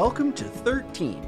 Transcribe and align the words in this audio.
welcome 0.00 0.32
to 0.32 0.44
13, 0.44 1.20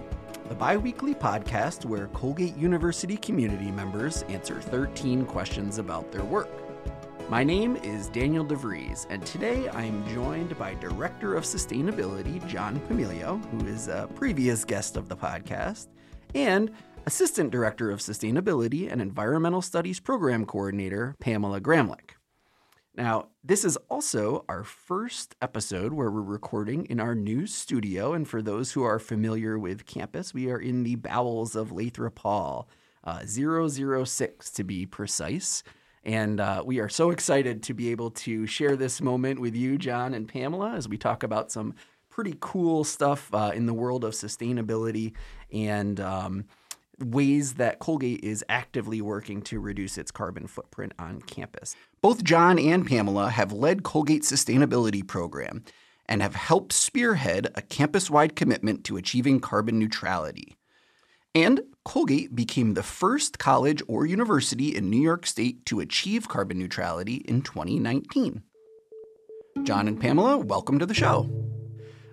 the 0.48 0.54
bi 0.54 0.78
weekly 0.78 1.14
podcast 1.14 1.84
where 1.84 2.06
Colgate 2.14 2.56
University 2.56 3.18
community 3.18 3.70
members 3.70 4.22
answer 4.30 4.62
13 4.62 5.26
questions 5.26 5.76
about 5.76 6.10
their 6.10 6.24
work. 6.24 6.48
My 7.28 7.44
name 7.44 7.76
is 7.76 8.08
Daniel 8.08 8.46
DeVries, 8.46 9.06
and 9.10 9.26
today 9.26 9.68
I 9.68 9.82
am 9.82 10.08
joined 10.08 10.58
by 10.58 10.72
Director 10.76 11.34
of 11.34 11.44
Sustainability 11.44 12.44
John 12.48 12.80
Pumilio, 12.88 13.44
who 13.50 13.66
is 13.66 13.88
a 13.88 14.08
previous 14.14 14.64
guest 14.64 14.96
of 14.96 15.10
the 15.10 15.16
podcast, 15.18 15.88
and 16.34 16.70
Assistant 17.04 17.50
Director 17.50 17.90
of 17.90 18.00
Sustainability 18.00 18.90
and 18.90 19.02
Environmental 19.02 19.60
Studies 19.60 20.00
Program 20.00 20.46
Coordinator 20.46 21.14
Pamela 21.20 21.60
Gramlich. 21.60 22.12
Now, 22.94 23.28
this 23.42 23.64
is 23.64 23.78
also 23.88 24.44
our 24.50 24.64
first 24.64 25.34
episode 25.40 25.94
where 25.94 26.10
we're 26.10 26.20
recording 26.20 26.84
in 26.86 27.00
our 27.00 27.14
new 27.14 27.46
studio. 27.46 28.12
And 28.12 28.28
for 28.28 28.42
those 28.42 28.72
who 28.72 28.82
are 28.82 28.98
familiar 28.98 29.58
with 29.58 29.86
campus, 29.86 30.34
we 30.34 30.50
are 30.50 30.58
in 30.58 30.82
the 30.82 30.96
bowels 30.96 31.56
of 31.56 31.72
Lathrop 31.72 32.18
Hall, 32.18 32.68
uh, 33.02 33.24
006 33.24 34.50
to 34.50 34.64
be 34.64 34.84
precise. 34.84 35.62
And 36.04 36.38
uh, 36.38 36.62
we 36.66 36.80
are 36.80 36.90
so 36.90 37.10
excited 37.10 37.62
to 37.62 37.74
be 37.74 37.90
able 37.90 38.10
to 38.10 38.46
share 38.46 38.76
this 38.76 39.00
moment 39.00 39.40
with 39.40 39.56
you, 39.56 39.78
John 39.78 40.12
and 40.12 40.28
Pamela, 40.28 40.72
as 40.72 40.86
we 40.86 40.98
talk 40.98 41.22
about 41.22 41.50
some 41.50 41.74
pretty 42.10 42.36
cool 42.40 42.84
stuff 42.84 43.32
uh, 43.32 43.52
in 43.54 43.64
the 43.64 43.72
world 43.72 44.04
of 44.04 44.12
sustainability 44.12 45.14
and 45.50 45.98
um, 45.98 46.44
ways 47.04 47.54
that 47.54 47.78
Colgate 47.78 48.22
is 48.22 48.44
actively 48.48 49.00
working 49.00 49.42
to 49.42 49.60
reduce 49.60 49.98
its 49.98 50.10
carbon 50.10 50.46
footprint 50.46 50.92
on 50.98 51.20
campus. 51.22 51.76
Both 52.00 52.24
John 52.24 52.58
and 52.58 52.86
Pamela 52.86 53.30
have 53.30 53.52
led 53.52 53.82
Colgate's 53.82 54.30
sustainability 54.30 55.06
program 55.06 55.64
and 56.06 56.22
have 56.22 56.34
helped 56.34 56.72
spearhead 56.72 57.48
a 57.54 57.62
campus 57.62 58.10
wide 58.10 58.36
commitment 58.36 58.84
to 58.84 58.96
achieving 58.96 59.40
carbon 59.40 59.78
neutrality. 59.78 60.56
And 61.34 61.62
Colgate 61.84 62.36
became 62.36 62.74
the 62.74 62.82
first 62.82 63.38
college 63.38 63.82
or 63.88 64.04
university 64.04 64.76
in 64.76 64.90
New 64.90 65.00
York 65.00 65.26
State 65.26 65.64
to 65.66 65.80
achieve 65.80 66.28
carbon 66.28 66.58
neutrality 66.58 67.16
in 67.16 67.42
2019. 67.42 68.42
John 69.62 69.88
and 69.88 70.00
Pamela, 70.00 70.38
welcome 70.38 70.78
to 70.78 70.86
the 70.86 70.94
show. 70.94 71.41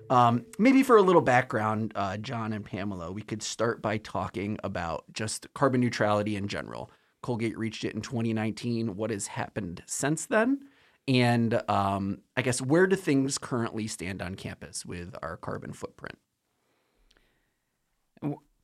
Um, 0.09 0.45
maybe 0.57 0.81
for 0.81 0.97
a 0.97 1.02
little 1.02 1.21
background, 1.21 1.91
uh, 1.95 2.17
John 2.17 2.53
and 2.53 2.65
Pamela, 2.65 3.11
we 3.11 3.21
could 3.21 3.43
start 3.43 3.81
by 3.81 3.97
talking 3.97 4.57
about 4.63 5.05
just 5.13 5.47
carbon 5.53 5.81
neutrality 5.81 6.35
in 6.35 6.47
general. 6.47 6.91
Colgate 7.21 7.57
reached 7.57 7.83
it 7.83 7.93
in 7.93 8.02
2019. 8.02 8.95
What 8.95 9.11
has 9.11 9.27
happened 9.27 9.83
since 9.85 10.25
then? 10.25 10.61
And 11.07 11.61
um, 11.69 12.19
I 12.37 12.41
guess 12.41 12.61
where 12.61 12.87
do 12.87 12.95
things 12.95 13.37
currently 13.37 13.87
stand 13.87 14.21
on 14.21 14.35
campus 14.35 14.85
with 14.85 15.15
our 15.21 15.37
carbon 15.37 15.73
footprint? 15.73 16.17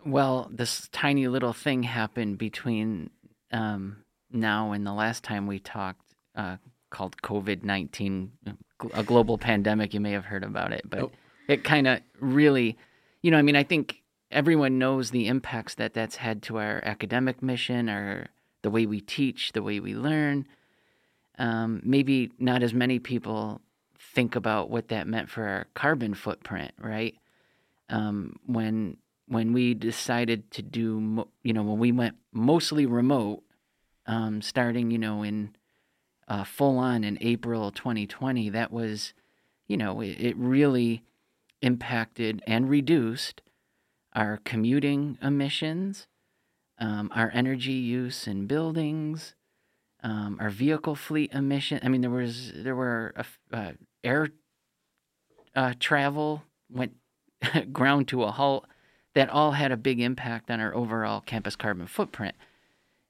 Well, 0.05 0.49
this 0.51 0.88
tiny 0.91 1.27
little 1.27 1.53
thing 1.53 1.83
happened 1.83 2.38
between 2.38 3.09
um, 3.51 4.03
now 4.31 4.71
and 4.71 4.85
the 4.85 4.93
last 4.93 5.23
time 5.23 5.47
we 5.47 5.59
talked, 5.59 6.13
uh, 6.35 6.57
called 6.91 7.17
COVID 7.21 7.63
19, 7.63 8.31
a 8.93 9.03
global 9.03 9.38
pandemic. 9.38 9.93
You 9.93 9.99
may 9.99 10.11
have 10.11 10.25
heard 10.25 10.43
about 10.43 10.71
it, 10.71 10.81
but 10.88 10.99
nope. 10.99 11.13
It 11.47 11.63
kind 11.63 11.88
of 11.88 11.99
really, 12.19 12.77
you 13.21 13.31
know, 13.31 13.38
I 13.38 13.41
mean, 13.41 13.55
I 13.55 13.63
think 13.63 14.01
everyone 14.31 14.77
knows 14.77 15.11
the 15.11 15.27
impacts 15.27 15.75
that 15.75 15.93
that's 15.93 16.17
had 16.17 16.41
to 16.43 16.57
our 16.57 16.81
academic 16.83 17.41
mission, 17.41 17.89
our 17.89 18.27
the 18.61 18.71
way 18.71 18.85
we 18.85 18.99
teach, 18.99 19.51
the 19.51 19.61
way 19.61 19.79
we 19.79 19.93
learn. 19.93 20.47
Um, 21.38 21.81
maybe 21.83 22.31
not 22.39 22.63
as 22.63 22.73
many 22.73 22.97
people 22.97 23.61
think 24.00 24.35
about 24.35 24.69
what 24.69 24.88
that 24.88 25.07
meant 25.07 25.29
for 25.29 25.45
our 25.47 25.67
carbon 25.73 26.13
footprint, 26.13 26.72
right? 26.79 27.16
Um, 27.89 28.39
when 28.45 28.97
when 29.28 29.53
we 29.53 29.73
decided 29.73 30.50
to 30.51 30.61
do, 30.61 31.28
you 31.44 31.53
know, 31.53 31.63
when 31.63 31.79
we 31.79 31.91
went 31.91 32.16
mostly 32.31 32.85
remote, 32.85 33.44
um, 34.05 34.41
starting, 34.41 34.91
you 34.91 34.97
know, 34.97 35.23
in 35.23 35.55
uh, 36.28 36.44
full 36.44 36.78
on 36.78 37.03
in 37.03 37.17
April 37.22 37.72
2020, 37.72 38.50
that 38.50 38.72
was, 38.72 39.13
you 39.67 39.78
know, 39.78 40.01
it, 40.01 40.17
it 40.19 40.38
really 40.38 41.03
impacted 41.61 42.41
and 42.47 42.69
reduced 42.69 43.41
our 44.13 44.39
commuting 44.43 45.17
emissions, 45.21 46.07
um, 46.79 47.11
our 47.13 47.31
energy 47.33 47.73
use 47.73 48.27
in 48.27 48.47
buildings, 48.47 49.35
um, 50.03 50.38
our 50.39 50.49
vehicle 50.49 50.95
fleet 50.95 51.33
emission. 51.33 51.79
I 51.83 51.89
mean, 51.89 52.01
there 52.01 52.09
was 52.09 52.51
there 52.55 52.75
were 52.75 53.13
uh, 53.51 53.71
air 54.03 54.29
uh, 55.55 55.73
travel 55.79 56.43
went 56.69 56.93
ground 57.73 58.07
to 58.09 58.23
a 58.23 58.31
halt. 58.31 58.66
That 59.13 59.29
all 59.29 59.53
had 59.53 59.72
a 59.72 59.77
big 59.77 60.01
impact 60.01 60.51
on 60.51 60.59
our 60.59 60.75
overall 60.75 61.22
campus 61.22 61.55
carbon 61.55 61.87
footprint. 61.87 62.35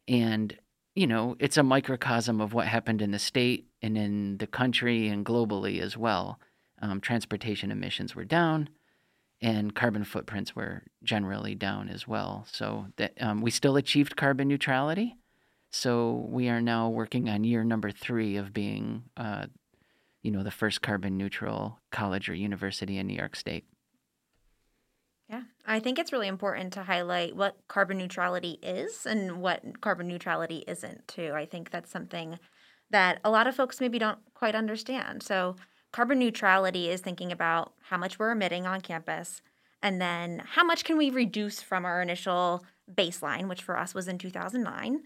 And 0.08 0.56
you 0.94 1.08
know, 1.08 1.36
it's 1.40 1.58
a 1.58 1.64
microcosm 1.64 2.40
of 2.40 2.54
what 2.54 2.68
happened 2.68 3.02
in 3.02 3.12
the 3.12 3.20
state 3.20 3.66
and 3.82 3.98
in 3.98 4.38
the 4.38 4.48
country 4.48 5.08
and 5.08 5.26
globally 5.26 5.82
as 5.82 5.98
well. 5.98 6.40
Um, 6.82 7.00
transportation 7.00 7.72
emissions 7.72 8.16
were 8.16 8.26
down 8.26 8.70
and 9.42 9.76
carbon 9.76 10.04
footprints 10.04 10.56
were 10.56 10.84
generally 11.04 11.56
down 11.56 11.90
as 11.90 12.08
well. 12.08 12.46
So 12.52 12.88
that 12.98 13.14
um, 13.22 13.42
we 13.42 13.52
still 13.52 13.76
achieved 13.76 14.16
carbon 14.16 14.48
neutrality. 14.48 15.18
So 15.72 16.26
we 16.30 16.48
are 16.50 16.62
now 16.62 16.90
working 16.90 17.30
on 17.30 17.44
year 17.44 17.64
number 17.64 17.92
three 17.92 18.38
of 18.38 18.54
being, 18.54 19.04
uh, 19.18 19.48
you 20.24 20.32
know, 20.32 20.42
the 20.42 20.52
first 20.52 20.82
carbon 20.82 21.18
neutral 21.18 21.80
college 21.92 22.30
or 22.30 22.34
university 22.34 22.98
in 22.98 23.08
New 23.08 23.16
York 23.16 23.36
State. 23.36 23.66
Yeah, 25.30 25.42
I 25.66 25.80
think 25.80 26.00
it's 26.00 26.14
really 26.14 26.28
important 26.28 26.72
to 26.74 26.84
highlight 26.84 27.36
what 27.36 27.58
carbon 27.68 27.98
neutrality 27.98 28.60
is 28.62 29.06
and 29.06 29.42
what 29.42 29.82
carbon 29.82 30.08
neutrality 30.08 30.64
isn't, 30.68 31.08
too. 31.08 31.34
I 31.36 31.46
think 31.46 31.72
that's 31.72 31.92
something 31.92 32.40
that 32.92 33.20
a 33.24 33.32
lot 33.32 33.48
of 33.48 33.56
folks 33.56 33.82
maybe 33.82 33.98
don't 33.98 34.20
quite 34.36 34.56
understand. 34.56 35.24
So, 35.24 35.56
Carbon 35.96 36.20
neutrality 36.20 36.90
is 36.90 37.00
thinking 37.00 37.32
about 37.32 37.72
how 37.84 37.96
much 37.96 38.20
we're 38.20 38.32
emitting 38.32 38.68
on 38.68 38.82
campus 38.82 39.42
and 39.82 40.02
then 40.02 40.44
how 40.46 40.62
much 40.62 40.84
can 40.84 40.98
we 40.98 41.10
reduce 41.10 41.62
from 41.62 41.86
our 41.86 42.02
initial 42.02 42.66
baseline, 42.94 43.48
which 43.48 43.64
for 43.64 43.78
us 43.78 43.94
was 43.94 44.10
in 44.10 44.18
2009. 44.18 45.04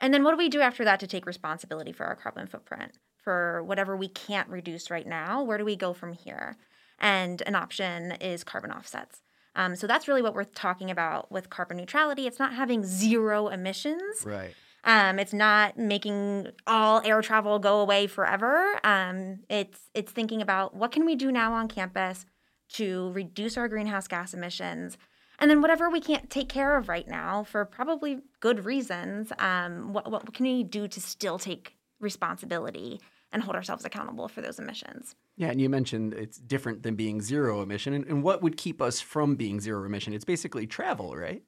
And 0.00 0.14
then 0.14 0.24
what 0.24 0.30
do 0.30 0.38
we 0.38 0.48
do 0.48 0.62
after 0.62 0.82
that 0.82 0.98
to 1.00 1.06
take 1.06 1.26
responsibility 1.26 1.92
for 1.92 2.06
our 2.06 2.14
carbon 2.14 2.46
footprint? 2.46 2.92
For 3.18 3.62
whatever 3.64 3.98
we 3.98 4.08
can't 4.08 4.48
reduce 4.48 4.90
right 4.90 5.06
now, 5.06 5.42
where 5.42 5.58
do 5.58 5.64
we 5.66 5.76
go 5.76 5.92
from 5.92 6.14
here? 6.14 6.56
And 6.98 7.42
an 7.42 7.54
option 7.54 8.12
is 8.12 8.44
carbon 8.44 8.70
offsets. 8.70 9.20
Um, 9.54 9.76
so 9.76 9.86
that's 9.86 10.08
really 10.08 10.22
what 10.22 10.34
we're 10.34 10.44
talking 10.44 10.90
about 10.90 11.30
with 11.30 11.50
carbon 11.50 11.76
neutrality. 11.76 12.26
It's 12.26 12.38
not 12.38 12.54
having 12.54 12.82
zero 12.82 13.48
emissions. 13.48 14.24
Right. 14.24 14.54
Um, 14.84 15.18
it's 15.18 15.32
not 15.32 15.78
making 15.78 16.48
all 16.66 17.00
air 17.04 17.22
travel 17.22 17.58
go 17.58 17.80
away 17.80 18.06
forever. 18.06 18.78
Um, 18.84 19.40
it's 19.48 19.80
it's 19.94 20.12
thinking 20.12 20.42
about 20.42 20.74
what 20.74 20.92
can 20.92 21.06
we 21.06 21.16
do 21.16 21.32
now 21.32 21.54
on 21.54 21.68
campus 21.68 22.26
to 22.74 23.10
reduce 23.12 23.56
our 23.56 23.68
greenhouse 23.68 24.06
gas 24.06 24.34
emissions, 24.34 24.98
and 25.38 25.50
then 25.50 25.62
whatever 25.62 25.88
we 25.88 26.00
can't 26.00 26.28
take 26.28 26.48
care 26.48 26.76
of 26.76 26.88
right 26.88 27.08
now 27.08 27.44
for 27.44 27.64
probably 27.64 28.20
good 28.40 28.64
reasons. 28.64 29.32
Um, 29.38 29.92
what 29.92 30.10
what 30.10 30.34
can 30.34 30.44
we 30.44 30.62
do 30.62 30.86
to 30.86 31.00
still 31.00 31.38
take 31.38 31.76
responsibility 31.98 33.00
and 33.32 33.42
hold 33.42 33.56
ourselves 33.56 33.84
accountable 33.84 34.28
for 34.28 34.42
those 34.42 34.58
emissions? 34.58 35.16
Yeah, 35.36 35.48
and 35.48 35.60
you 35.60 35.68
mentioned 35.68 36.14
it's 36.14 36.38
different 36.38 36.82
than 36.82 36.94
being 36.94 37.22
zero 37.22 37.62
emission, 37.62 37.94
and, 37.94 38.04
and 38.04 38.22
what 38.22 38.42
would 38.42 38.56
keep 38.56 38.82
us 38.82 39.00
from 39.00 39.34
being 39.34 39.60
zero 39.60 39.84
emission? 39.84 40.12
It's 40.12 40.24
basically 40.24 40.66
travel, 40.66 41.16
right? 41.16 41.42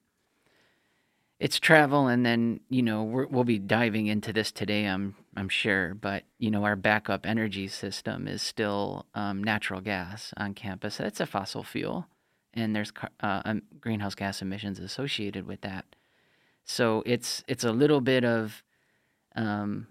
It's 1.39 1.59
travel 1.59 2.07
and 2.07 2.25
then 2.25 2.59
you 2.69 2.81
know 2.81 3.03
we 3.03 3.25
will 3.25 3.43
be 3.43 3.59
diving 3.59 4.07
into 4.07 4.33
this 4.33 4.51
today 4.51 4.85
i'm 4.85 5.15
i'm 5.35 5.49
sure 5.49 5.93
but 5.93 6.23
you 6.39 6.49
know 6.49 6.63
our 6.63 6.75
backup 6.75 7.25
energy 7.25 7.67
system 7.67 8.27
is 8.27 8.41
still 8.41 9.05
um, 9.13 9.43
natural 9.43 9.81
gas 9.81 10.33
on 10.37 10.53
campus. 10.53 10.97
That's 10.97 11.19
a 11.19 11.25
fossil 11.25 11.63
fuel 11.63 12.07
and 12.57 12.75
there's 12.75 12.91
uh, 13.21 13.41
um, 13.45 13.61
greenhouse 13.79 14.15
gas 14.15 14.41
emissions 14.41 14.79
associated 14.79 15.45
with 15.45 15.61
that. 15.61 15.85
So 16.65 17.03
it's 17.05 17.43
it's 17.47 17.63
a 17.63 17.71
little 17.71 18.01
bit 18.01 18.25
of 18.25 18.63
um, 19.35 19.87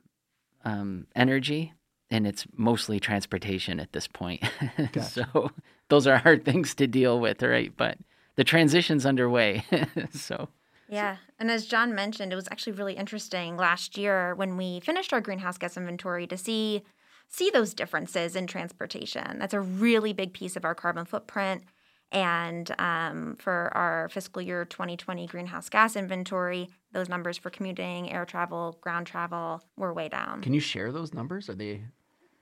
um 0.64 1.06
energy 1.14 1.72
and 2.10 2.26
it's 2.26 2.46
mostly 2.56 3.00
transportation 3.00 3.80
at 3.80 3.92
this 3.92 4.08
point. 4.08 4.42
Gotcha. 4.92 5.28
so 5.32 5.50
those 5.88 6.06
are 6.06 6.18
hard 6.18 6.44
things 6.44 6.74
to 6.76 6.86
deal 6.86 7.20
with 7.20 7.42
right? 7.42 7.72
But 7.76 7.98
the 8.34 8.44
transition's 8.44 9.06
underway 9.06 9.64
so 10.12 10.48
yeah. 10.88 11.16
And 11.38 11.50
as 11.50 11.66
John 11.66 11.94
mentioned, 11.94 12.32
it 12.32 12.36
was 12.36 12.48
actually 12.50 12.72
really 12.72 12.94
interesting 12.94 13.56
last 13.56 13.96
year 13.96 14.34
when 14.34 14.56
we 14.56 14.80
finished 14.80 15.12
our 15.12 15.20
greenhouse 15.20 15.58
gas 15.58 15.76
inventory 15.76 16.26
to 16.26 16.36
see 16.36 16.82
see 17.28 17.50
those 17.50 17.74
differences 17.74 18.36
in 18.36 18.46
transportation. 18.46 19.38
That's 19.38 19.54
a 19.54 19.60
really 19.60 20.12
big 20.12 20.32
piece 20.32 20.56
of 20.56 20.64
our 20.64 20.74
carbon 20.74 21.04
footprint. 21.04 21.64
And 22.12 22.72
um, 22.78 23.36
for 23.38 23.70
our 23.74 24.08
fiscal 24.10 24.40
year 24.40 24.64
2020 24.64 25.26
greenhouse 25.26 25.68
gas 25.68 25.96
inventory, 25.96 26.70
those 26.92 27.08
numbers 27.08 27.36
for 27.36 27.50
commuting, 27.50 28.12
air 28.12 28.24
travel, 28.24 28.78
ground 28.80 29.08
travel 29.08 29.62
were 29.76 29.92
way 29.92 30.08
down. 30.08 30.40
Can 30.40 30.54
you 30.54 30.60
share 30.60 30.92
those 30.92 31.12
numbers? 31.12 31.48
Are 31.48 31.54
they 31.54 31.82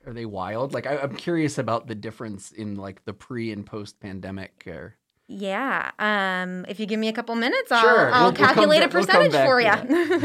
are 0.07 0.13
they 0.13 0.27
wild? 0.27 0.75
Like 0.75 0.87
I, 0.87 0.97
am 0.97 1.17
curious 1.17 1.57
about 1.57 1.87
the 1.87 1.95
difference 1.95 2.53
in 2.53 2.77
like 2.77 3.05
the 3.05 3.15
pre 3.15 3.53
and 3.53 3.65
post 3.65 4.01
pandemic. 4.01 4.65
Or 4.67 4.97
Yeah. 5.37 5.91
Um, 5.99 6.65
if 6.69 6.79
you 6.79 6.87
give 6.87 7.01
me 7.01 7.09
a 7.09 7.13
couple 7.13 7.35
minutes, 7.35 7.73
I'll, 7.73 7.81
Sure. 7.83 8.13
I'll 8.13 8.23
We'll- 8.25 8.33
we'll 8.33 8.33
come 8.33 8.47
calculate 8.55 8.81
ba- 8.81 8.87
a 8.87 8.99
we'll 8.99 9.07
percentage 9.07 9.33
for 9.33 9.61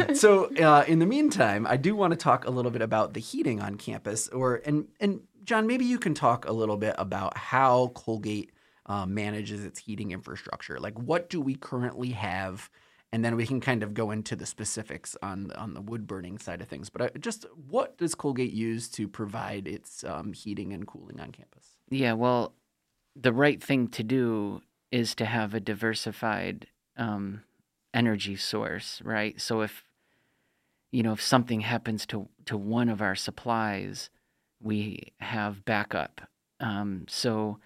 you. 0.08 0.16
so 0.16 0.46
uh, 0.58 0.84
in 0.88 1.00
the 1.00 1.06
meantime, 1.06 1.66
I 1.68 1.78
do 1.78 1.96
want 1.96 2.12
to 2.12 2.18
talk 2.18 2.46
a 2.46 2.52
little 2.52 2.72
bit 2.72 2.82
about 2.82 3.14
the 3.14 3.20
heating 3.20 3.60
on 3.62 3.76
campus, 3.76 4.28
or 4.30 4.62
and 4.66 4.88
and 5.00 5.22
John, 5.44 5.66
maybe 5.66 5.86
you 5.86 5.98
can 5.98 6.14
talk 6.14 6.48
a 6.48 6.52
little 6.54 6.78
bit 6.78 6.94
about 7.00 7.36
how 7.38 7.88
Colgate 7.96 8.52
uh, 8.86 9.06
manages 9.06 9.66
its 9.66 9.80
heating 9.80 10.12
infrastructure. 10.12 10.80
Like, 10.80 10.98
what 11.00 11.30
do 11.30 11.42
we 11.42 11.56
currently 11.56 12.12
have, 12.12 12.70
and 13.12 13.26
then 13.26 13.36
we 13.36 13.48
can 13.48 13.60
kind 13.60 13.82
of 13.82 13.94
go 13.96 14.12
into 14.12 14.36
the 14.36 14.46
specifics 14.46 15.18
on 15.24 15.52
on 15.54 15.74
the 15.74 15.82
wood 15.82 16.06
burning 16.06 16.38
side 16.38 16.62
of 16.62 16.68
things. 16.68 16.90
But 16.92 17.02
I, 17.02 17.10
just 17.20 17.46
what 17.68 17.98
does 17.98 18.14
Colgate 18.14 18.52
use 18.54 18.90
to 18.90 19.08
provide 19.08 19.68
its 19.68 20.04
um, 20.04 20.34
heating 20.34 20.72
and 20.74 20.86
cooling 20.86 21.20
on 21.20 21.32
campus? 21.32 21.66
Yeah, 21.90 22.14
well, 22.14 22.54
the 23.16 23.34
right 23.34 23.62
thing 23.62 23.88
to 23.90 24.04
do 24.04 24.62
is 24.92 25.16
to 25.16 25.26
have 25.26 25.54
a 25.54 25.60
diversified 25.60 26.68
um, 26.98 27.44
energy 27.94 28.36
source, 28.36 29.02
right? 29.04 29.40
So 29.40 29.62
if 29.62 29.84
you 30.92 31.04
know 31.04 31.14
if 31.14 31.22
something 31.22 31.62
happens 31.62 32.06
to 32.08 32.28
to 32.46 32.58
one 32.58 32.90
of 32.90 33.02
our 33.02 33.16
supplies, 33.16 34.10
we 34.62 35.14
have 35.20 35.66
backup. 35.66 36.22
Um, 36.60 37.06
so 37.08 37.60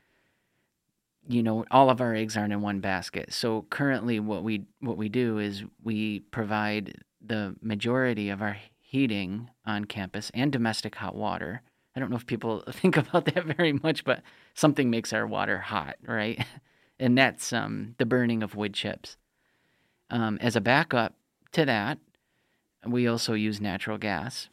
you 1.27 1.41
know 1.41 1.65
all 1.71 1.89
of 1.89 2.01
our 2.01 2.13
eggs 2.13 2.35
aren't 2.37 2.53
in 2.53 2.61
one 2.61 2.79
basket. 2.79 3.33
So 3.33 3.65
currently, 3.69 4.19
what 4.19 4.43
we 4.43 4.65
what 4.79 4.97
we 4.97 5.09
do 5.09 5.39
is 5.39 5.63
we 5.83 6.19
provide 6.19 7.01
the 7.25 7.55
majority 7.61 8.29
of 8.29 8.41
our 8.41 8.57
heating 8.79 9.49
on 9.65 9.85
campus 9.85 10.29
and 10.33 10.51
domestic 10.51 10.95
hot 10.95 11.15
water. 11.15 11.61
I 11.95 11.99
don't 11.99 12.09
know 12.09 12.17
if 12.17 12.25
people 12.25 12.63
think 12.71 12.97
about 12.97 13.25
that 13.25 13.45
very 13.57 13.73
much, 13.73 14.03
but 14.03 14.21
something 14.53 14.89
makes 14.89 15.13
our 15.13 15.25
water 15.25 15.59
hot, 15.59 15.95
right? 16.05 16.45
And 16.99 17.17
that's 17.17 17.51
um, 17.51 17.95
the 17.97 18.05
burning 18.05 18.43
of 18.43 18.55
wood 18.55 18.73
chips. 18.73 19.17
Um, 20.09 20.37
as 20.41 20.55
a 20.55 20.61
backup 20.61 21.15
to 21.53 21.65
that, 21.65 21.97
we 22.85 23.07
also 23.07 23.33
use 23.33 23.59
natural 23.59 23.97
gas. 23.97 24.49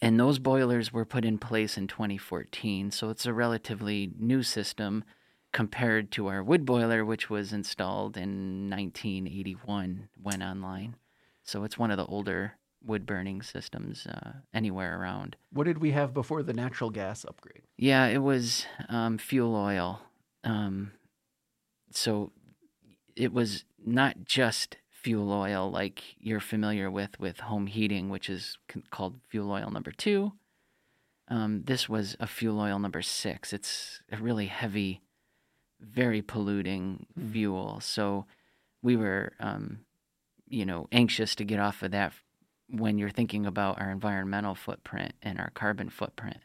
And 0.00 0.18
those 0.18 0.38
boilers 0.38 0.92
were 0.92 1.04
put 1.04 1.24
in 1.24 1.38
place 1.38 1.76
in 1.76 1.86
2014, 1.86 2.90
so 2.90 3.10
it's 3.10 3.26
a 3.26 3.32
relatively 3.32 4.10
new 4.18 4.42
system 4.42 5.04
compared 5.52 6.10
to 6.12 6.26
our 6.26 6.42
wood 6.42 6.64
boiler, 6.64 7.04
which 7.04 7.28
was 7.30 7.52
installed 7.52 8.16
in 8.16 8.70
1981, 8.70 10.08
went 10.20 10.42
online. 10.42 10.96
So 11.44 11.62
it's 11.64 11.78
one 11.78 11.90
of 11.90 11.98
the 11.98 12.06
older 12.06 12.54
wood 12.84 13.06
burning 13.06 13.42
systems 13.42 14.06
uh, 14.06 14.32
anywhere 14.52 15.00
around. 15.00 15.36
What 15.52 15.64
did 15.64 15.78
we 15.78 15.92
have 15.92 16.14
before 16.14 16.42
the 16.42 16.52
natural 16.52 16.90
gas 16.90 17.24
upgrade? 17.24 17.62
Yeah, 17.76 18.06
it 18.06 18.22
was 18.22 18.66
um, 18.88 19.18
fuel 19.18 19.54
oil. 19.54 20.00
Um, 20.42 20.92
so 21.94 22.32
it 23.16 23.32
was 23.32 23.64
not 23.84 24.24
just 24.24 24.76
fuel 24.90 25.32
oil 25.32 25.70
like 25.70 26.02
you're 26.18 26.40
familiar 26.40 26.90
with 26.90 27.18
with 27.18 27.40
home 27.40 27.66
heating, 27.66 28.08
which 28.08 28.30
is 28.30 28.56
c- 28.72 28.82
called 28.90 29.20
fuel 29.28 29.50
oil 29.50 29.70
number 29.70 29.90
two. 29.90 30.32
Um, 31.28 31.62
this 31.64 31.88
was 31.88 32.16
a 32.20 32.26
fuel 32.26 32.60
oil 32.60 32.78
number 32.78 33.02
six. 33.02 33.52
It's 33.52 34.00
a 34.10 34.16
really 34.16 34.46
heavy, 34.46 35.00
very 35.80 36.22
polluting 36.22 37.06
fuel. 37.32 37.80
So 37.80 38.26
we 38.82 38.96
were, 38.96 39.32
um, 39.40 39.80
you 40.48 40.66
know, 40.66 40.88
anxious 40.92 41.34
to 41.36 41.44
get 41.44 41.58
off 41.58 41.82
of 41.82 41.90
that 41.92 42.12
when 42.68 42.98
you're 42.98 43.10
thinking 43.10 43.46
about 43.46 43.80
our 43.80 43.90
environmental 43.90 44.54
footprint 44.54 45.14
and 45.22 45.38
our 45.38 45.50
carbon 45.50 45.88
footprint. 45.88 46.38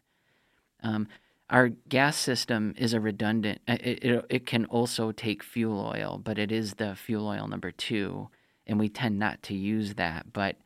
Um, 0.83 1.07
our 1.49 1.69
gas 1.69 2.17
system 2.17 2.73
is 2.77 2.93
a 2.93 2.99
redundant. 2.99 3.61
uh, 3.67 3.77
It, 3.79 4.03
it 4.03 4.25
it 4.29 4.45
can 4.45 4.65
also 4.65 5.11
take 5.11 5.43
fuel 5.43 5.79
oil, 5.95 6.19
but 6.23 6.37
it 6.37 6.51
is 6.51 6.75
the 6.75 6.95
fuel 6.95 7.27
oil 7.27 7.47
number 7.47 7.71
two, 7.71 8.29
and 8.65 8.79
we 8.79 8.89
tend 8.89 9.17
not 9.17 9.41
to 9.43 9.53
use 9.55 9.95
that. 9.95 10.33
But 10.33 10.57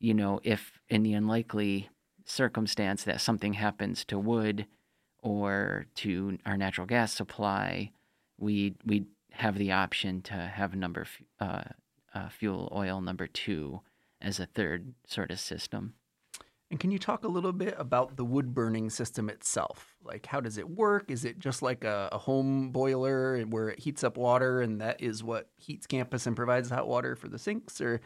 you 0.00 0.14
know, 0.14 0.40
if 0.42 0.80
in 0.88 1.02
the 1.02 1.14
unlikely 1.14 1.88
circumstance 2.24 3.04
that 3.04 3.20
something 3.20 3.54
happens 3.54 4.04
to 4.06 4.18
wood 4.18 4.66
or 5.22 5.86
to 5.96 6.38
our 6.44 6.56
natural 6.56 6.86
gas 6.86 7.12
supply, 7.12 7.92
we 8.38 8.74
we 8.84 9.06
have 9.32 9.58
the 9.58 9.72
option 9.72 10.22
to 10.22 10.32
have 10.34 10.74
number 10.74 11.06
uh, 11.40 11.62
uh, 12.14 12.28
fuel 12.28 12.72
oil 12.74 13.00
number 13.00 13.26
two 13.26 13.80
as 14.20 14.40
a 14.40 14.46
third 14.46 14.94
sort 15.06 15.30
of 15.30 15.38
system. 15.38 15.94
And 16.70 16.80
can 16.80 16.90
you 16.90 16.98
talk 16.98 17.24
a 17.24 17.28
little 17.28 17.52
bit 17.52 17.76
about 17.78 18.16
the 18.16 18.24
wood 18.24 18.52
burning 18.52 18.90
system 18.90 19.28
itself? 19.30 19.94
Like, 20.02 20.26
how 20.26 20.40
does 20.40 20.58
it 20.58 20.68
work? 20.68 21.10
Is 21.10 21.24
it 21.24 21.38
just 21.38 21.62
like 21.62 21.84
a, 21.84 22.08
a 22.10 22.18
home 22.18 22.70
boiler 22.70 23.40
where 23.42 23.68
it 23.68 23.78
heats 23.78 24.02
up 24.02 24.16
water 24.16 24.60
and 24.60 24.80
that 24.80 25.00
is 25.00 25.22
what 25.22 25.48
heats 25.56 25.86
campus 25.86 26.26
and 26.26 26.34
provides 26.34 26.70
hot 26.70 26.88
water 26.88 27.14
for 27.14 27.28
the 27.28 27.38
sinks? 27.38 27.80
Or, 27.80 28.00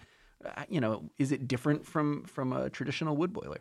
uh, 0.44 0.64
you 0.68 0.80
know, 0.80 1.10
is 1.18 1.32
it 1.32 1.48
different 1.48 1.86
from, 1.86 2.24
from 2.24 2.52
a 2.52 2.68
traditional 2.68 3.16
wood 3.16 3.32
boiler? 3.32 3.60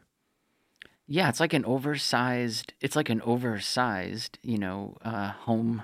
Yeah, 1.07 1.29
it's 1.29 1.39
like 1.39 1.53
an 1.53 1.65
oversized. 1.65 2.73
It's 2.81 2.97
like 2.97 3.09
an 3.09 3.21
oversized, 3.21 4.37
you 4.43 4.57
know, 4.57 4.97
uh, 5.01 5.29
home 5.29 5.83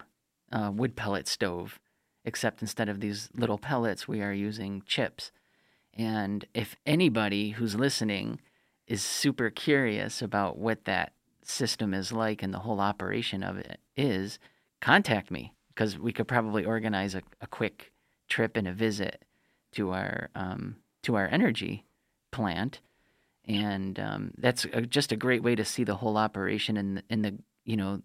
uh, 0.52 0.72
wood 0.74 0.98
pellet 0.98 1.28
stove, 1.30 1.80
except 2.26 2.62
instead 2.62 2.90
of 2.90 3.00
these 3.00 3.30
little 3.34 3.58
pellets, 3.58 4.10
we 4.10 4.22
are 4.22 4.34
using 4.34 4.84
chips. 4.86 5.32
And 5.94 6.46
if 6.54 6.76
anybody 6.86 7.52
who's 7.52 7.76
listening 7.76 8.42
is 8.88 9.02
super 9.02 9.50
curious 9.50 10.22
about 10.22 10.58
what 10.58 10.86
that 10.86 11.14
system 11.44 11.94
is 11.94 12.12
like 12.12 12.42
and 12.42 12.54
the 12.54 12.60
whole 12.60 12.80
operation 12.80 13.44
of 13.44 13.58
it 13.58 13.80
is, 13.96 14.40
contact 14.82 15.32
me 15.32 15.54
because 15.70 15.98
we 15.98 16.12
could 16.12 16.28
probably 16.28 16.66
organize 16.66 17.16
a, 17.16 17.22
a 17.42 17.48
quick 17.48 17.92
trip 18.28 18.58
and 18.58 18.68
a 18.68 18.74
visit 18.74 19.24
to 19.72 19.92
our 19.92 20.30
um, 20.36 20.78
to 21.04 21.16
our 21.16 21.28
energy 21.28 21.86
plant 22.32 22.80
and 23.48 24.00
um, 24.00 24.32
that's 24.38 24.66
a, 24.74 24.82
just 24.82 25.12
a 25.12 25.16
great 25.16 25.44
way 25.44 25.56
to 25.56 25.66
see 25.66 25.84
the 25.84 25.96
whole 25.96 26.18
operation 26.18 26.78
and 26.78 27.04
and 27.10 27.24
the 27.24 27.38
you 27.64 27.78
know 27.78 28.02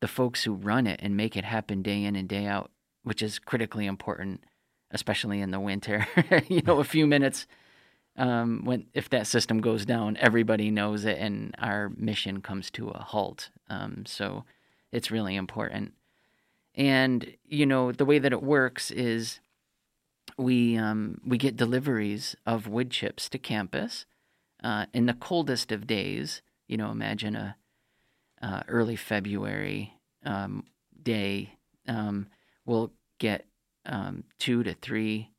the 0.00 0.08
folks 0.08 0.44
who 0.44 0.52
run 0.52 0.86
it 0.86 1.00
and 1.02 1.16
make 1.16 1.36
it 1.36 1.44
happen 1.44 1.80
day 1.80 2.04
in 2.04 2.14
and 2.14 2.28
day 2.28 2.44
out, 2.44 2.70
which 3.04 3.22
is 3.22 3.38
critically 3.38 3.86
important, 3.86 4.44
especially 4.90 5.40
in 5.40 5.50
the 5.50 5.58
winter. 5.60 6.06
you 6.48 6.60
know, 6.60 6.78
a 6.78 6.84
few 6.84 7.06
minutes 7.06 7.46
um, 8.16 8.64
when 8.64 8.86
if 8.94 9.10
that 9.10 9.26
system 9.26 9.60
goes 9.60 9.84
down, 9.84 10.16
everybody 10.18 10.70
knows 10.70 11.04
it, 11.04 11.18
and 11.18 11.54
our 11.58 11.90
mission 11.96 12.40
comes 12.40 12.70
to 12.72 12.88
a 12.88 12.98
halt. 12.98 13.50
Um, 13.68 14.04
so 14.06 14.44
it's 14.92 15.10
really 15.10 15.36
important. 15.36 15.94
And 16.74 17.36
you 17.44 17.66
know, 17.66 17.92
the 17.92 18.04
way 18.04 18.18
that 18.18 18.32
it 18.32 18.42
works 18.42 18.90
is 18.90 19.40
we 20.36 20.76
um, 20.76 21.20
we 21.26 21.38
get 21.38 21.56
deliveries 21.56 22.36
of 22.46 22.68
wood 22.68 22.90
chips 22.90 23.28
to 23.30 23.38
campus 23.38 24.06
uh, 24.62 24.86
in 24.92 25.06
the 25.06 25.14
coldest 25.14 25.72
of 25.72 25.86
days. 25.86 26.42
You 26.68 26.76
know, 26.76 26.90
imagine 26.90 27.36
a 27.36 27.56
uh, 28.40 28.62
early 28.68 28.96
February 28.96 29.94
um, 30.24 30.64
day. 31.02 31.54
Um, 31.88 32.28
we'll 32.64 32.92
get 33.18 33.46
um, 33.86 34.24
two 34.38 34.62
to 34.62 34.74
three 34.74 35.30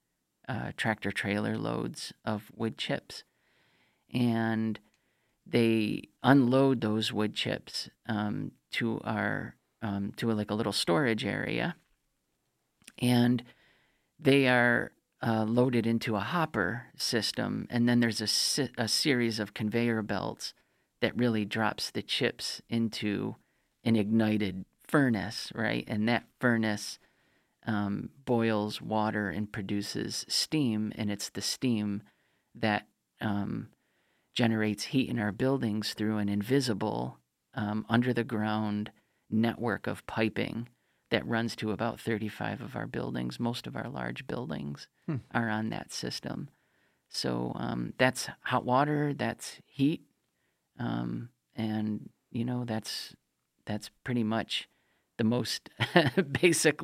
uh, 0.47 0.71
tractor 0.77 1.11
trailer 1.11 1.57
loads 1.57 2.13
of 2.23 2.51
wood 2.55 2.77
chips, 2.77 3.23
and 4.13 4.79
they 5.45 6.03
unload 6.23 6.81
those 6.81 7.11
wood 7.11 7.35
chips 7.35 7.89
um, 8.07 8.51
to 8.71 9.01
our 9.03 9.55
um, 9.81 10.13
to 10.17 10.31
a, 10.31 10.33
like 10.33 10.51
a 10.51 10.55
little 10.55 10.73
storage 10.73 11.25
area, 11.25 11.75
and 12.99 13.43
they 14.19 14.47
are 14.47 14.91
uh, 15.25 15.43
loaded 15.43 15.87
into 15.87 16.15
a 16.15 16.21
hopper 16.21 16.85
system, 16.97 17.67
and 17.69 17.87
then 17.87 17.99
there's 17.99 18.21
a, 18.21 18.27
se- 18.27 18.71
a 18.77 18.87
series 18.87 19.39
of 19.39 19.53
conveyor 19.53 20.01
belts 20.01 20.53
that 21.01 21.17
really 21.17 21.45
drops 21.45 21.91
the 21.91 22.01
chips 22.01 22.61
into 22.69 23.35
an 23.83 23.95
ignited 23.95 24.65
furnace, 24.87 25.51
right? 25.55 25.83
And 25.87 26.07
that 26.07 26.25
furnace 26.39 26.99
um, 27.67 28.09
boils 28.25 28.81
water 28.81 29.29
and 29.29 29.51
produces 29.51 30.25
steam, 30.27 30.91
and 30.95 31.11
it's 31.11 31.29
the 31.29 31.41
steam 31.41 32.03
that 32.53 32.87
um, 33.21 33.69
generates 34.35 34.85
heat 34.85 35.09
in 35.09 35.19
our 35.19 35.31
buildings 35.31 35.93
through 35.93 36.17
an 36.17 36.29
invisible, 36.29 37.19
um, 37.53 37.85
under 37.89 38.13
the 38.13 38.23
ground 38.23 38.91
network 39.29 39.87
of 39.87 40.05
piping 40.05 40.67
that 41.09 41.25
runs 41.25 41.55
to 41.55 41.71
about 41.71 41.99
35 41.99 42.61
of 42.61 42.75
our 42.75 42.87
buildings. 42.87 43.39
Most 43.39 43.67
of 43.67 43.75
our 43.75 43.89
large 43.89 44.27
buildings 44.27 44.87
Hmm. 45.05 45.17
are 45.31 45.49
on 45.49 45.69
that 45.69 45.91
system. 45.93 46.49
So 47.09 47.53
um, 47.55 47.93
that's 47.97 48.27
hot 48.41 48.65
water, 48.65 49.13
that's 49.13 49.61
heat, 49.67 50.01
um, 50.79 51.29
and 51.55 52.09
you 52.31 52.43
know 52.43 52.65
that's 52.65 53.15
that's 53.65 53.89
pretty 54.03 54.23
much 54.23 54.67
the 55.17 55.23
most 55.23 55.69
basic 56.41 56.81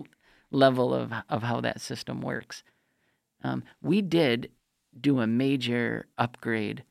level 0.51 0.93
of 0.93 1.12
of 1.29 1.43
how 1.43 1.62
that 1.62 1.81
system 1.81 2.22
works. 2.22 2.63
Um, 3.43 3.63
we 3.81 4.01
did 4.01 4.51
do 5.00 5.20
a 5.20 5.27
major 5.27 6.08
upgrade 6.17 6.84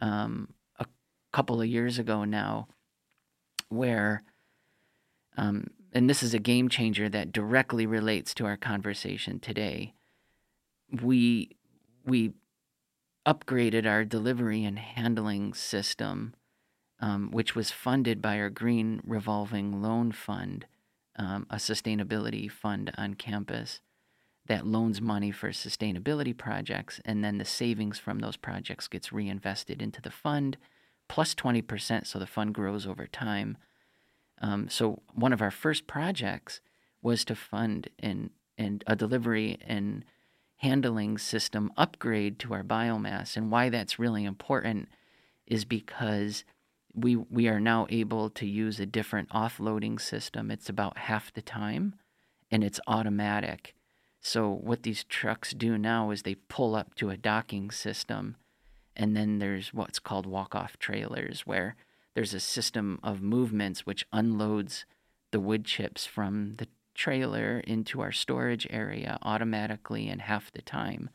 um, 0.00 0.52
a 0.78 0.86
couple 1.32 1.60
of 1.60 1.66
years 1.66 1.98
ago 1.98 2.24
now, 2.24 2.68
where 3.68 4.22
um, 5.36 5.68
and 5.92 6.08
this 6.08 6.22
is 6.22 6.34
a 6.34 6.38
game 6.38 6.68
changer 6.68 7.08
that 7.08 7.32
directly 7.32 7.86
relates 7.86 8.34
to 8.34 8.46
our 8.46 8.56
conversation 8.56 9.40
today. 9.40 9.94
We 11.02 11.56
we 12.04 12.32
upgraded 13.26 13.86
our 13.86 14.04
delivery 14.04 14.64
and 14.64 14.78
handling 14.78 15.54
system, 15.54 16.34
um, 17.00 17.30
which 17.30 17.54
was 17.54 17.70
funded 17.70 18.22
by 18.22 18.38
our 18.38 18.50
Green 18.50 19.00
Revolving 19.04 19.82
Loan 19.82 20.12
Fund, 20.12 20.66
um, 21.20 21.46
a 21.50 21.56
sustainability 21.56 22.50
fund 22.50 22.90
on 22.96 23.12
campus 23.12 23.80
that 24.46 24.66
loans 24.66 25.02
money 25.02 25.30
for 25.30 25.50
sustainability 25.50 26.36
projects, 26.36 26.98
and 27.04 27.22
then 27.22 27.36
the 27.36 27.44
savings 27.44 27.98
from 27.98 28.20
those 28.20 28.38
projects 28.38 28.88
gets 28.88 29.12
reinvested 29.12 29.82
into 29.82 30.00
the 30.00 30.10
fund, 30.10 30.56
plus 31.08 31.34
20%, 31.34 32.06
so 32.06 32.18
the 32.18 32.26
fund 32.26 32.54
grows 32.54 32.86
over 32.86 33.06
time. 33.06 33.58
Um, 34.40 34.68
so 34.70 35.02
one 35.12 35.34
of 35.34 35.42
our 35.42 35.50
first 35.50 35.86
projects 35.86 36.62
was 37.02 37.22
to 37.26 37.34
fund 37.34 37.90
an, 37.98 38.30
an, 38.56 38.80
a 38.86 38.96
delivery 38.96 39.58
and 39.64 40.06
handling 40.56 41.18
system 41.18 41.70
upgrade 41.76 42.38
to 42.38 42.54
our 42.54 42.64
biomass. 42.64 43.36
And 43.36 43.50
why 43.50 43.68
that's 43.68 43.98
really 43.98 44.24
important 44.24 44.88
is 45.46 45.66
because 45.66 46.44
we 46.94 47.16
we 47.16 47.48
are 47.48 47.60
now 47.60 47.86
able 47.90 48.30
to 48.30 48.46
use 48.46 48.80
a 48.80 48.86
different 48.86 49.28
offloading 49.30 50.00
system. 50.00 50.50
It's 50.50 50.68
about 50.68 50.98
half 50.98 51.32
the 51.32 51.42
time 51.42 51.94
and 52.50 52.64
it's 52.64 52.80
automatic. 52.86 53.74
So 54.20 54.50
what 54.50 54.82
these 54.82 55.04
trucks 55.04 55.52
do 55.52 55.78
now 55.78 56.10
is 56.10 56.22
they 56.22 56.34
pull 56.34 56.74
up 56.74 56.94
to 56.96 57.10
a 57.10 57.16
docking 57.16 57.70
system 57.70 58.36
and 58.96 59.16
then 59.16 59.38
there's 59.38 59.72
what's 59.72 59.98
called 59.98 60.26
walk-off 60.26 60.78
trailers 60.78 61.42
where 61.46 61.76
there's 62.14 62.34
a 62.34 62.40
system 62.40 62.98
of 63.02 63.22
movements 63.22 63.86
which 63.86 64.06
unloads 64.12 64.84
the 65.30 65.40
wood 65.40 65.64
chips 65.64 66.04
from 66.04 66.56
the 66.58 66.68
trailer 66.94 67.60
into 67.60 68.00
our 68.00 68.12
storage 68.12 68.66
area 68.68 69.16
automatically 69.22 70.08
in 70.08 70.18
half 70.18 70.50
the 70.52 70.60
time. 70.60 71.08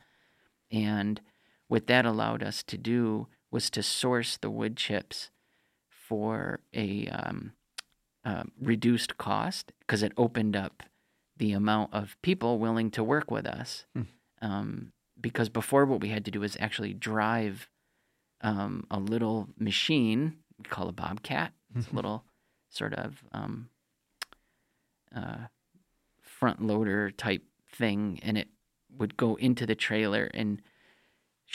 And 0.72 1.22
what 1.67 1.88
that 1.88 2.05
allowed 2.05 2.41
us 2.41 2.63
to 2.63 2.77
do 2.77 3.27
was 3.51 3.70
to 3.72 3.84
source 3.84 4.38
the 4.38 4.50
wood 4.50 4.77
chips 4.77 5.29
for 6.07 6.59
a 6.74 7.07
um, 7.07 7.53
uh, 8.24 8.43
reduced 8.62 9.17
cost 9.17 9.71
because 9.79 10.03
it 10.03 10.12
opened 10.17 10.55
up 10.55 10.83
the 11.38 11.51
amount 11.51 11.93
of 11.93 12.17
people 12.21 12.59
willing 12.59 12.91
to 12.91 13.03
work 13.03 13.29
with 13.29 13.45
us. 13.45 13.85
Hmm. 13.93 14.01
Um, 14.41 14.91
because 15.19 15.50
before, 15.50 15.85
what 15.85 16.01
we 16.01 16.09
had 16.09 16.25
to 16.25 16.31
do 16.31 16.41
was 16.41 16.57
actually 16.59 16.93
drive 16.93 17.69
um, 18.41 18.85
a 18.91 19.00
little 19.00 19.47
machine 19.57 20.38
we 20.57 20.65
call 20.65 20.88
a 20.88 20.93
bobcat. 20.93 21.53
It's 21.75 21.91
a 21.91 21.95
little 21.95 22.24
sort 22.69 22.93
of 22.93 23.24
um, 23.31 23.69
uh, 25.15 25.47
front 26.21 26.62
loader 26.62 27.12
type 27.12 27.43
thing, 27.71 28.19
and 28.24 28.38
it 28.38 28.50
would 28.97 29.17
go 29.17 29.35
into 29.35 29.65
the 29.65 29.75
trailer 29.75 30.29
and 30.33 30.62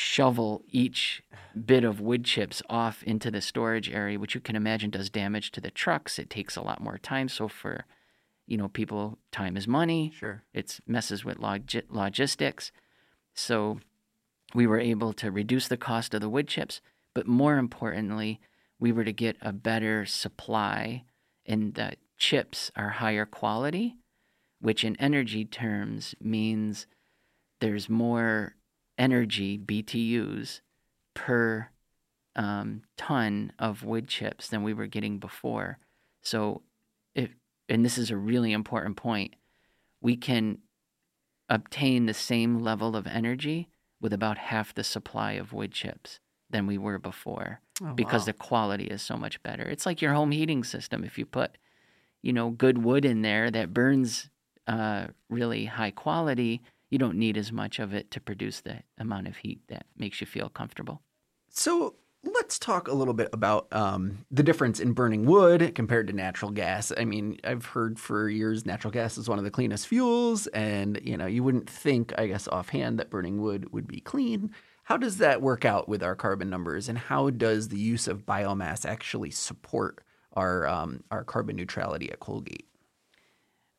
shovel 0.01 0.63
each 0.69 1.23
bit 1.65 1.85
of 1.85 2.01
wood 2.01 2.25
chips 2.25 2.63
off 2.69 3.03
into 3.03 3.31
the 3.31 3.41
storage 3.41 3.91
area, 3.91 4.19
which 4.19 4.35
you 4.35 4.41
can 4.41 4.57
imagine 4.57 4.91
does 4.91 5.11
damage 5.11 5.51
to 5.53 5.61
the 5.61 5.71
trucks. 5.71 6.19
It 6.19 6.31
takes 6.31 6.57
a 6.57 6.63
lot 6.63 6.81
more 6.81 6.99
time. 6.99 7.29
So 7.29 7.49
for 7.49 7.85
you 8.47 8.57
know 8.57 8.69
people, 8.69 9.19
time 9.31 9.57
is 9.57 9.69
money. 9.69 10.13
Sure, 10.17 10.43
it 10.53 10.81
messes 10.87 11.25
with 11.25 11.39
log- 11.39 11.85
logistics. 11.89 12.73
So 13.35 13.81
we 14.55 14.67
were 14.67 14.81
able 14.81 15.13
to 15.15 15.31
reduce 15.31 15.69
the 15.69 15.77
cost 15.77 16.15
of 16.15 16.21
the 16.21 16.29
wood 16.29 16.49
chips, 16.49 16.81
but 17.15 17.27
more 17.27 17.59
importantly, 17.59 18.41
we 18.79 18.91
were 18.91 19.05
to 19.05 19.13
get 19.13 19.37
a 19.41 19.53
better 19.53 20.05
supply, 20.07 21.05
and 21.47 21.75
the 21.75 21.93
chips 22.17 22.73
are 22.75 22.91
higher 22.91 23.27
quality 23.27 23.97
which 24.61 24.85
in 24.85 24.97
energy 24.97 25.45
terms 25.45 26.15
means 26.21 26.87
there's 27.61 27.89
more 27.89 28.55
energy, 29.01 29.59
BTUs, 29.59 30.61
per 31.15 31.71
um, 32.37 32.83
ton 32.97 33.53
of 33.59 33.83
wood 33.83 34.07
chips 34.07 34.47
than 34.49 34.63
we 34.63 34.75
were 34.75 34.87
getting 34.87 35.19
before. 35.19 35.79
So, 36.23 36.63
if, 37.15 37.31
and 37.69 37.85
this 37.85 37.99
is 37.99 38.11
a 38.11 38.17
really 38.17 38.53
important 38.53 38.97
point, 38.97 39.35
we 40.01 40.17
can 40.17 40.59
obtain 41.49 42.07
the 42.07 42.15
same 42.15 42.61
level 42.61 42.95
of 42.95 43.07
energy 43.07 43.69
with 44.01 44.13
about 44.13 44.39
half 44.39 44.73
the 44.73 44.85
supply 44.85 45.33
of 45.33 45.53
wood 45.53 45.73
chips 45.73 46.21
than 46.49 46.67
we 46.67 46.79
were 46.79 46.99
before 46.99 47.61
oh, 47.83 47.93
because 47.93 48.23
wow. 48.23 48.27
the 48.27 48.33
quality 48.35 48.85
is 48.85 49.03
so 49.03 49.17
much 49.17 49.43
better. 49.43 49.65
It's 49.65 49.87
like 49.87 50.01
your 50.01 50.15
home 50.15 50.31
heating 50.31 50.63
system. 50.63 51.05
If 51.05 51.19
you 51.19 51.27
put, 51.27 51.59
you 52.23 52.33
know, 52.33 52.51
good 52.51 52.79
wood 52.79 53.05
in 53.05 53.23
there 53.23 53.51
that 53.51 53.75
burns 53.75 54.31
uh, 54.67 55.09
really 55.29 55.65
high 55.65 55.91
quality, 55.91 56.63
you 56.91 56.99
don't 56.99 57.17
need 57.17 57.37
as 57.37 57.53
much 57.53 57.79
of 57.79 57.95
it 57.95 58.11
to 58.11 58.21
produce 58.21 58.61
the 58.61 58.83
amount 58.99 59.29
of 59.29 59.39
heat 59.39 59.61
that 59.69 59.87
makes 59.97 60.21
you 60.21 60.27
feel 60.27 60.49
comfortable. 60.49 61.03
So 61.49 61.95
let's 62.23 62.59
talk 62.59 62.89
a 62.89 62.93
little 62.93 63.15
bit 63.15 63.31
about 63.33 63.69
um, 63.73 64.25
the 64.31 64.43
difference 64.43 64.81
in 64.81 64.93
burning 64.93 65.25
wood 65.25 65.75
compared 65.75 66.07
to 66.09 66.13
natural 66.13 66.51
gas. 66.51 66.93
I 66.97 67.05
mean, 67.05 67.39
I've 67.45 67.65
heard 67.65 67.99
for 67.99 68.29
years 68.29 68.67
natural 68.67 68.91
gas 68.91 69.17
is 69.17 69.29
one 69.29 69.39
of 69.39 69.45
the 69.45 69.51
cleanest 69.51 69.87
fuels, 69.87 70.47
and 70.49 71.01
you 71.03 71.17
know, 71.17 71.27
you 71.27 71.43
wouldn't 71.43 71.71
think, 71.71 72.13
I 72.19 72.27
guess, 72.27 72.49
offhand 72.49 72.99
that 72.99 73.11
burning 73.11 73.41
wood 73.41 73.73
would 73.73 73.87
be 73.87 74.01
clean. 74.01 74.51
How 74.85 74.97
does 74.97 75.19
that 75.19 75.41
work 75.41 75.65
out 75.65 75.89
with 75.89 76.03
our 76.03 76.17
carbon 76.17 76.51
numbers, 76.51 76.89
and 76.89 76.99
how 76.99 77.31
does 77.31 77.69
the 77.69 77.79
use 77.79 78.09
of 78.09 78.27
biomass 78.27 78.85
actually 78.85 79.31
support 79.31 80.03
our 80.35 80.67
um, 80.67 81.05
our 81.11 81.25
carbon 81.25 81.57
neutrality 81.57 82.11
at 82.11 82.21
Colgate? 82.21 82.67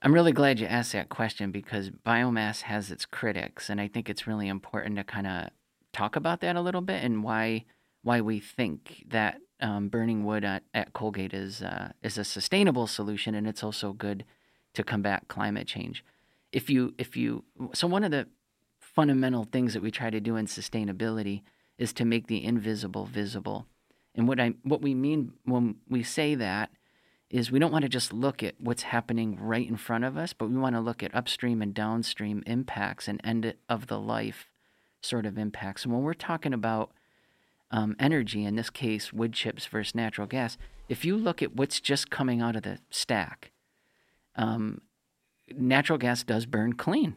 I'm 0.04 0.14
really 0.14 0.32
glad 0.32 0.60
you 0.60 0.66
asked 0.66 0.94
that 0.94 1.10
question 1.10 1.52
because 1.52 1.92
biomass 1.92 2.62
has 2.62 2.90
its 2.90 3.06
critics, 3.06 3.70
and 3.70 3.80
I 3.80 3.88
think 3.88 4.10
it's 4.10 4.26
really 4.26 4.48
important 4.48 4.96
to 4.96 5.04
kind 5.04 5.28
of 5.28 5.50
talk 5.94 6.16
about 6.16 6.42
that 6.42 6.56
a 6.56 6.62
little 6.62 6.82
bit 6.82 7.04
and 7.04 7.24
why 7.24 7.66
why 8.04 8.20
we 8.20 8.40
think 8.40 9.04
that 9.08 9.40
um, 9.60 9.90
burning 9.90 10.26
wood 10.26 10.44
at, 10.44 10.64
at 10.74 10.94
Colgate 10.94 11.36
is 11.36 11.62
uh, 11.62 11.92
is 12.02 12.18
a 12.18 12.24
sustainable 12.24 12.88
solution, 12.88 13.36
and 13.36 13.48
it's 13.48 13.64
also 13.64 13.94
good 13.94 14.26
to 14.74 14.84
combat 14.84 15.28
climate 15.28 15.68
change. 15.68 16.04
If 16.52 16.68
you 16.68 16.96
if 16.98 17.16
you 17.16 17.44
so 17.74 17.86
one 17.86 18.04
of 18.04 18.10
the 18.10 18.28
fundamental 18.80 19.44
things 19.44 19.76
that 19.76 19.84
we 19.84 19.92
try 19.92 20.10
to 20.10 20.20
do 20.20 20.36
in 20.36 20.48
sustainability 20.48 21.44
is 21.78 21.94
to 21.94 22.06
make 22.06 22.26
the 22.26 22.44
invisible 22.44 23.06
visible, 23.06 23.68
and 24.16 24.28
what 24.28 24.40
I 24.40 24.56
what 24.64 24.82
we 24.82 24.96
mean 24.96 25.34
when 25.46 25.76
we 25.88 26.02
say 26.02 26.34
that 26.34 26.72
is 27.32 27.50
we 27.50 27.60
don't 27.60 27.72
want 27.72 27.84
to 27.84 27.90
just 27.90 28.12
look 28.12 28.44
at 28.44 28.56
what's 28.60 28.84
happening 28.84 29.38
right 29.40 29.68
in 29.68 29.78
front 29.78 30.04
of 30.04 30.18
us, 30.18 30.34
but 30.34 30.50
we 30.50 30.58
want 30.58 30.76
to 30.76 30.82
look 30.82 31.02
at 31.02 31.16
upstream 31.16 31.62
and 31.62 31.74
downstream 31.74 32.44
impacts 32.46 33.08
and 33.08 33.22
end 33.24 33.54
of 33.70 33.88
the 33.88 33.98
life 33.98 34.48
sort 35.02 35.26
of 35.26 35.38
impacts. 35.38 35.86
And 35.86 35.94
when 35.94 36.04
we're 36.04 36.14
talking 36.14 36.54
about 36.54 36.92
um, 37.72 37.96
energy, 37.98 38.44
in 38.44 38.58
this 38.58 38.70
case, 38.70 39.14
wood 39.14 39.32
chips 39.32 39.66
versus 39.66 39.96
natural 39.96 40.28
gas, 40.28 40.58
if 40.90 41.06
you 41.06 41.16
look 41.16 41.42
at 41.42 41.56
what's 41.56 41.80
just 41.80 42.12
coming 42.12 42.42
out 42.42 42.58
of 42.58 42.64
the 42.64 42.80
stack, 42.90 43.52
um, 44.36 44.82
natural 45.56 45.98
gas 45.98 46.24
does 46.24 46.46
burn 46.46 46.74
clean. 46.74 47.16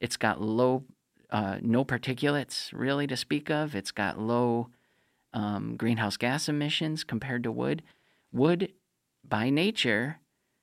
It's 0.00 0.16
got 0.16 0.40
low, 0.40 0.84
uh, 1.30 1.58
no 1.60 1.84
particulates 1.84 2.70
really 2.72 3.08
to 3.08 3.16
speak 3.16 3.50
of. 3.50 3.74
It's 3.74 3.90
got 3.90 4.20
low 4.20 4.68
um, 5.34 5.76
greenhouse 5.76 6.16
gas 6.16 6.48
emissions 6.48 7.02
compared 7.02 7.42
to 7.42 7.50
wood. 7.50 7.82
Wood 8.32 8.72
by 9.28 9.50
nature, 9.50 10.18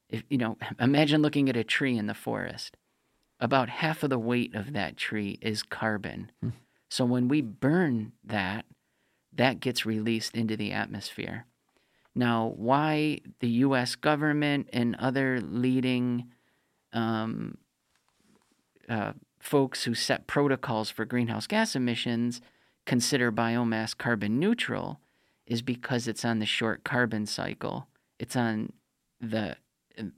if 0.09 0.23
you 0.29 0.37
know, 0.37 0.57
imagine 0.79 1.21
looking 1.21 1.49
at 1.49 1.57
a 1.57 1.63
tree 1.63 1.97
in 1.97 2.07
the 2.07 2.13
forest. 2.13 2.77
About 3.39 3.67
half 3.67 4.03
of 4.03 4.09
the 4.09 4.19
weight 4.19 4.55
of 4.55 4.73
that 4.73 4.95
tree 4.95 5.37
is 5.41 5.63
carbon. 5.63 6.31
Hmm. 6.41 6.49
So 6.89 7.03
when 7.03 7.27
we 7.27 7.41
burn 7.41 8.13
that, 8.23 8.65
that 9.33 9.59
gets 9.59 9.85
released 9.85 10.35
into 10.35 10.55
the 10.55 10.71
atmosphere. 10.71 11.45
Now, 12.15 12.53
why 12.55 13.21
the 13.39 13.49
U.S. 13.49 13.95
government 13.95 14.69
and 14.71 14.95
other 14.97 15.41
leading 15.41 16.29
um, 16.93 17.57
uh, 18.87 19.13
folks 19.39 19.83
who 19.83 19.95
set 19.95 20.27
protocols 20.27 20.89
for 20.89 21.05
greenhouse 21.05 21.47
gas 21.47 21.75
emissions 21.75 22.39
consider 22.85 23.31
biomass 23.31 23.97
carbon 23.97 24.39
neutral 24.39 24.99
is 25.47 25.61
because 25.61 26.07
it's 26.07 26.23
on 26.23 26.39
the 26.39 26.45
short 26.45 26.83
carbon 26.83 27.25
cycle 27.25 27.87
it's 28.23 28.37
on 28.37 28.71
the 29.19 29.57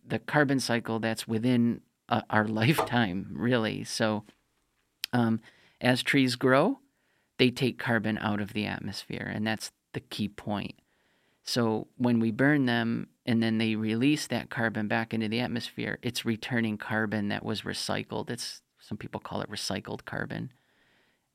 the 0.08 0.20
carbon 0.20 0.60
cycle 0.60 1.00
that's 1.00 1.28
within 1.28 1.82
uh, 2.08 2.22
our 2.30 2.48
lifetime, 2.62 3.32
really. 3.34 3.84
So, 3.84 4.24
um, 5.12 5.42
as 5.82 6.04
trees 6.04 6.36
grow, 6.36 6.80
they 7.40 7.50
take 7.50 7.80
carbon 7.80 8.20
out 8.20 8.40
of 8.40 8.54
the 8.54 8.68
atmosphere, 8.68 9.30
and 9.34 9.46
that's 9.46 9.72
the 9.94 10.00
key 10.00 10.28
point. 10.28 10.76
So, 11.44 11.88
when 11.98 12.20
we 12.20 12.30
burn 12.30 12.68
them 12.68 13.08
and 13.26 13.42
then 13.42 13.58
they 13.58 13.76
release 13.76 14.28
that 14.28 14.52
carbon 14.52 14.88
back 14.88 15.12
into 15.12 15.28
the 15.28 15.40
atmosphere, 15.40 15.98
it's 16.04 16.26
returning 16.26 16.78
carbon 16.78 17.30
that 17.30 17.44
was 17.44 17.64
recycled. 17.64 18.30
It's 18.30 18.62
some 18.80 19.00
people 19.00 19.20
call 19.20 19.42
it 19.42 19.50
recycled 19.50 20.06
carbon. 20.06 20.52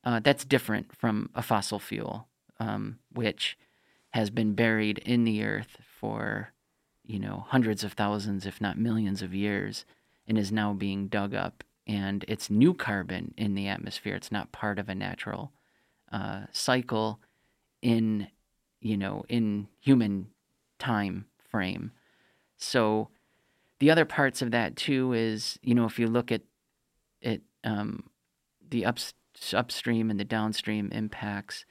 Uh, 0.04 0.20
that's 0.20 0.44
different 0.44 0.96
from 0.96 1.30
a 1.34 1.42
fossil 1.42 1.80
fuel, 1.80 2.28
um, 2.60 3.00
which 3.12 3.58
has 4.10 4.30
been 4.30 4.54
buried 4.54 4.98
in 4.98 5.24
the 5.24 5.42
earth 5.42 5.76
for 6.00 6.52
you 7.10 7.18
know, 7.18 7.44
hundreds 7.48 7.82
of 7.82 7.94
thousands, 7.94 8.46
if 8.46 8.60
not 8.60 8.78
millions 8.78 9.20
of 9.20 9.34
years, 9.34 9.84
and 10.28 10.38
is 10.38 10.52
now 10.52 10.72
being 10.72 11.08
dug 11.08 11.34
up. 11.34 11.64
And 11.84 12.24
it's 12.28 12.48
new 12.48 12.72
carbon 12.72 13.34
in 13.36 13.56
the 13.56 13.66
atmosphere. 13.66 14.14
It's 14.14 14.30
not 14.30 14.52
part 14.52 14.78
of 14.78 14.88
a 14.88 14.94
natural 14.94 15.50
uh, 16.12 16.42
cycle 16.52 17.18
in, 17.82 18.28
you 18.80 18.96
know, 18.96 19.24
in 19.28 19.66
human 19.80 20.28
time 20.78 21.26
frame. 21.50 21.90
So 22.56 23.08
the 23.80 23.90
other 23.90 24.04
parts 24.04 24.40
of 24.40 24.52
that 24.52 24.76
too 24.76 25.12
is, 25.12 25.58
you 25.62 25.74
know, 25.74 25.86
if 25.86 25.98
you 25.98 26.06
look 26.06 26.30
at 26.30 26.42
it, 27.20 27.42
um, 27.64 28.04
the 28.70 28.84
ups, 28.86 29.14
upstream 29.52 30.10
and 30.10 30.20
the 30.20 30.24
downstream 30.24 30.90
impacts, 30.92 31.64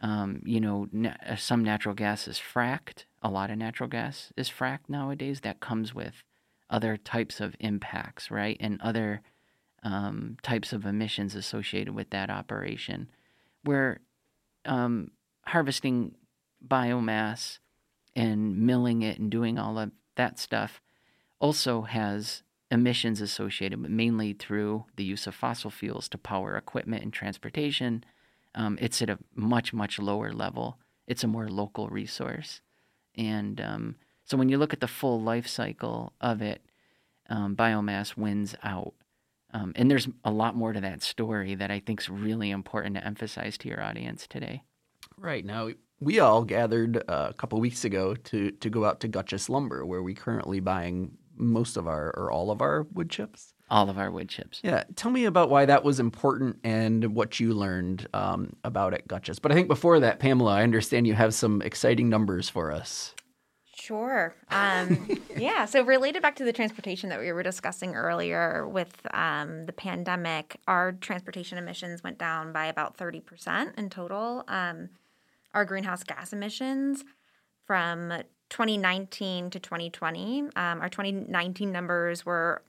um, 0.00 0.40
you 0.46 0.60
know, 0.60 0.88
na- 0.92 1.36
some 1.36 1.62
natural 1.62 1.94
gas 1.94 2.26
is 2.26 2.38
fracked. 2.38 3.04
A 3.22 3.30
lot 3.30 3.50
of 3.50 3.58
natural 3.58 3.88
gas 3.88 4.32
is 4.36 4.50
fracked 4.50 4.88
nowadays. 4.88 5.40
That 5.40 5.60
comes 5.60 5.94
with 5.94 6.24
other 6.68 6.96
types 6.96 7.40
of 7.40 7.54
impacts, 7.60 8.30
right? 8.30 8.56
And 8.60 8.80
other 8.80 9.22
um, 9.82 10.36
types 10.42 10.72
of 10.72 10.84
emissions 10.84 11.34
associated 11.34 11.94
with 11.94 12.10
that 12.10 12.30
operation. 12.30 13.10
Where 13.64 14.00
um, 14.64 15.12
harvesting 15.46 16.14
biomass 16.66 17.58
and 18.14 18.56
milling 18.58 19.02
it 19.02 19.18
and 19.18 19.30
doing 19.30 19.58
all 19.58 19.78
of 19.78 19.92
that 20.16 20.38
stuff 20.38 20.80
also 21.40 21.82
has 21.82 22.42
emissions 22.70 23.20
associated, 23.20 23.82
but 23.82 23.90
mainly 23.90 24.32
through 24.32 24.84
the 24.96 25.04
use 25.04 25.26
of 25.26 25.34
fossil 25.34 25.70
fuels 25.70 26.08
to 26.08 26.18
power 26.18 26.56
equipment 26.56 27.02
and 27.02 27.12
transportation. 27.12 28.04
Um, 28.54 28.78
it's 28.80 29.02
at 29.02 29.10
a 29.10 29.18
much, 29.34 29.72
much 29.72 29.98
lower 29.98 30.32
level. 30.32 30.78
It's 31.06 31.24
a 31.24 31.28
more 31.28 31.48
local 31.48 31.88
resource. 31.88 32.60
And 33.16 33.60
um, 33.60 33.96
so 34.24 34.36
when 34.36 34.48
you 34.48 34.58
look 34.58 34.72
at 34.72 34.80
the 34.80 34.88
full 34.88 35.20
life 35.20 35.46
cycle 35.46 36.12
of 36.20 36.42
it, 36.42 36.62
um, 37.28 37.56
biomass 37.56 38.16
wins 38.16 38.54
out. 38.62 38.94
Um, 39.54 39.72
and 39.76 39.90
there's 39.90 40.08
a 40.24 40.30
lot 40.30 40.56
more 40.56 40.72
to 40.72 40.80
that 40.80 41.02
story 41.02 41.54
that 41.54 41.70
I 41.70 41.80
think 41.80 42.00
is 42.00 42.08
really 42.08 42.50
important 42.50 42.96
to 42.96 43.06
emphasize 43.06 43.58
to 43.58 43.68
your 43.68 43.82
audience 43.82 44.26
today. 44.26 44.62
Right 45.18 45.44
now, 45.44 45.70
we 46.00 46.18
all 46.18 46.44
gathered 46.44 46.96
uh, 47.08 47.28
a 47.30 47.34
couple 47.34 47.60
weeks 47.60 47.84
ago 47.84 48.14
to 48.14 48.50
to 48.50 48.70
go 48.70 48.84
out 48.84 49.00
to 49.00 49.08
Gutchess 49.08 49.48
Lumber, 49.48 49.84
where 49.84 50.02
we're 50.02 50.14
currently 50.14 50.60
buying 50.60 51.18
most 51.36 51.76
of 51.76 51.86
our 51.86 52.10
or 52.16 52.30
all 52.30 52.50
of 52.50 52.60
our 52.60 52.86
wood 52.92 53.10
chips. 53.10 53.51
All 53.72 53.88
of 53.88 53.96
our 53.96 54.10
wood 54.10 54.28
chips. 54.28 54.60
Yeah, 54.62 54.84
tell 54.96 55.10
me 55.10 55.24
about 55.24 55.48
why 55.48 55.64
that 55.64 55.82
was 55.82 55.98
important 55.98 56.58
and 56.62 57.14
what 57.14 57.40
you 57.40 57.54
learned 57.54 58.06
um, 58.12 58.54
about 58.64 58.92
it, 58.92 59.08
Gutchess. 59.08 59.38
But 59.38 59.50
I 59.50 59.54
think 59.54 59.66
before 59.66 59.98
that, 59.98 60.18
Pamela, 60.18 60.52
I 60.52 60.62
understand 60.62 61.06
you 61.06 61.14
have 61.14 61.32
some 61.32 61.62
exciting 61.62 62.10
numbers 62.10 62.50
for 62.50 62.70
us. 62.70 63.14
Sure. 63.74 64.34
Um, 64.50 65.08
yeah. 65.38 65.64
So, 65.64 65.82
related 65.82 66.20
back 66.20 66.36
to 66.36 66.44
the 66.44 66.52
transportation 66.52 67.08
that 67.08 67.18
we 67.18 67.32
were 67.32 67.42
discussing 67.42 67.94
earlier 67.94 68.68
with 68.68 68.94
um, 69.14 69.64
the 69.64 69.72
pandemic, 69.72 70.60
our 70.68 70.92
transportation 70.92 71.56
emissions 71.56 72.04
went 72.04 72.18
down 72.18 72.52
by 72.52 72.66
about 72.66 72.98
30% 72.98 73.78
in 73.78 73.88
total. 73.88 74.44
Um, 74.48 74.90
our 75.54 75.64
greenhouse 75.64 76.04
gas 76.04 76.34
emissions 76.34 77.04
from 77.66 78.12
2019 78.50 79.48
to 79.48 79.58
2020, 79.58 80.40
um, 80.40 80.52
our 80.56 80.90
2019 80.90 81.72
numbers 81.72 82.26
were 82.26 82.62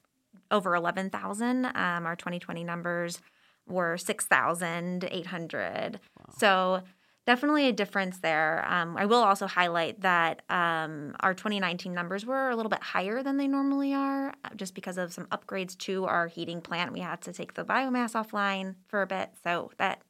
over 0.53 0.75
11,000. 0.75 1.65
Um, 1.65 2.05
our 2.05 2.15
2020 2.15 2.63
numbers 2.63 3.19
were 3.67 3.97
6,800. 3.97 5.99
Wow. 6.17 6.25
So, 6.37 6.83
definitely 7.25 7.67
a 7.67 7.73
difference 7.73 8.19
there. 8.19 8.65
Um, 8.67 8.97
I 8.97 9.05
will 9.05 9.23
also 9.23 9.47
highlight 9.47 10.01
that 10.01 10.41
um, 10.49 11.15
our 11.21 11.33
2019 11.33 11.93
numbers 11.93 12.25
were 12.25 12.49
a 12.49 12.55
little 12.55 12.69
bit 12.69 12.83
higher 12.83 13.23
than 13.23 13.37
they 13.37 13.47
normally 13.47 13.93
are, 13.93 14.29
uh, 14.29 14.49
just 14.55 14.75
because 14.75 14.97
of 14.97 15.13
some 15.13 15.25
upgrades 15.27 15.77
to 15.79 16.05
our 16.05 16.27
heating 16.27 16.61
plant. 16.61 16.93
We 16.93 16.99
had 16.99 17.21
to 17.21 17.33
take 17.33 17.53
the 17.53 17.63
biomass 17.63 18.13
offline 18.13 18.75
for 18.87 19.01
a 19.01 19.07
bit, 19.07 19.31
so 19.43 19.71
that 19.77 20.01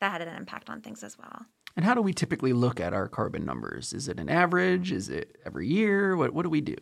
that 0.00 0.12
had 0.12 0.22
an 0.22 0.36
impact 0.36 0.68
on 0.68 0.80
things 0.80 1.04
as 1.04 1.16
well. 1.18 1.46
And 1.76 1.84
how 1.84 1.94
do 1.94 2.02
we 2.02 2.12
typically 2.12 2.52
look 2.52 2.80
at 2.80 2.92
our 2.92 3.08
carbon 3.08 3.44
numbers? 3.44 3.92
Is 3.92 4.08
it 4.08 4.20
an 4.20 4.28
average? 4.28 4.92
Is 4.92 5.08
it 5.08 5.36
every 5.44 5.68
year? 5.68 6.16
What 6.16 6.32
what 6.32 6.42
do 6.42 6.50
we 6.50 6.60
do? 6.60 6.76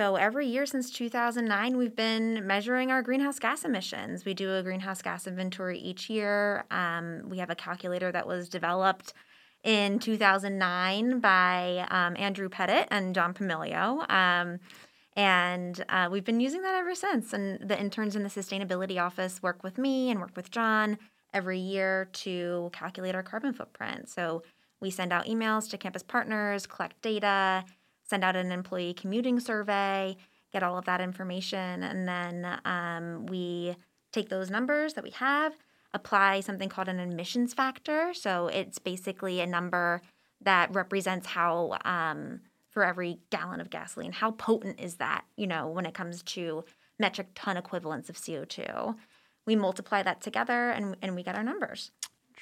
So 0.00 0.16
every 0.16 0.46
year 0.46 0.64
since 0.64 0.90
2009, 0.92 1.76
we've 1.76 1.94
been 1.94 2.46
measuring 2.46 2.90
our 2.90 3.02
greenhouse 3.02 3.38
gas 3.38 3.66
emissions. 3.66 4.24
We 4.24 4.32
do 4.32 4.56
a 4.56 4.62
greenhouse 4.62 5.02
gas 5.02 5.26
inventory 5.26 5.78
each 5.78 6.08
year. 6.08 6.64
Um, 6.70 7.24
we 7.28 7.36
have 7.36 7.50
a 7.50 7.54
calculator 7.54 8.10
that 8.10 8.26
was 8.26 8.48
developed 8.48 9.12
in 9.62 9.98
2009 9.98 11.20
by 11.20 11.86
um, 11.90 12.16
Andrew 12.16 12.48
Pettit 12.48 12.88
and 12.90 13.14
John 13.14 13.34
Pumilio. 13.34 14.10
Um, 14.10 14.60
and 15.16 15.84
uh, 15.90 16.08
we've 16.10 16.24
been 16.24 16.40
using 16.40 16.62
that 16.62 16.76
ever 16.76 16.94
since. 16.94 17.34
And 17.34 17.60
the 17.68 17.78
interns 17.78 18.16
in 18.16 18.22
the 18.22 18.30
sustainability 18.30 18.98
office 18.98 19.42
work 19.42 19.62
with 19.62 19.76
me 19.76 20.10
and 20.10 20.18
work 20.18 20.34
with 20.34 20.50
John 20.50 20.96
every 21.34 21.58
year 21.58 22.08
to 22.12 22.70
calculate 22.72 23.14
our 23.14 23.22
carbon 23.22 23.52
footprint. 23.52 24.08
So 24.08 24.44
we 24.80 24.90
send 24.90 25.12
out 25.12 25.26
emails 25.26 25.68
to 25.68 25.76
campus 25.76 26.02
partners, 26.02 26.66
collect 26.66 27.02
data, 27.02 27.66
send 28.10 28.24
out 28.24 28.34
an 28.34 28.50
employee 28.50 28.92
commuting 28.92 29.38
survey, 29.38 30.16
get 30.52 30.64
all 30.64 30.76
of 30.76 30.84
that 30.84 31.00
information, 31.00 31.84
and 31.84 32.08
then 32.08 32.58
um, 32.64 33.26
we 33.26 33.76
take 34.12 34.28
those 34.28 34.50
numbers 34.50 34.94
that 34.94 35.04
we 35.04 35.10
have, 35.10 35.54
apply 35.94 36.40
something 36.40 36.68
called 36.68 36.88
an 36.88 36.98
emissions 36.98 37.54
factor. 37.54 38.12
So 38.12 38.48
it's 38.48 38.80
basically 38.80 39.40
a 39.40 39.46
number 39.46 40.02
that 40.40 40.74
represents 40.74 41.28
how, 41.28 41.78
um, 41.84 42.40
for 42.68 42.84
every 42.84 43.20
gallon 43.30 43.60
of 43.60 43.70
gasoline, 43.70 44.12
how 44.12 44.32
potent 44.32 44.80
is 44.80 44.96
that, 44.96 45.24
you 45.36 45.46
know, 45.46 45.68
when 45.68 45.86
it 45.86 45.94
comes 45.94 46.24
to 46.24 46.64
metric 46.98 47.28
ton 47.36 47.56
equivalents 47.56 48.10
of 48.10 48.16
CO2. 48.16 48.96
We 49.46 49.54
multiply 49.54 50.02
that 50.02 50.20
together 50.20 50.70
and, 50.70 50.96
and 51.00 51.14
we 51.14 51.22
get 51.22 51.36
our 51.36 51.44
numbers. 51.44 51.92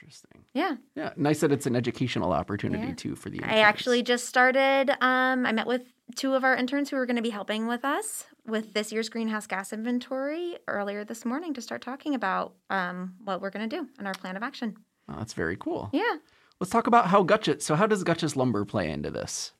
Interesting. 0.00 0.44
Yeah. 0.54 0.76
Yeah. 0.94 1.10
Nice 1.16 1.40
that 1.40 1.50
it's 1.50 1.66
an 1.66 1.74
educational 1.74 2.32
opportunity 2.32 2.88
yeah. 2.88 2.94
too 2.94 3.16
for 3.16 3.30
the. 3.30 3.38
Interns. 3.38 3.52
I 3.52 3.58
actually 3.58 4.02
just 4.02 4.26
started. 4.26 4.90
Um, 5.00 5.44
I 5.44 5.52
met 5.52 5.66
with 5.66 5.92
two 6.14 6.34
of 6.34 6.44
our 6.44 6.54
interns 6.54 6.90
who 6.90 6.96
are 6.96 7.06
going 7.06 7.16
to 7.16 7.22
be 7.22 7.30
helping 7.30 7.66
with 7.66 7.84
us 7.84 8.26
with 8.46 8.74
this 8.74 8.92
year's 8.92 9.08
greenhouse 9.08 9.46
gas 9.46 9.72
inventory 9.72 10.56
earlier 10.68 11.04
this 11.04 11.24
morning 11.24 11.52
to 11.54 11.60
start 11.60 11.82
talking 11.82 12.14
about 12.14 12.54
um, 12.70 13.14
what 13.24 13.40
we're 13.40 13.50
going 13.50 13.68
to 13.68 13.76
do 13.76 13.88
and 13.98 14.06
our 14.06 14.14
plan 14.14 14.36
of 14.36 14.42
action. 14.42 14.76
Oh, 15.08 15.16
that's 15.18 15.32
very 15.32 15.56
cool. 15.56 15.90
Yeah. 15.92 16.18
Let's 16.60 16.70
talk 16.70 16.86
about 16.86 17.08
how 17.08 17.24
Gutchess. 17.24 17.64
So, 17.64 17.74
how 17.74 17.86
does 17.86 18.04
Gutchess 18.04 18.36
Lumber 18.36 18.64
play 18.64 18.90
into 18.90 19.10
this? 19.10 19.52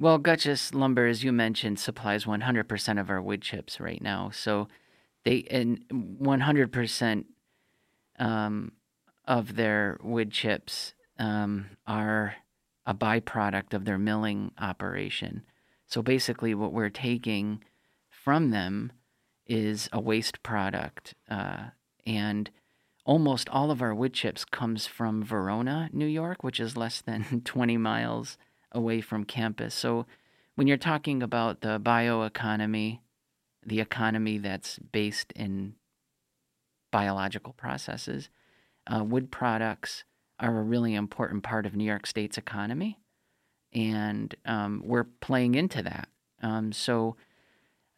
Well, 0.00 0.18
Gutchess 0.18 0.74
Lumber, 0.74 1.06
as 1.06 1.22
you 1.22 1.32
mentioned, 1.32 1.78
supplies 1.78 2.24
100% 2.24 3.00
of 3.00 3.10
our 3.10 3.22
wood 3.22 3.42
chips 3.42 3.78
right 3.78 4.02
now. 4.02 4.30
So, 4.32 4.66
they 5.24 5.46
and 5.50 5.84
100% 5.88 7.24
um, 8.18 8.72
of 9.26 9.56
their 9.56 9.98
wood 10.02 10.30
chips 10.30 10.94
um, 11.18 11.66
are 11.86 12.36
a 12.86 12.94
byproduct 12.94 13.72
of 13.72 13.84
their 13.84 13.98
milling 13.98 14.52
operation. 14.58 15.42
So 15.86 16.02
basically, 16.02 16.54
what 16.54 16.72
we're 16.72 16.90
taking 16.90 17.62
from 18.10 18.50
them 18.50 18.92
is 19.46 19.88
a 19.92 20.00
waste 20.00 20.42
product, 20.42 21.14
uh, 21.30 21.68
and 22.06 22.50
almost 23.04 23.48
all 23.50 23.70
of 23.70 23.82
our 23.82 23.94
wood 23.94 24.14
chips 24.14 24.44
comes 24.44 24.86
from 24.86 25.22
Verona, 25.22 25.90
New 25.92 26.06
York, 26.06 26.42
which 26.42 26.58
is 26.58 26.76
less 26.76 27.00
than 27.00 27.42
20 27.44 27.76
miles 27.76 28.38
away 28.72 29.00
from 29.00 29.24
campus. 29.24 29.74
So 29.74 30.06
when 30.54 30.66
you're 30.66 30.76
talking 30.76 31.22
about 31.22 31.60
the 31.60 31.78
bioeconomy, 31.78 33.00
the 33.64 33.80
economy 33.80 34.38
that's 34.38 34.78
based 34.78 35.32
in 35.32 35.74
biological 36.90 37.52
processes, 37.54 38.28
uh, 38.86 39.04
wood 39.04 39.30
products 39.30 40.04
are 40.38 40.58
a 40.58 40.62
really 40.62 40.94
important 40.94 41.42
part 41.42 41.66
of 41.66 41.74
New 41.74 41.84
York 41.84 42.06
State's 42.06 42.38
economy, 42.38 42.98
and 43.72 44.34
um, 44.44 44.82
we're 44.84 45.04
playing 45.04 45.54
into 45.54 45.82
that. 45.82 46.08
Um, 46.42 46.72
so 46.72 47.16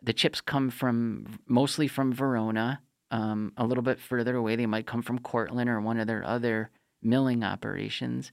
the 0.03 0.13
chips 0.13 0.41
come 0.41 0.71
from 0.71 1.39
mostly 1.47 1.89
from 1.89 2.13
Verona. 2.13 2.81
Um, 3.11 3.53
a 3.57 3.65
little 3.65 3.85
bit 3.85 4.01
further 4.01 4.35
away, 4.35 4.57
they 4.57 4.67
might 4.67 4.87
come 4.87 5.01
from 5.01 5.21
Cortland 5.21 5.71
or 5.71 5.81
one 5.81 6.01
of 6.01 6.09
their 6.09 6.27
other 6.27 6.71
milling 7.01 7.45
operations, 7.45 8.33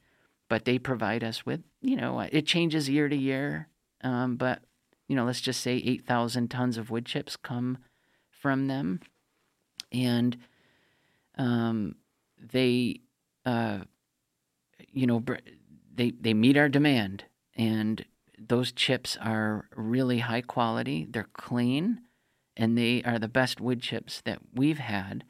but 0.50 0.66
they 0.66 0.80
provide 0.80 1.24
us 1.24 1.46
with, 1.46 1.62
you 1.80 1.96
know, 1.96 2.20
it 2.20 2.48
changes 2.48 2.90
year 2.90 3.08
to 3.08 3.16
year, 3.16 3.68
um, 4.02 4.36
but 4.36 4.64
you 5.08 5.16
know, 5.16 5.26
let's 5.26 5.42
just 5.42 5.62
say 5.62 5.76
8,000 5.76 6.50
tons 6.50 6.78
of 6.78 6.90
wood 6.90 7.06
chips 7.06 7.36
come 7.36 7.78
from 8.30 8.68
them. 8.68 9.00
And 9.92 10.38
um, 11.38 11.96
they, 12.52 13.02
uh, 13.46 13.80
you 14.92 15.08
know, 15.08 15.24
they 15.96 16.12
they 16.12 16.34
meet 16.34 16.58
our 16.58 16.70
demand, 16.70 17.26
and 17.56 18.06
those 18.38 18.72
chips 18.72 19.18
are 19.22 19.68
really 19.76 20.20
high 20.20 20.42
quality. 20.42 21.08
They're 21.10 21.30
clean, 21.34 22.02
and 22.58 22.78
they 22.78 23.02
are 23.04 23.20
the 23.20 23.28
best 23.28 23.62
wood 23.62 23.82
chips 23.82 24.22
that 24.26 24.40
we've 24.54 24.80
had, 24.80 25.24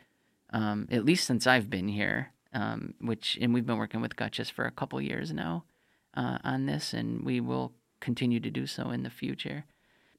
um, 0.52 0.88
at 0.92 1.06
least 1.06 1.26
since 1.26 1.46
I've 1.48 1.70
been 1.70 1.88
here. 1.88 2.32
Um, 2.56 2.94
which 3.02 3.38
and 3.42 3.52
we've 3.52 3.66
been 3.66 3.80
working 3.80 4.00
with 4.02 4.16
Gutchess 4.16 4.52
for 4.52 4.66
a 4.66 4.72
couple 4.72 5.02
years 5.02 5.34
now 5.34 5.64
uh, 6.16 6.38
on 6.44 6.68
this, 6.68 6.94
and 6.94 7.26
we 7.26 7.42
will 7.42 7.74
continue 8.00 8.40
to 8.40 8.52
do 8.52 8.68
so 8.68 8.92
in 8.92 9.02
the 9.02 9.10
future. 9.10 9.66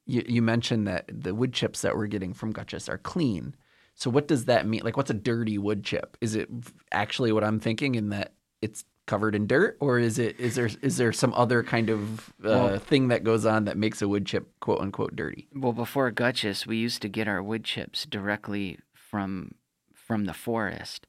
you, 0.06 0.24
you 0.26 0.42
mentioned 0.42 0.86
that 0.88 1.04
the 1.08 1.34
wood 1.34 1.52
chips 1.52 1.82
that 1.82 1.96
we're 1.96 2.06
getting 2.06 2.34
from 2.34 2.52
Gutchess 2.52 2.88
are 2.88 2.98
clean. 2.98 3.54
So 3.94 4.10
what 4.10 4.26
does 4.28 4.46
that 4.46 4.66
mean? 4.66 4.80
Like, 4.84 4.96
what's 4.96 5.10
a 5.10 5.14
dirty 5.14 5.56
wood 5.58 5.84
chip? 5.84 6.16
Is 6.20 6.34
it 6.34 6.48
actually 6.92 7.32
what 7.32 7.44
I'm 7.44 7.60
thinking 7.60 7.94
in 7.94 8.08
that 8.10 8.34
it's 8.60 8.84
covered 9.06 9.34
in 9.34 9.46
dirt, 9.46 9.76
or 9.80 9.98
is 9.98 10.18
it 10.18 10.38
is 10.40 10.54
there 10.56 10.68
is 10.82 10.96
there 10.96 11.12
some 11.12 11.32
other 11.34 11.62
kind 11.62 11.90
of 11.90 12.30
uh, 12.42 12.48
Well- 12.48 12.78
thing 12.78 13.08
that 13.08 13.22
goes 13.24 13.44
on 13.46 13.64
that 13.66 13.76
makes 13.76 14.00
a 14.02 14.08
wood 14.08 14.26
chip 14.26 14.48
quote 14.60 14.80
unquote 14.80 15.14
dirty? 15.14 15.48
Well, 15.54 15.72
before 15.72 16.10
Gutchess, 16.10 16.66
we 16.66 16.76
used 16.78 17.02
to 17.02 17.08
get 17.08 17.28
our 17.28 17.42
wood 17.42 17.64
chips 17.64 18.04
directly 18.06 18.78
from 18.94 19.52
from 19.92 20.24
the 20.24 20.34
forest, 20.34 21.06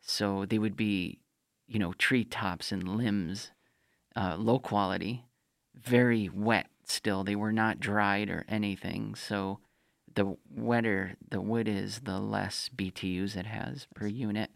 so 0.00 0.44
they 0.44 0.58
would 0.58 0.76
be, 0.76 1.20
you 1.66 1.78
know, 1.78 1.92
tree 1.94 2.24
tops 2.24 2.72
and 2.72 2.96
limbs, 2.96 3.52
uh, 4.16 4.36
low 4.38 4.58
quality, 4.58 5.24
very 5.74 6.28
wet. 6.28 6.66
Still, 6.86 7.24
they 7.24 7.36
were 7.36 7.52
not 7.52 7.80
dried 7.80 8.28
or 8.28 8.44
anything. 8.48 9.14
So, 9.14 9.60
the 10.14 10.36
wetter 10.50 11.16
the 11.30 11.40
wood 11.40 11.68
is, 11.68 12.00
the 12.00 12.18
less 12.18 12.70
BTUs 12.74 13.36
it 13.36 13.46
has 13.46 13.86
per 13.94 14.06
unit. 14.06 14.50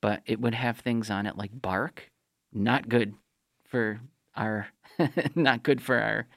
But 0.00 0.22
it 0.26 0.40
would 0.40 0.54
have 0.54 0.78
things 0.78 1.10
on 1.10 1.26
it 1.26 1.36
like 1.36 1.50
bark, 1.60 2.10
not 2.52 2.88
good 2.88 3.14
for 3.64 4.00
our, 4.36 4.68
not 5.34 5.62
good 5.62 5.82
for 5.82 5.98
our 6.00 6.28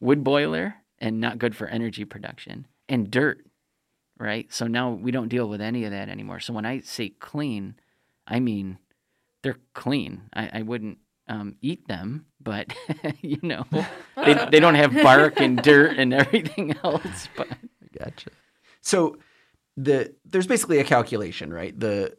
wood 0.00 0.22
boiler 0.22 0.76
and 1.00 1.20
not 1.20 1.38
good 1.38 1.56
for 1.56 1.66
energy 1.66 2.04
production 2.04 2.66
and 2.88 3.10
dirt 3.10 3.44
right? 4.18 4.52
So 4.52 4.66
now 4.66 4.90
we 4.90 5.10
don't 5.10 5.28
deal 5.28 5.48
with 5.48 5.60
any 5.60 5.84
of 5.84 5.92
that 5.92 6.08
anymore. 6.08 6.40
So 6.40 6.52
when 6.52 6.66
i 6.66 6.80
say 6.80 7.10
clean 7.10 7.74
i 8.26 8.40
mean 8.40 8.78
they're 9.42 9.58
clean. 9.72 10.22
I, 10.32 10.50
I 10.54 10.62
wouldn't 10.62 10.98
um, 11.28 11.56
eat 11.60 11.86
them 11.88 12.26
but 12.40 12.72
you 13.20 13.38
know 13.42 13.66
they, 14.16 14.34
they 14.50 14.60
don't 14.60 14.74
have 14.74 14.94
bark 14.94 15.40
and 15.40 15.60
dirt 15.62 15.98
and 15.98 16.14
everything 16.14 16.74
else 16.82 17.28
but 17.36 17.48
Gotcha. 17.98 18.30
So 18.80 19.16
the 19.76 20.14
there's 20.24 20.46
basically 20.46 20.78
a 20.78 20.84
calculation, 20.84 21.52
right? 21.52 21.78
The 21.78 22.16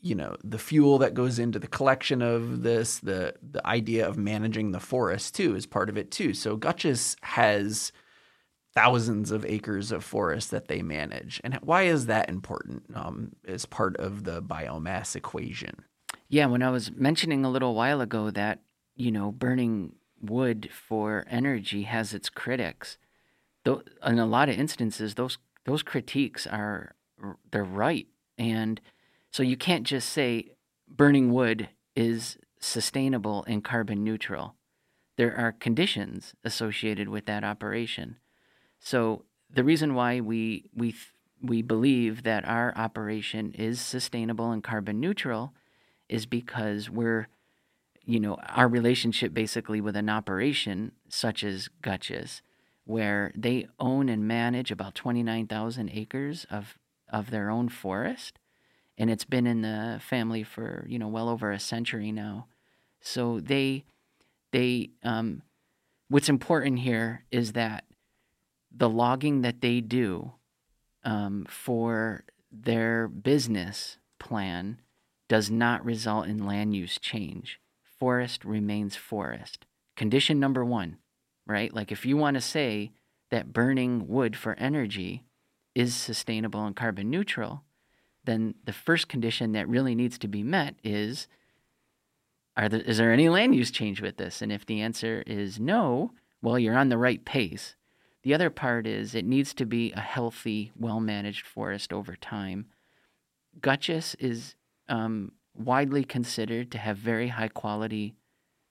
you 0.00 0.14
know 0.14 0.36
the 0.44 0.58
fuel 0.58 0.98
that 0.98 1.14
goes 1.14 1.38
into 1.38 1.58
the 1.58 1.66
collection 1.66 2.22
of 2.22 2.62
this, 2.62 2.98
the 2.98 3.34
the 3.42 3.66
idea 3.66 4.08
of 4.08 4.16
managing 4.16 4.72
the 4.72 4.80
forest 4.80 5.34
too 5.34 5.54
is 5.56 5.66
part 5.66 5.88
of 5.88 5.96
it 5.96 6.10
too. 6.10 6.34
So 6.34 6.56
Gutchess 6.56 7.16
has 7.22 7.92
thousands 8.74 9.30
of 9.30 9.44
acres 9.46 9.90
of 9.90 10.04
forest 10.04 10.50
that 10.50 10.68
they 10.68 10.82
manage, 10.82 11.40
and 11.42 11.54
why 11.62 11.82
is 11.82 12.06
that 12.06 12.28
important 12.28 12.84
um, 12.94 13.32
as 13.46 13.66
part 13.66 13.96
of 13.96 14.24
the 14.24 14.42
biomass 14.42 15.16
equation? 15.16 15.84
Yeah, 16.28 16.46
when 16.46 16.62
I 16.62 16.70
was 16.70 16.90
mentioning 16.90 17.44
a 17.44 17.50
little 17.50 17.74
while 17.74 18.00
ago 18.00 18.30
that, 18.30 18.60
you 18.96 19.10
know, 19.12 19.30
burning 19.30 19.92
wood 20.20 20.70
for 20.72 21.24
energy 21.28 21.82
has 21.82 22.12
its 22.12 22.28
critics. 22.28 22.98
In 23.66 24.18
a 24.18 24.26
lot 24.26 24.48
of 24.48 24.58
instances 24.58 25.14
those 25.14 25.38
those 25.64 25.82
critiques 25.82 26.46
are 26.46 26.94
they're 27.50 27.64
right. 27.64 28.06
And 28.38 28.80
so 29.32 29.42
you 29.42 29.56
can't 29.56 29.84
just 29.84 30.10
say 30.10 30.52
burning 30.88 31.32
wood 31.32 31.68
is 31.94 32.38
sustainable 32.60 33.44
and 33.46 33.64
carbon 33.64 34.04
neutral. 34.04 34.54
There 35.16 35.36
are 35.36 35.52
conditions 35.52 36.34
associated 36.44 37.08
with 37.08 37.26
that 37.26 37.44
operation. 37.44 38.16
So 38.78 39.24
the 39.50 39.64
reason 39.64 39.94
why 39.94 40.20
we 40.20 40.64
we 40.74 40.94
we 41.42 41.62
believe 41.62 42.22
that 42.22 42.46
our 42.46 42.72
operation 42.76 43.52
is 43.52 43.80
sustainable 43.80 44.50
and 44.50 44.62
carbon 44.62 45.00
neutral 45.00 45.52
is 46.08 46.26
because 46.26 46.88
we're, 46.88 47.28
you 48.04 48.20
know, 48.20 48.36
our 48.48 48.68
relationship 48.68 49.34
basically 49.34 49.80
with 49.80 49.96
an 49.96 50.08
operation 50.08 50.92
such 51.08 51.44
as 51.44 51.68
Gutchess, 51.82 52.42
where 52.86 53.32
they 53.36 53.66
own 53.80 54.08
and 54.08 54.26
manage 54.26 54.70
about 54.70 54.94
29,000 54.94 55.90
acres 55.92 56.46
of, 56.48 56.78
of 57.12 57.30
their 57.30 57.50
own 57.50 57.68
forest. 57.68 58.38
And 58.96 59.10
it's 59.10 59.24
been 59.24 59.46
in 59.46 59.62
the 59.62 60.00
family 60.00 60.44
for, 60.44 60.86
you 60.88 60.98
know, 60.98 61.08
well 61.08 61.28
over 61.28 61.50
a 61.50 61.58
century 61.58 62.12
now. 62.12 62.46
So 63.00 63.40
they, 63.40 63.84
they, 64.52 64.90
um, 65.02 65.42
what's 66.08 66.28
important 66.28 66.78
here 66.78 67.24
is 67.32 67.52
that 67.52 67.84
the 68.74 68.88
logging 68.88 69.42
that 69.42 69.60
they 69.60 69.80
do 69.80 70.32
um, 71.02 71.44
for 71.48 72.24
their 72.52 73.08
business 73.08 73.98
plan 74.20 74.80
does 75.28 75.50
not 75.50 75.84
result 75.84 76.28
in 76.28 76.46
land 76.46 76.74
use 76.74 76.98
change. 77.00 77.60
Forest 77.98 78.44
remains 78.44 78.94
forest. 78.94 79.66
Condition 79.96 80.38
number 80.38 80.64
one, 80.64 80.98
right? 81.46 81.72
Like 81.72 81.92
if 81.92 82.04
you 82.04 82.16
want 82.16 82.34
to 82.34 82.40
say 82.40 82.92
that 83.30 83.52
burning 83.52 84.08
wood 84.08 84.36
for 84.36 84.54
energy 84.54 85.24
is 85.74 85.94
sustainable 85.94 86.64
and 86.64 86.74
carbon 86.74 87.10
neutral, 87.10 87.62
then 88.24 88.54
the 88.64 88.72
first 88.72 89.08
condition 89.08 89.52
that 89.52 89.68
really 89.68 89.94
needs 89.94 90.18
to 90.18 90.28
be 90.28 90.42
met 90.42 90.74
is 90.82 91.28
are 92.56 92.68
there, 92.68 92.80
is 92.80 92.96
there 92.96 93.12
any 93.12 93.28
land 93.28 93.54
use 93.54 93.70
change 93.70 94.00
with 94.00 94.16
this? 94.16 94.40
And 94.40 94.50
if 94.50 94.64
the 94.64 94.80
answer 94.80 95.22
is 95.26 95.60
no, 95.60 96.12
well, 96.40 96.58
you're 96.58 96.76
on 96.76 96.88
the 96.88 96.98
right 96.98 97.22
pace. 97.24 97.76
The 98.22 98.34
other 98.34 98.50
part 98.50 98.86
is 98.86 99.14
it 99.14 99.24
needs 99.24 99.52
to 99.54 99.66
be 99.66 99.92
a 99.92 100.00
healthy, 100.00 100.72
well 100.76 101.00
managed 101.00 101.46
forest 101.46 101.92
over 101.92 102.16
time. 102.16 102.66
Gutchess 103.60 104.14
is 104.18 104.54
um, 104.88 105.32
widely 105.54 106.02
considered 106.02 106.70
to 106.72 106.78
have 106.78 106.96
very 106.96 107.28
high 107.28 107.48
quality 107.48 108.16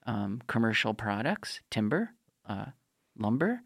um, 0.05 0.41
commercial 0.47 0.93
products, 0.93 1.61
timber, 1.69 2.11
uh, 2.47 2.67
lumber. 3.17 3.62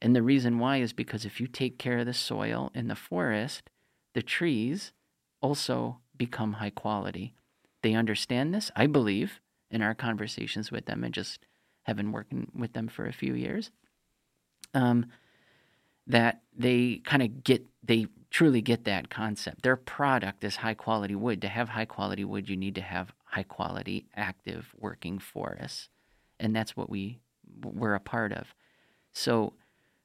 And 0.00 0.14
the 0.14 0.22
reason 0.22 0.58
why 0.58 0.78
is 0.78 0.92
because 0.92 1.24
if 1.24 1.40
you 1.40 1.46
take 1.46 1.78
care 1.78 1.98
of 1.98 2.06
the 2.06 2.14
soil 2.14 2.70
in 2.74 2.88
the 2.88 2.94
forest, 2.94 3.70
the 4.14 4.22
trees 4.22 4.92
also 5.40 5.98
become 6.16 6.54
high 6.54 6.70
quality. 6.70 7.34
They 7.82 7.94
understand 7.94 8.54
this, 8.54 8.70
I 8.76 8.86
believe, 8.86 9.40
in 9.70 9.82
our 9.82 9.94
conversations 9.94 10.70
with 10.70 10.86
them 10.86 11.04
and 11.04 11.14
just 11.14 11.40
have 11.84 11.96
been 11.96 12.12
working 12.12 12.50
with 12.54 12.72
them 12.72 12.88
for 12.88 13.06
a 13.06 13.12
few 13.12 13.34
years. 13.34 13.70
Um, 14.74 15.06
that 16.06 16.42
they 16.56 17.00
kind 17.04 17.22
of 17.22 17.42
get, 17.42 17.66
they 17.82 18.06
truly 18.30 18.60
get 18.60 18.84
that 18.84 19.10
concept. 19.10 19.62
Their 19.62 19.76
product 19.76 20.44
is 20.44 20.56
high 20.56 20.74
quality 20.74 21.14
wood. 21.14 21.40
To 21.42 21.48
have 21.48 21.70
high 21.70 21.84
quality 21.84 22.24
wood, 22.24 22.48
you 22.48 22.56
need 22.56 22.74
to 22.76 22.80
have 22.80 23.12
high 23.24 23.42
quality, 23.42 24.06
active, 24.14 24.74
working 24.78 25.18
forests, 25.18 25.88
and 26.38 26.54
that's 26.54 26.76
what 26.76 26.90
we 26.90 27.20
we're 27.62 27.94
a 27.94 28.00
part 28.00 28.32
of. 28.32 28.54
So 29.12 29.54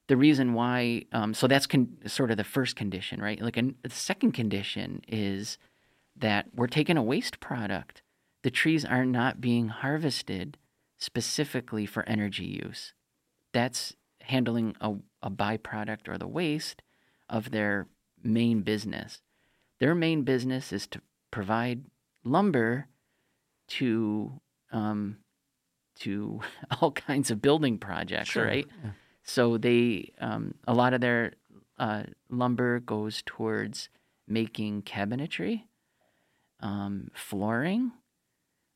the 0.08 0.17
reason 0.17 0.54
why, 0.54 1.06
um, 1.12 1.34
so 1.34 1.47
that's 1.47 1.67
con- 1.67 1.97
sort 2.06 2.32
of 2.32 2.38
the 2.38 2.43
first 2.43 2.75
condition, 2.75 3.21
right? 3.21 3.41
Like 3.41 3.58
an, 3.58 3.75
the 3.82 3.89
second 3.89 4.34
condition 4.34 5.01
is 5.08 5.58
that 6.15 6.47
we're 6.56 6.67
taking 6.67 6.97
a 6.97 7.04
waste 7.04 7.39
product. 7.39 8.01
The 8.43 8.51
trees 8.51 8.84
are 8.86 9.06
not 9.06 9.39
being 9.39 9.69
harvested 9.69 10.58
specifically 10.97 11.86
for 11.86 12.08
energy 12.08 12.45
use. 12.63 12.93
That's 13.54 13.95
handling 14.21 14.75
a, 14.82 14.95
a 15.21 15.30
byproduct 15.30 16.08
or 16.08 16.17
the 16.17 16.27
waste 16.27 16.82
of 17.30 17.51
their 17.51 17.88
main 18.23 18.62
business. 18.62 19.21
Their 19.80 19.95
main 19.95 20.23
business 20.23 20.71
is 20.71 20.88
to 20.88 21.01
provide 21.32 21.86
lumber 22.23 22.88
to 23.67 24.41
um, 24.71 25.17
to 25.99 26.41
all 26.82 26.91
kinds 26.91 27.32
of 27.32 27.41
building 27.41 27.77
projects, 27.77 28.30
Sure, 28.30 28.45
right? 28.45 28.67
yeah. 28.84 28.91
So 29.23 29.58
they 29.58 30.12
um, 30.19 30.56
a 30.67 30.73
lot 30.73 30.93
of 30.93 31.01
their 31.01 31.34
uh, 31.77 32.04
lumber 32.30 32.80
goes 32.80 33.21
towards 33.25 33.89
making 34.27 34.82
cabinetry, 34.84 35.63
um, 36.60 37.10
flooring, 37.13 37.91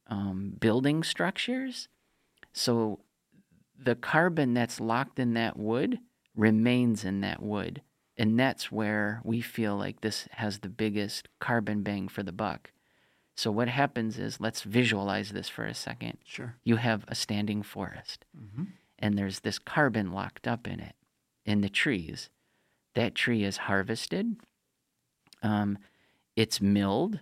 um, 0.08 0.54
building 0.60 1.04
structures. 1.04 1.88
So 2.54 3.00
the 3.78 3.96
carbon 3.96 4.54
that's 4.54 4.80
locked 4.80 5.20
in 5.20 5.34
that 5.34 5.58
wood 5.58 6.00
remains 6.36 7.04
in 7.04 7.22
that 7.22 7.42
wood. 7.42 7.82
And 8.18 8.40
that's 8.40 8.72
where 8.72 9.20
we 9.24 9.42
feel 9.42 9.76
like 9.76 10.02
this 10.02 10.28
has 10.32 10.60
the 10.60 10.70
biggest 10.70 11.28
carbon 11.40 11.82
bang 11.84 12.08
for 12.08 12.24
the 12.24 12.32
buck. 12.32 12.72
So, 13.36 13.52
what 13.52 13.68
happens 13.68 14.18
is 14.18 14.40
let's 14.40 14.62
visualize 14.62 15.32
this 15.32 15.50
for 15.50 15.66
a 15.66 15.74
second. 15.74 16.18
Sure. 16.24 16.56
You 16.64 16.78
have 16.78 17.04
a 17.08 17.16
standing 17.16 17.64
forest, 17.64 18.26
Mhm. 18.36 18.68
and 18.98 19.18
there's 19.18 19.42
this 19.42 19.60
carbon 19.60 20.12
locked 20.14 20.48
up 20.48 20.68
in 20.68 20.80
it, 20.80 20.96
in 21.46 21.62
the 21.62 21.70
trees. 21.70 22.30
That 22.94 23.14
tree 23.14 23.44
is 23.44 23.58
harvested, 23.58 24.38
um, 25.44 25.78
it's 26.36 26.62
milled. 26.62 27.20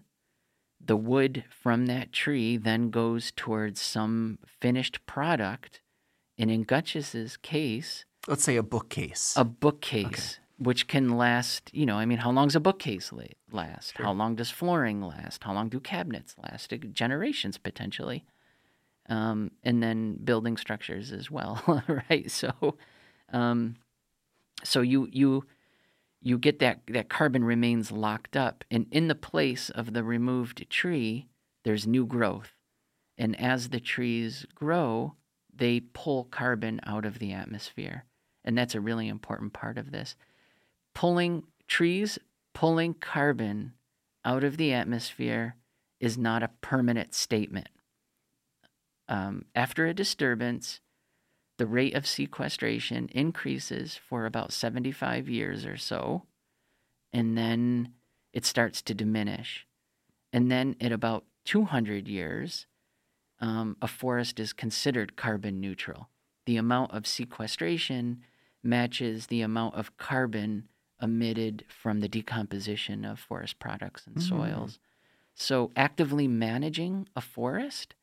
The 0.80 0.98
wood 0.98 1.46
from 1.50 1.86
that 1.88 2.12
tree 2.12 2.58
then 2.58 2.90
goes 2.92 3.32
towards 3.32 3.82
some 3.82 4.38
finished 4.46 5.04
product. 5.06 5.82
And 6.38 6.52
in 6.52 6.64
Gutchess's 6.64 7.38
case, 7.38 8.06
Let's 8.28 8.44
say 8.44 8.56
a 8.58 8.64
bookcase. 8.64 9.34
a 9.38 9.44
bookcase, 9.46 10.40
which 10.58 10.88
can 10.88 11.18
last, 11.18 11.70
you 11.74 11.86
know, 11.86 11.96
I 11.98 12.06
mean, 12.06 12.20
how 12.20 12.32
long 12.32 12.48
does 12.48 12.56
a 12.56 12.60
bookcase 12.60 13.12
last? 13.52 13.98
Sure. 13.98 14.06
How 14.06 14.14
long 14.14 14.36
does 14.36 14.52
flooring 14.52 15.02
last? 15.02 15.44
How 15.44 15.54
long 15.54 15.70
do 15.70 15.80
cabinets 15.80 16.36
last? 16.42 16.74
Generations 16.94 17.58
potentially. 17.58 18.26
Um, 19.10 19.52
and 19.64 19.84
then 19.84 20.18
building 20.24 20.56
structures 20.58 21.12
as 21.12 21.30
well, 21.30 21.84
right? 22.10 22.30
So, 22.32 22.78
um, 23.34 23.76
So 24.64 24.82
you 24.82 25.10
you 25.12 25.46
you 26.22 26.38
get 26.38 26.60
that 26.60 26.82
that 26.88 27.10
carbon 27.10 27.44
remains 27.44 27.92
locked 27.92 28.38
up, 28.38 28.64
and 28.72 28.88
in 28.92 29.10
the 29.10 29.16
place 29.16 29.70
of 29.70 29.94
the 29.94 30.04
removed 30.04 30.70
tree, 30.70 31.28
there's 31.66 31.86
new 31.88 32.06
growth, 32.06 32.54
and 33.18 33.38
as 33.40 33.70
the 33.70 33.82
trees 33.82 34.46
grow, 34.56 35.16
they 35.54 35.82
pull 35.82 36.24
carbon 36.26 36.80
out 36.86 37.06
of 37.06 37.20
the 37.20 37.34
atmosphere, 37.34 38.06
and 38.46 38.58
that's 38.58 38.76
a 38.76 38.82
really 38.82 39.10
important 39.10 39.52
part 39.54 39.78
of 39.78 39.92
this. 39.92 40.16
Pulling 40.94 41.44
trees 41.68 42.20
pulling 42.54 42.94
carbon 42.94 43.74
out 44.24 44.44
of 44.44 44.58
the 44.58 44.74
atmosphere 44.74 45.56
is 46.00 46.18
not 46.18 46.44
a 46.44 46.52
permanent 46.62 47.14
statement. 47.14 47.70
Um, 49.08 49.46
after 49.54 49.86
a 49.86 49.94
disturbance, 49.94 50.80
the 51.58 51.66
rate 51.66 51.94
of 51.94 52.08
sequestration 52.08 53.10
increases 53.12 54.00
for 54.08 54.26
about 54.26 54.54
75 54.54 55.30
years 55.30 55.66
or 55.66 55.78
so, 55.78 56.24
and 57.12 57.38
then 57.38 57.94
it 58.32 58.46
starts 58.46 58.82
to 58.84 58.94
diminish. 58.94 59.68
And 60.32 60.50
then 60.50 60.76
at 60.82 60.92
about 60.92 61.26
200 61.46 62.08
years, 62.08 62.66
um, 63.40 63.78
a 63.82 63.88
forest 63.88 64.40
is 64.40 64.54
considered 64.54 65.16
carbon 65.16 65.60
neutral. 65.60 66.10
The 66.46 66.58
amount 66.58 66.92
of 66.92 67.06
sequestration 67.06 68.22
matches 68.64 69.28
the 69.28 69.42
amount 69.42 69.76
of 69.76 69.98
carbon 69.98 70.70
emitted 71.04 71.66
from 71.68 72.00
the 72.00 72.08
decomposition 72.08 73.04
of 73.04 73.20
forest 73.20 73.60
products 73.60 74.08
and 74.08 74.16
mm-hmm. 74.16 74.30
soils. 74.30 74.80
So, 75.36 75.72
actively 75.76 76.28
managing 76.28 77.08
a 77.16 77.22
forest 77.22 77.94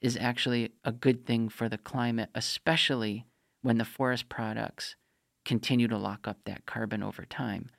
is 0.00 0.16
actually 0.20 0.72
a 0.84 0.92
good 0.92 1.24
thing 1.24 1.48
for 1.48 1.68
the 1.68 1.78
climate, 1.78 2.28
especially 2.34 3.24
when 3.62 3.78
the 3.78 3.84
forest 3.84 4.28
products 4.28 4.96
continue 5.44 5.88
to 5.88 5.96
lock 5.96 6.28
up 6.28 6.38
that 6.44 6.66
carbon 6.66 7.02
over 7.02 7.24
time. 7.24 7.70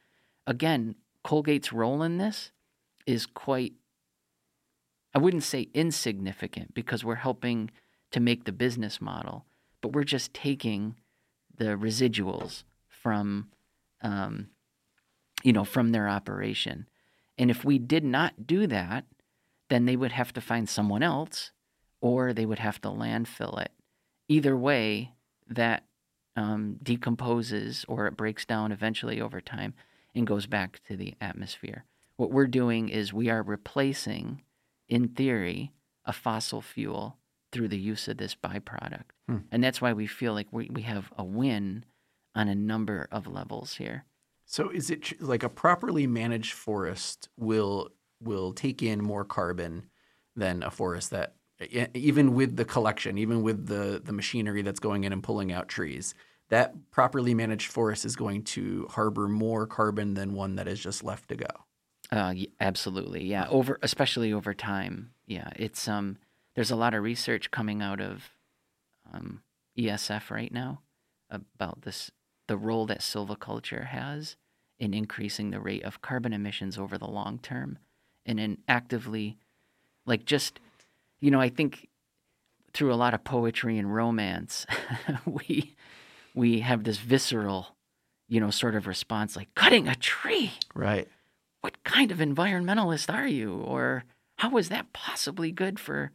Again, 0.47 0.95
Colgate's 1.23 1.71
role 1.71 2.01
in 2.01 2.17
this 2.17 2.51
is 3.05 3.25
quite, 3.25 3.73
I 5.13 5.19
wouldn't 5.19 5.43
say 5.43 5.67
insignificant 5.73 6.73
because 6.73 7.03
we're 7.03 7.15
helping 7.15 7.69
to 8.11 8.19
make 8.19 8.45
the 8.45 8.51
business 8.51 9.01
model, 9.01 9.45
but 9.81 9.91
we're 9.91 10.03
just 10.03 10.33
taking 10.33 10.95
the 11.55 11.77
residuals 11.77 12.63
from, 12.87 13.49
um, 14.01 14.47
you 15.43 15.53
know, 15.53 15.63
from 15.63 15.91
their 15.91 16.09
operation. 16.09 16.87
And 17.37 17.51
if 17.51 17.63
we 17.63 17.77
did 17.77 18.03
not 18.03 18.47
do 18.47 18.65
that, 18.67 19.05
then 19.69 19.85
they 19.85 19.95
would 19.95 20.11
have 20.11 20.33
to 20.33 20.41
find 20.41 20.67
someone 20.67 21.03
else 21.03 21.51
or 22.01 22.33
they 22.33 22.45
would 22.45 22.59
have 22.59 22.81
to 22.81 22.89
landfill 22.89 23.61
it. 23.61 23.71
Either 24.27 24.57
way, 24.57 25.13
that 25.47 25.85
um, 26.35 26.77
decomposes 26.81 27.85
or 27.87 28.07
it 28.07 28.17
breaks 28.17 28.45
down 28.45 28.71
eventually 28.71 29.21
over 29.21 29.41
time 29.41 29.73
and 30.15 30.27
goes 30.27 30.45
back 30.45 30.81
to 30.87 30.95
the 30.95 31.13
atmosphere. 31.21 31.85
What 32.17 32.31
we're 32.31 32.47
doing 32.47 32.89
is 32.89 33.13
we 33.13 33.29
are 33.29 33.41
replacing, 33.41 34.41
in 34.87 35.09
theory, 35.09 35.71
a 36.05 36.13
fossil 36.13 36.61
fuel 36.61 37.17
through 37.51 37.67
the 37.67 37.79
use 37.79 38.07
of 38.07 38.17
this 38.17 38.35
byproduct. 38.35 39.11
Hmm. 39.27 39.37
And 39.51 39.63
that's 39.63 39.81
why 39.81 39.93
we 39.93 40.07
feel 40.07 40.33
like 40.33 40.47
we, 40.51 40.69
we 40.71 40.83
have 40.83 41.11
a 41.17 41.23
win 41.23 41.85
on 42.35 42.47
a 42.47 42.55
number 42.55 43.07
of 43.11 43.27
levels 43.27 43.75
here. 43.75 44.05
So 44.53 44.69
is 44.69 44.91
it 44.91 45.19
like 45.19 45.41
a 45.41 45.49
properly 45.49 46.05
managed 46.05 46.53
forest 46.53 47.27
will 47.37 47.89
will 48.21 48.53
take 48.53 48.83
in 48.83 49.01
more 49.01 49.25
carbon 49.25 49.87
than 50.35 50.61
a 50.61 50.69
forest 50.69 51.09
that 51.09 51.33
even 51.95 52.35
with 52.35 52.55
the 52.55 52.63
collection, 52.63 53.17
even 53.17 53.41
with 53.41 53.65
the 53.65 53.99
the 54.05 54.13
machinery 54.13 54.61
that's 54.61 54.79
going 54.79 55.05
in 55.05 55.11
and 55.11 55.23
pulling 55.23 55.51
out 55.51 55.69
trees, 55.69 56.13
that 56.49 56.75
properly 56.91 57.33
managed 57.33 57.71
forest 57.71 58.05
is 58.05 58.15
going 58.15 58.43
to 58.43 58.85
harbor 58.91 59.27
more 59.27 59.65
carbon 59.65 60.13
than 60.13 60.35
one 60.35 60.57
that 60.57 60.67
is 60.67 60.79
just 60.79 61.03
left 61.03 61.29
to 61.29 61.35
go. 61.35 61.47
Uh, 62.11 62.35
absolutely, 62.59 63.23
yeah. 63.23 63.47
Over 63.49 63.79
especially 63.81 64.31
over 64.31 64.53
time, 64.53 65.13
yeah. 65.25 65.49
It's 65.55 65.87
um, 65.87 66.17
there's 66.53 66.69
a 66.69 66.75
lot 66.75 66.93
of 66.93 67.01
research 67.01 67.49
coming 67.49 67.81
out 67.81 67.99
of 67.99 68.29
um, 69.11 69.41
ESF 69.75 70.29
right 70.29 70.51
now 70.51 70.83
about 71.31 71.81
this 71.81 72.11
the 72.47 72.55
role 72.55 72.85
that 72.85 72.99
silviculture 72.99 73.87
has 73.87 74.35
in 74.83 74.93
increasing 74.93 75.49
the 75.49 75.59
rate 75.59 75.83
of 75.83 76.01
carbon 76.01 76.33
emissions 76.33 76.77
over 76.77 76.97
the 76.97 77.07
long 77.07 77.39
term, 77.39 77.77
and 78.25 78.39
in 78.39 78.57
actively, 78.67 79.37
like 80.05 80.25
just 80.25 80.59
you 81.19 81.31
know, 81.31 81.39
I 81.39 81.47
think 81.47 81.87
through 82.73 82.93
a 82.93 82.95
lot 82.95 83.13
of 83.13 83.23
poetry 83.23 83.77
and 83.77 83.95
romance, 83.95 84.65
we 85.25 85.75
we 86.35 86.59
have 86.59 86.83
this 86.83 86.97
visceral, 86.97 87.75
you 88.27 88.41
know, 88.41 88.49
sort 88.49 88.75
of 88.75 88.87
response 88.87 89.37
like 89.37 89.53
cutting 89.55 89.87
a 89.87 89.95
tree. 89.95 90.51
Right. 90.75 91.07
What 91.61 91.81
kind 91.85 92.11
of 92.11 92.17
environmentalist 92.17 93.13
are 93.13 93.27
you? 93.27 93.53
Or 93.53 94.03
how 94.37 94.57
is 94.57 94.67
that 94.67 94.91
possibly 94.91 95.51
good 95.51 95.79
for 95.79 96.11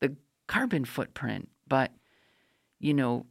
the 0.00 0.14
carbon 0.46 0.84
footprint? 0.84 1.48
But, 1.66 1.90
you 2.78 2.94
know, 2.94 3.26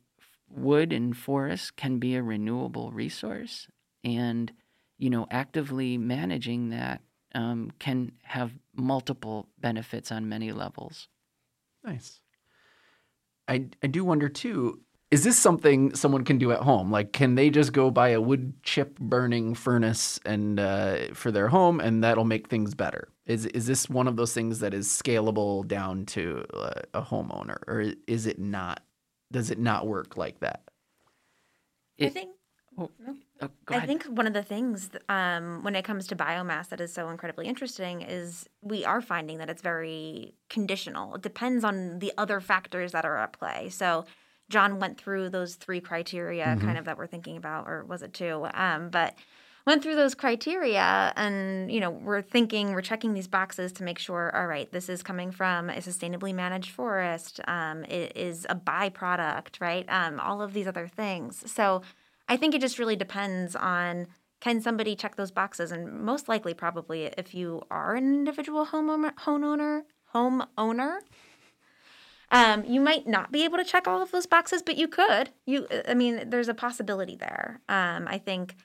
wood 0.50 0.92
and 0.92 1.16
forests 1.16 1.72
can 1.72 2.00
be 2.00 2.16
a 2.16 2.24
renewable 2.24 2.92
resource. 2.92 3.68
And, 4.04 4.52
you 4.98 5.10
know, 5.10 5.28
actively 5.32 5.98
managing 5.98 6.70
that 6.70 7.02
um, 7.36 7.72
can 7.80 8.12
have 8.24 8.52
multiple 8.76 9.48
benefits 9.60 10.12
on 10.12 10.30
many 10.30 10.52
levels. 10.52 11.08
Nice. 11.84 12.20
I 13.48 13.66
I 13.84 13.88
do 13.88 14.06
wonder 14.06 14.30
too. 14.30 14.82
Is 15.12 15.24
this 15.24 15.38
something 15.38 15.94
someone 15.94 16.24
can 16.24 16.40
do 16.40 16.52
at 16.52 16.62
home? 16.62 16.90
Like, 16.90 17.14
can 17.14 17.36
they 17.36 17.52
just 17.52 17.72
go 17.72 17.92
buy 17.92 18.10
a 18.10 18.22
wood 18.22 18.54
chip 18.64 18.98
burning 19.00 19.54
furnace 19.54 20.20
and 20.26 20.60
uh, 20.60 21.14
for 21.14 21.32
their 21.32 21.50
home, 21.50 21.80
and 21.80 22.04
that'll 22.04 22.24
make 22.24 22.48
things 22.48 22.74
better? 22.74 23.10
Is 23.26 23.46
is 23.48 23.68
this 23.68 23.90
one 23.90 24.08
of 24.08 24.16
those 24.16 24.34
things 24.34 24.60
that 24.60 24.74
is 24.74 24.88
scalable 24.88 25.68
down 25.68 26.06
to 26.08 26.46
uh, 26.54 26.82
a 26.96 27.02
homeowner, 27.02 27.58
or 27.68 27.94
is 28.08 28.26
it 28.26 28.40
not? 28.40 28.82
Does 29.32 29.52
it 29.52 29.60
not 29.60 29.86
work 29.88 30.18
like 30.18 30.40
that? 30.40 30.64
It, 31.98 32.08
I 32.08 32.10
think. 32.10 32.32
Oh, 32.78 32.90
no. 33.00 33.16
Oh, 33.70 33.76
I 33.76 33.86
think 33.86 34.06
one 34.06 34.28
of 34.28 34.34
the 34.34 34.44
things 34.44 34.90
um, 35.10 35.64
when 35.64 35.76
it 35.76 35.84
comes 35.84 36.08
to 36.08 36.16
biomass 36.16 36.70
that 36.70 36.82
is 36.82 36.94
so 36.94 37.10
incredibly 37.10 37.48
interesting 37.48 38.02
is 38.02 38.48
we 38.62 38.86
are 38.86 39.02
finding 39.02 39.38
that 39.40 39.50
it's 39.50 39.62
very 39.62 40.36
conditional. 40.50 41.16
It 41.16 41.22
depends 41.22 41.64
on 41.64 42.00
the 42.00 42.12
other 42.18 42.40
factors 42.40 42.92
that 42.92 43.06
are 43.06 43.18
at 43.18 43.34
play. 43.34 43.70
So 43.70 44.06
John 44.50 44.80
went 44.80 45.00
through 45.00 45.30
those 45.30 45.56
three 45.56 45.80
criteria, 45.80 46.46
mm-hmm. 46.46 46.66
kind 46.66 46.78
of 46.78 46.86
that 46.86 46.98
we're 46.98 47.08
thinking 47.08 47.38
about, 47.38 47.68
or 47.68 47.86
was 47.86 48.02
it 48.02 48.14
two? 48.14 48.48
Um, 48.54 48.90
but 48.90 49.16
went 49.66 49.82
through 49.82 49.96
those 49.96 50.14
criteria 50.16 51.14
and 51.16 51.72
you 51.72 51.80
know 51.80 51.90
we're 51.90 52.22
thinking 52.22 52.74
we're 52.74 52.82
checking 52.82 53.14
these 53.14 53.28
boxes 53.28 53.72
to 53.72 53.84
make 53.84 53.98
sure 53.98 54.36
all 54.36 54.48
right 54.48 54.72
this 54.72 54.90
is 54.90 55.02
coming 55.02 55.32
from 55.32 55.70
a 55.70 55.78
sustainably 55.78 56.34
managed 56.34 56.72
forest 56.72 57.40
um, 57.48 57.84
it 57.86 58.16
is 58.16 58.46
a 58.50 58.56
byproduct 58.56 59.62
right 59.62 59.86
um, 59.90 60.20
all 60.20 60.42
of 60.42 60.54
these 60.54 60.68
other 60.68 60.88
things 60.88 61.50
so 61.52 61.82
I 62.34 62.38
think 62.38 62.56
it 62.56 62.62
just 62.62 62.80
really 62.80 62.96
depends 62.96 63.56
on 63.56 64.08
can 64.42 64.60
somebody 64.60 64.96
check 64.96 65.18
those 65.18 65.30
boxes? 65.30 65.72
And 65.72 66.02
most 66.02 66.28
likely 66.28 66.56
probably 66.56 67.04
if 67.16 67.36
you 67.36 67.62
are 67.70 67.94
an 67.94 68.06
individual 68.06 68.66
homeowner 68.66 69.14
homeowner 69.20 69.84
homeowner 70.16 70.98
um, 72.32 72.66
you 72.66 72.82
might 72.82 73.06
not 73.06 73.32
be 73.32 73.44
able 73.44 73.60
to 73.60 73.64
check 73.64 73.88
all 73.88 74.02
of 74.02 74.10
those 74.10 74.26
boxes 74.26 74.64
but 74.64 74.78
you 74.78 74.88
could. 74.88 75.30
You 75.46 75.68
i 75.88 75.94
mean 75.94 76.28
there's 76.32 76.48
a 76.48 76.56
possibility 76.56 77.16
there. 77.16 77.62
Um, 77.70 78.08
i 78.08 78.18
think 78.18 78.56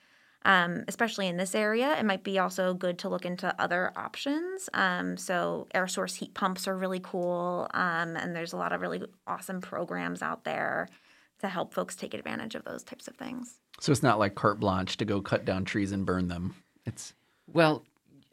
um, 0.47 0.85
especially 0.89 1.27
in 1.29 1.37
this 1.37 1.55
area 1.55 1.95
it 1.99 2.07
might 2.07 2.25
be 2.25 2.39
also 2.39 2.73
good 2.73 2.99
to 3.01 3.11
look 3.11 3.27
into 3.27 3.55
other 3.61 3.93
options. 3.97 4.71
Um, 4.73 5.19
so 5.19 5.67
air 5.75 5.89
source 5.89 6.15
heat 6.15 6.33
pumps 6.33 6.67
are 6.67 6.79
really 6.79 7.01
cool 7.03 7.69
um, 7.75 8.17
and 8.17 8.35
there's 8.35 8.55
a 8.55 8.57
lot 8.57 8.73
of 8.73 8.81
really 8.81 9.03
awesome 9.27 9.61
programs 9.61 10.23
out 10.23 10.45
there 10.45 10.89
to 11.41 11.49
help 11.49 11.73
folks 11.73 11.97
take 11.97 12.15
advantage 12.15 12.55
of 12.55 12.65
those 12.65 12.83
types 12.83 13.09
of 13.09 13.17
things. 13.17 13.61
So 13.81 13.93
it's 13.93 14.03
not 14.03 14.19
like 14.19 14.35
carte 14.35 14.61
blanche 14.61 14.97
to 14.97 15.05
go 15.05 15.21
cut 15.21 15.45
down 15.45 15.65
trees 15.65 15.93
and 15.93 16.05
burn 16.05 16.29
them. 16.29 16.55
It's 16.85 17.15
well, 17.47 17.85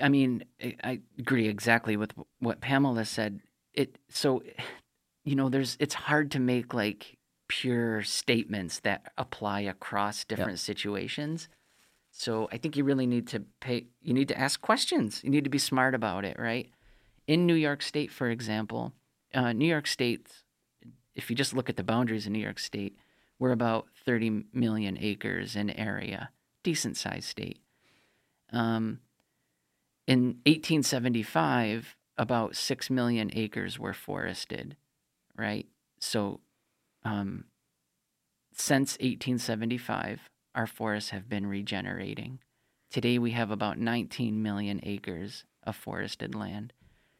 I 0.01 0.09
mean, 0.09 0.43
I 0.83 0.99
agree 1.17 1.47
exactly 1.47 1.97
with 1.97 2.13
what 2.39 2.61
Pamela 2.61 3.05
said. 3.05 3.39
It 3.73 3.97
so, 4.09 4.43
you 5.23 5.35
know, 5.35 5.49
there's 5.49 5.77
it's 5.79 5.93
hard 5.93 6.31
to 6.31 6.39
make 6.39 6.73
like 6.73 7.17
pure 7.47 8.01
statements 8.03 8.79
that 8.79 9.11
apply 9.17 9.61
across 9.61 10.25
different 10.25 10.51
yep. 10.51 10.59
situations. 10.59 11.47
So 12.11 12.47
I 12.51 12.57
think 12.57 12.77
you 12.77 12.83
really 12.83 13.07
need 13.07 13.27
to 13.29 13.43
pay. 13.59 13.85
You 14.01 14.13
need 14.13 14.29
to 14.29 14.39
ask 14.39 14.61
questions. 14.61 15.21
You 15.23 15.29
need 15.29 15.43
to 15.43 15.49
be 15.49 15.57
smart 15.57 15.93
about 15.93 16.25
it, 16.25 16.39
right? 16.39 16.69
In 17.27 17.45
New 17.45 17.55
York 17.55 17.81
State, 17.81 18.11
for 18.11 18.29
example, 18.29 18.93
uh, 19.33 19.51
New 19.53 19.67
York 19.67 19.87
State 19.87 20.29
if 21.15 21.29
you 21.29 21.35
just 21.35 21.53
look 21.53 21.69
at 21.69 21.77
the 21.77 21.83
boundaries 21.83 22.25
of 22.25 22.31
New 22.31 22.39
York 22.39 22.59
State, 22.59 22.97
we're 23.39 23.51
about 23.51 23.87
30 24.05 24.45
million 24.53 24.97
acres 24.99 25.55
in 25.55 25.69
area, 25.69 26.29
decent 26.63 26.97
sized 26.97 27.25
state. 27.25 27.59
Um, 28.51 28.99
in 30.07 30.39
1875, 30.45 31.95
about 32.17 32.55
6 32.55 32.89
million 32.89 33.31
acres 33.33 33.79
were 33.79 33.93
forested, 33.93 34.77
right? 35.37 35.67
So 35.99 36.41
um, 37.03 37.45
since 38.53 38.93
1875, 38.93 40.29
our 40.53 40.67
forests 40.67 41.09
have 41.09 41.27
been 41.27 41.47
regenerating. 41.47 42.39
Today 42.89 43.19
we 43.19 43.31
have 43.31 43.51
about 43.51 43.77
19 43.77 44.41
million 44.41 44.79
acres 44.83 45.43
of 45.63 45.75
forested 45.75 46.33
land. 46.33 46.71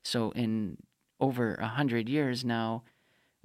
So 0.04 0.32
in 0.32 0.78
over 1.20 1.58
100 1.60 2.08
years 2.08 2.46
now, 2.46 2.84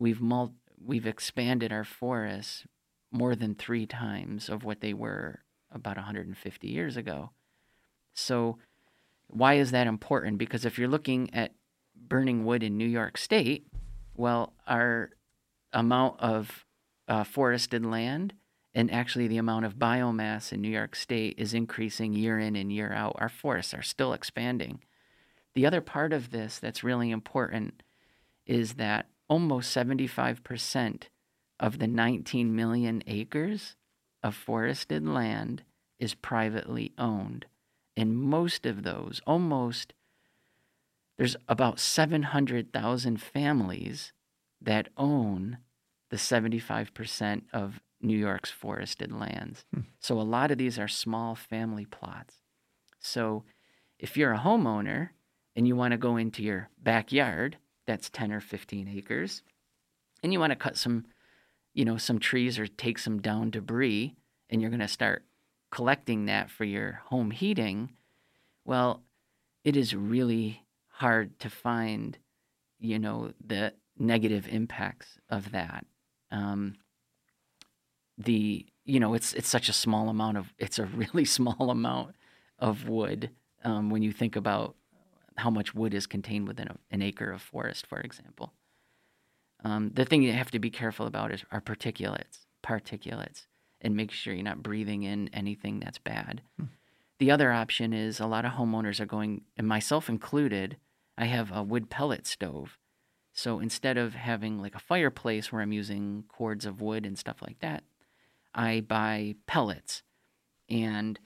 we've 0.00 0.20
mul- 0.20 0.56
we've 0.84 1.06
expanded 1.06 1.72
our 1.72 1.84
forests 1.84 2.66
more 3.12 3.36
than 3.36 3.54
3 3.54 3.86
times 3.86 4.48
of 4.48 4.64
what 4.64 4.80
they 4.80 4.92
were 4.92 5.40
about 5.70 5.96
150 5.96 6.68
years 6.68 6.96
ago. 6.96 7.30
So 8.12 8.58
why 9.28 9.54
is 9.54 9.70
that 9.70 9.86
important? 9.86 10.38
Because 10.38 10.64
if 10.64 10.78
you're 10.78 10.88
looking 10.88 11.32
at 11.32 11.54
burning 11.94 12.44
wood 12.44 12.62
in 12.62 12.76
New 12.76 12.88
York 12.88 13.16
State, 13.16 13.66
well, 14.16 14.54
our 14.66 15.10
amount 15.72 16.18
of 16.18 16.64
uh, 17.06 17.24
forested 17.24 17.84
land 17.84 18.34
and 18.74 18.92
actually 18.92 19.26
the 19.26 19.38
amount 19.38 19.64
of 19.64 19.76
biomass 19.76 20.52
in 20.52 20.60
New 20.60 20.70
York 20.70 20.94
State 20.94 21.34
is 21.38 21.54
increasing 21.54 22.12
year 22.12 22.38
in 22.38 22.56
and 22.56 22.72
year 22.72 22.92
out. 22.92 23.16
Our 23.18 23.28
forests 23.28 23.74
are 23.74 23.82
still 23.82 24.12
expanding. 24.12 24.80
The 25.54 25.66
other 25.66 25.80
part 25.80 26.12
of 26.12 26.30
this 26.30 26.58
that's 26.58 26.84
really 26.84 27.10
important 27.10 27.82
is 28.46 28.74
that 28.74 29.06
almost 29.30 29.74
75% 29.74 31.04
of 31.60 31.78
the 31.78 31.86
19 31.86 32.54
million 32.54 33.02
acres 33.06 33.76
of 34.22 34.34
forested 34.34 35.06
land 35.06 35.62
is 36.00 36.14
privately 36.14 36.92
owned. 36.98 37.46
And 37.96 38.16
most 38.16 38.66
of 38.66 38.82
those, 38.82 39.20
almost, 39.26 39.94
there's 41.16 41.36
about 41.48 41.78
700,000 41.78 43.22
families 43.22 44.12
that 44.60 44.88
own 44.96 45.58
the 46.10 46.16
75% 46.16 47.42
of 47.52 47.80
New 48.00 48.16
York's 48.16 48.50
forested 48.50 49.12
lands. 49.12 49.64
Hmm. 49.72 49.82
So 50.00 50.20
a 50.20 50.22
lot 50.22 50.50
of 50.50 50.58
these 50.58 50.78
are 50.78 50.88
small 50.88 51.36
family 51.36 51.84
plots. 51.84 52.36
So 52.98 53.44
if 53.98 54.16
you're 54.16 54.32
a 54.32 54.38
homeowner 54.38 55.10
and 55.54 55.68
you 55.68 55.76
want 55.76 55.92
to 55.92 55.98
go 55.98 56.16
into 56.16 56.42
your 56.42 56.68
backyard, 56.82 57.58
that's 57.90 58.08
10 58.08 58.30
or 58.30 58.40
15 58.40 58.86
acres, 58.88 59.42
and 60.22 60.32
you 60.32 60.38
want 60.38 60.52
to 60.52 60.56
cut 60.56 60.76
some, 60.76 61.06
you 61.74 61.84
know, 61.84 61.96
some 61.96 62.20
trees 62.20 62.56
or 62.56 62.68
take 62.68 62.98
some 62.98 63.20
down 63.20 63.50
debris, 63.50 64.14
and 64.48 64.60
you're 64.60 64.70
going 64.70 64.78
to 64.78 64.86
start 64.88 65.24
collecting 65.72 66.26
that 66.26 66.50
for 66.50 66.64
your 66.64 67.00
home 67.06 67.32
heating, 67.32 67.90
well, 68.64 69.02
it 69.64 69.76
is 69.76 69.92
really 69.92 70.64
hard 70.88 71.36
to 71.40 71.50
find, 71.50 72.16
you 72.78 72.98
know, 72.98 73.32
the 73.44 73.72
negative 73.98 74.46
impacts 74.48 75.18
of 75.28 75.50
that. 75.50 75.84
Um, 76.30 76.76
the 78.16 78.66
you 78.84 79.00
know 79.00 79.14
it's 79.14 79.32
it's 79.32 79.48
such 79.48 79.68
a 79.68 79.72
small 79.72 80.08
amount 80.10 80.36
of 80.36 80.52
it's 80.58 80.78
a 80.78 80.84
really 80.94 81.24
small 81.24 81.70
amount 81.70 82.14
of 82.58 82.88
wood 82.88 83.30
um, 83.64 83.90
when 83.90 84.02
you 84.02 84.12
think 84.12 84.36
about 84.36 84.76
how 85.36 85.50
much 85.50 85.74
wood 85.74 85.94
is 85.94 86.06
contained 86.06 86.48
within 86.48 86.68
a, 86.68 86.76
an 86.90 87.02
acre 87.02 87.30
of 87.30 87.42
forest, 87.42 87.86
for 87.86 88.00
example. 88.00 88.52
Um, 89.64 89.90
the 89.94 90.04
thing 90.04 90.22
you 90.22 90.32
have 90.32 90.50
to 90.52 90.58
be 90.58 90.70
careful 90.70 91.06
about 91.06 91.32
is 91.32 91.44
are 91.50 91.60
particulates, 91.60 92.46
particulates, 92.64 93.46
and 93.80 93.96
make 93.96 94.10
sure 94.10 94.34
you're 94.34 94.42
not 94.42 94.62
breathing 94.62 95.02
in 95.02 95.28
anything 95.32 95.80
that's 95.80 95.98
bad. 95.98 96.42
Hmm. 96.58 96.66
The 97.18 97.30
other 97.30 97.52
option 97.52 97.92
is 97.92 98.18
a 98.18 98.26
lot 98.26 98.46
of 98.46 98.52
homeowners 98.52 99.00
are 99.00 99.06
going, 99.06 99.42
and 99.56 99.66
myself 99.66 100.08
included. 100.08 100.78
I 101.18 101.26
have 101.26 101.54
a 101.54 101.62
wood 101.62 101.90
pellet 101.90 102.26
stove, 102.26 102.78
so 103.32 103.60
instead 103.60 103.96
of 103.96 104.14
having 104.14 104.58
like 104.58 104.74
a 104.74 104.80
fireplace 104.80 105.52
where 105.52 105.62
I'm 105.62 105.72
using 105.72 106.24
cords 106.28 106.66
of 106.66 106.80
wood 106.80 107.06
and 107.06 107.18
stuff 107.18 107.36
like 107.42 107.60
that, 107.60 107.84
I 108.54 108.80
buy 108.80 109.36
pellets. 109.46 110.02
And 110.68 111.18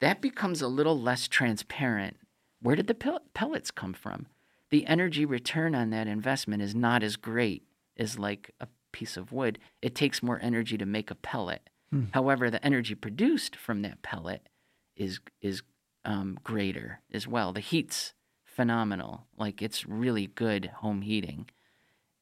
that 0.00 0.20
becomes 0.20 0.62
a 0.62 0.68
little 0.68 0.98
less 0.98 1.28
transparent. 1.28 2.16
Where 2.62 2.76
did 2.76 2.86
the 2.86 3.20
pellets 3.34 3.70
come 3.70 3.92
from? 3.92 4.26
The 4.70 4.86
energy 4.86 5.24
return 5.24 5.74
on 5.74 5.90
that 5.90 6.06
investment 6.06 6.62
is 6.62 6.74
not 6.74 7.02
as 7.02 7.16
great 7.16 7.64
as 7.96 8.18
like 8.18 8.50
a 8.60 8.68
piece 8.92 9.16
of 9.16 9.32
wood. 9.32 9.58
It 9.82 9.94
takes 9.94 10.22
more 10.22 10.38
energy 10.42 10.78
to 10.78 10.86
make 10.86 11.10
a 11.10 11.16
pellet. 11.16 11.68
Hmm. 11.90 12.04
However, 12.12 12.50
the 12.50 12.64
energy 12.64 12.94
produced 12.94 13.56
from 13.56 13.82
that 13.82 14.02
pellet 14.02 14.48
is 14.96 15.20
is 15.40 15.62
um, 16.04 16.38
greater 16.44 17.00
as 17.12 17.26
well. 17.26 17.52
The 17.52 17.60
heat's 17.60 18.14
phenomenal. 18.44 19.26
Like 19.36 19.62
it's 19.62 19.86
really 19.86 20.26
good 20.28 20.66
home 20.76 21.02
heating. 21.02 21.48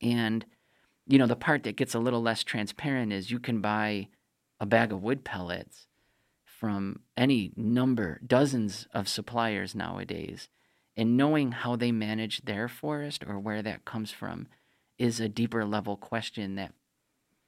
And 0.00 0.46
you 1.06 1.18
know, 1.18 1.26
the 1.26 1.36
part 1.36 1.64
that 1.64 1.76
gets 1.76 1.94
a 1.94 1.98
little 1.98 2.22
less 2.22 2.44
transparent 2.44 3.12
is 3.12 3.30
you 3.30 3.40
can 3.40 3.60
buy 3.60 4.08
a 4.60 4.66
bag 4.66 4.92
of 4.92 5.02
wood 5.02 5.24
pellets 5.24 5.87
from 6.58 7.00
any 7.16 7.52
number, 7.56 8.20
dozens 8.26 8.88
of 8.92 9.08
suppliers 9.08 9.74
nowadays. 9.74 10.48
And 10.96 11.16
knowing 11.16 11.52
how 11.52 11.76
they 11.76 11.92
manage 11.92 12.44
their 12.44 12.66
forest 12.66 13.22
or 13.24 13.38
where 13.38 13.62
that 13.62 13.84
comes 13.84 14.10
from 14.10 14.48
is 14.98 15.20
a 15.20 15.28
deeper 15.28 15.64
level 15.64 15.96
question 15.96 16.56
that 16.56 16.72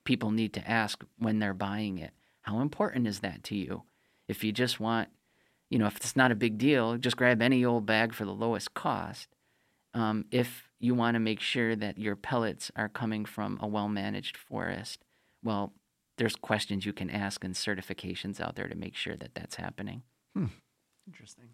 people 0.05 0.31
need 0.31 0.53
to 0.53 0.71
ask 0.71 1.05
when 1.19 1.41
they're 1.41 1.53
buying 1.53 1.99
it. 1.99 2.13
How 2.43 2.61
important 2.61 3.09
is 3.09 3.19
that 3.21 3.43
to 3.45 3.57
you? 3.57 3.83
If 4.29 4.45
you 4.45 4.53
just 4.53 4.79
want, 4.79 5.09
you 5.69 5.79
know, 5.79 5.87
if 5.87 5.97
it's 5.97 6.15
not 6.15 6.31
a 6.31 6.37
big 6.37 6.57
deal, 6.57 6.97
just 6.97 7.17
grab 7.17 7.43
any 7.43 7.65
old 7.65 7.87
bag 7.87 8.15
for 8.15 8.25
the 8.25 8.31
lowest 8.31 8.75
cost. 8.75 9.29
Um, 9.93 10.27
if 10.31 10.69
you 10.79 10.95
want 10.95 11.17
to 11.17 11.21
make 11.21 11.41
sure 11.41 11.75
that 11.75 11.99
your 11.99 12.15
pellets 12.15 12.71
are 12.77 12.89
coming 12.89 13.25
from 13.25 13.59
a 13.61 13.67
well 13.67 13.89
managed 13.89 14.37
forest, 14.37 15.05
well, 15.43 15.73
there's 16.21 16.37
questions 16.37 16.85
you 16.85 16.93
can 16.93 17.09
ask 17.09 17.43
and 17.45 17.55
certifications 17.55 18.43
out 18.43 18.55
there 18.55 18.69
to 18.69 18.75
make 18.75 18.95
sure 18.95 19.17
that 19.17 19.35
that's 19.35 19.57
happening. 19.57 20.03
Hmm. 20.35 20.47
Interesting. 21.07 21.49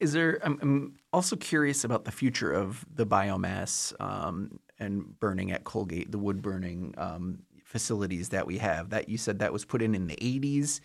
Is 0.00 0.12
there? 0.12 0.40
I'm, 0.42 0.58
I'm, 0.60 0.96
also 1.12 1.36
curious 1.36 1.84
about 1.84 2.04
the 2.04 2.10
future 2.10 2.50
of 2.50 2.84
the 2.92 3.06
biomass 3.06 3.94
um, 4.00 4.58
and 4.80 5.18
burning 5.20 5.52
at 5.52 5.62
Colgate, 5.62 6.10
the 6.10 6.18
wood 6.18 6.42
burning 6.42 6.92
um, 6.98 7.38
facilities 7.62 8.30
that 8.30 8.48
we 8.48 8.58
have. 8.58 8.90
That 8.90 9.08
you 9.08 9.16
said 9.16 9.38
that 9.38 9.52
was 9.52 9.64
put 9.64 9.80
in 9.80 9.94
in 9.94 10.08
the 10.08 10.16
80s. 10.16 10.80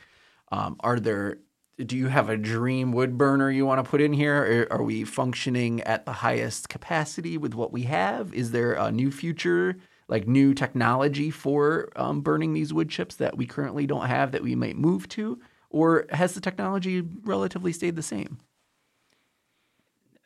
Um, 0.51 0.75
are 0.81 0.99
there? 0.99 1.39
Do 1.83 1.97
you 1.97 2.09
have 2.09 2.29
a 2.29 2.37
dream 2.37 2.91
wood 2.91 3.17
burner 3.17 3.49
you 3.49 3.65
want 3.65 3.83
to 3.83 3.89
put 3.89 4.01
in 4.01 4.13
here? 4.13 4.67
Or 4.69 4.77
are 4.79 4.83
we 4.83 5.03
functioning 5.03 5.81
at 5.81 6.05
the 6.05 6.13
highest 6.13 6.69
capacity 6.69 7.39
with 7.39 7.55
what 7.55 7.71
we 7.71 7.83
have? 7.83 8.33
Is 8.35 8.51
there 8.51 8.73
a 8.73 8.91
new 8.91 9.09
future 9.09 9.77
like 10.07 10.27
new 10.27 10.53
technology 10.53 11.29
for 11.29 11.89
um, 11.95 12.21
burning 12.21 12.53
these 12.53 12.73
wood 12.73 12.89
chips 12.89 13.15
that 13.15 13.37
we 13.37 13.45
currently 13.45 13.85
don't 13.85 14.07
have 14.07 14.31
that 14.31 14.43
we 14.43 14.55
might 14.55 14.77
move 14.77 15.07
to? 15.09 15.39
Or 15.69 16.05
has 16.11 16.33
the 16.33 16.41
technology 16.41 17.01
relatively 17.01 17.73
stayed 17.73 17.95
the 17.95 18.01
same? 18.01 18.39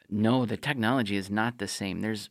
No, 0.09 0.45
the 0.45 0.57
technology 0.57 1.15
is 1.15 1.29
not 1.29 1.57
the 1.57 1.67
same. 1.67 2.01
There's 2.01 2.29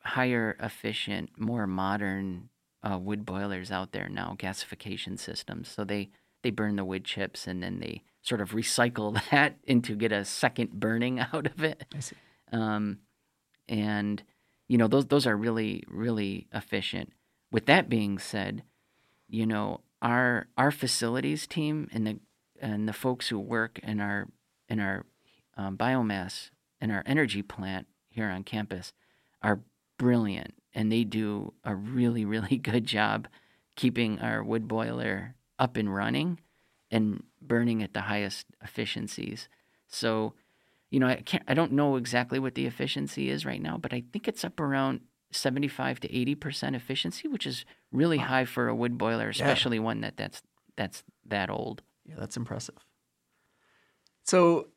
higher 0.00 0.56
efficient, 0.60 1.30
more 1.38 1.66
modern 1.66 2.50
uh, 2.88 2.98
wood 2.98 3.24
boilers 3.24 3.70
out 3.70 3.92
there 3.92 4.08
now, 4.08 4.36
gasification 4.38 5.18
systems. 5.18 5.68
So 5.68 5.84
they, 5.84 6.10
they 6.42 6.50
burn 6.50 6.76
the 6.76 6.84
wood 6.84 7.04
chips 7.04 7.46
and 7.46 7.62
then 7.62 7.80
they 7.80 8.02
sort 8.20 8.40
of 8.40 8.50
recycle 8.50 9.20
that 9.30 9.56
into 9.64 9.96
get 9.96 10.12
a 10.12 10.24
second 10.24 10.72
burning 10.72 11.18
out 11.32 11.46
of 11.46 11.64
it. 11.64 11.84
I 11.94 12.00
see. 12.00 12.16
Um, 12.52 12.98
and 13.68 14.22
you 14.72 14.78
know 14.78 14.88
those 14.88 15.04
those 15.08 15.26
are 15.26 15.36
really 15.36 15.84
really 15.86 16.46
efficient. 16.50 17.12
With 17.50 17.66
that 17.66 17.90
being 17.90 18.18
said, 18.18 18.62
you 19.28 19.44
know 19.44 19.82
our 20.00 20.46
our 20.56 20.70
facilities 20.70 21.46
team 21.46 21.90
and 21.92 22.06
the 22.06 22.20
and 22.58 22.88
the 22.88 22.94
folks 22.94 23.28
who 23.28 23.38
work 23.38 23.78
in 23.80 24.00
our 24.00 24.28
in 24.70 24.80
our 24.80 25.04
um, 25.58 25.76
biomass 25.76 26.48
and 26.80 26.90
our 26.90 27.02
energy 27.04 27.42
plant 27.42 27.86
here 28.08 28.30
on 28.30 28.44
campus 28.44 28.94
are 29.42 29.60
brilliant 29.98 30.54
and 30.72 30.90
they 30.90 31.04
do 31.04 31.52
a 31.64 31.74
really 31.74 32.24
really 32.24 32.56
good 32.70 32.86
job 32.86 33.28
keeping 33.76 34.20
our 34.20 34.42
wood 34.42 34.68
boiler 34.68 35.34
up 35.58 35.76
and 35.76 35.94
running 35.94 36.40
and 36.90 37.22
burning 37.42 37.82
at 37.82 37.92
the 37.92 38.02
highest 38.02 38.46
efficiencies. 38.64 39.50
So 39.86 40.32
you 40.92 41.00
know, 41.00 41.08
I 41.08 41.16
can't, 41.16 41.42
I 41.48 41.54
don't 41.54 41.72
know 41.72 41.96
exactly 41.96 42.38
what 42.38 42.54
the 42.54 42.66
efficiency 42.66 43.30
is 43.30 43.46
right 43.46 43.60
now, 43.60 43.78
but 43.78 43.94
I 43.94 44.04
think 44.12 44.28
it's 44.28 44.44
up 44.44 44.60
around 44.60 45.00
75 45.32 46.00
to 46.00 46.08
80% 46.08 46.76
efficiency, 46.76 47.26
which 47.28 47.46
is 47.46 47.64
really 47.90 48.18
wow. 48.18 48.24
high 48.24 48.44
for 48.44 48.68
a 48.68 48.74
wood 48.74 48.98
boiler, 48.98 49.30
especially 49.30 49.78
yeah. 49.78 49.84
one 49.84 50.02
that 50.02 50.18
that's, 50.18 50.42
that's 50.76 51.02
that 51.26 51.48
old. 51.48 51.80
Yeah, 52.04 52.16
that's 52.18 52.36
impressive. 52.36 52.76
So, 54.24 54.68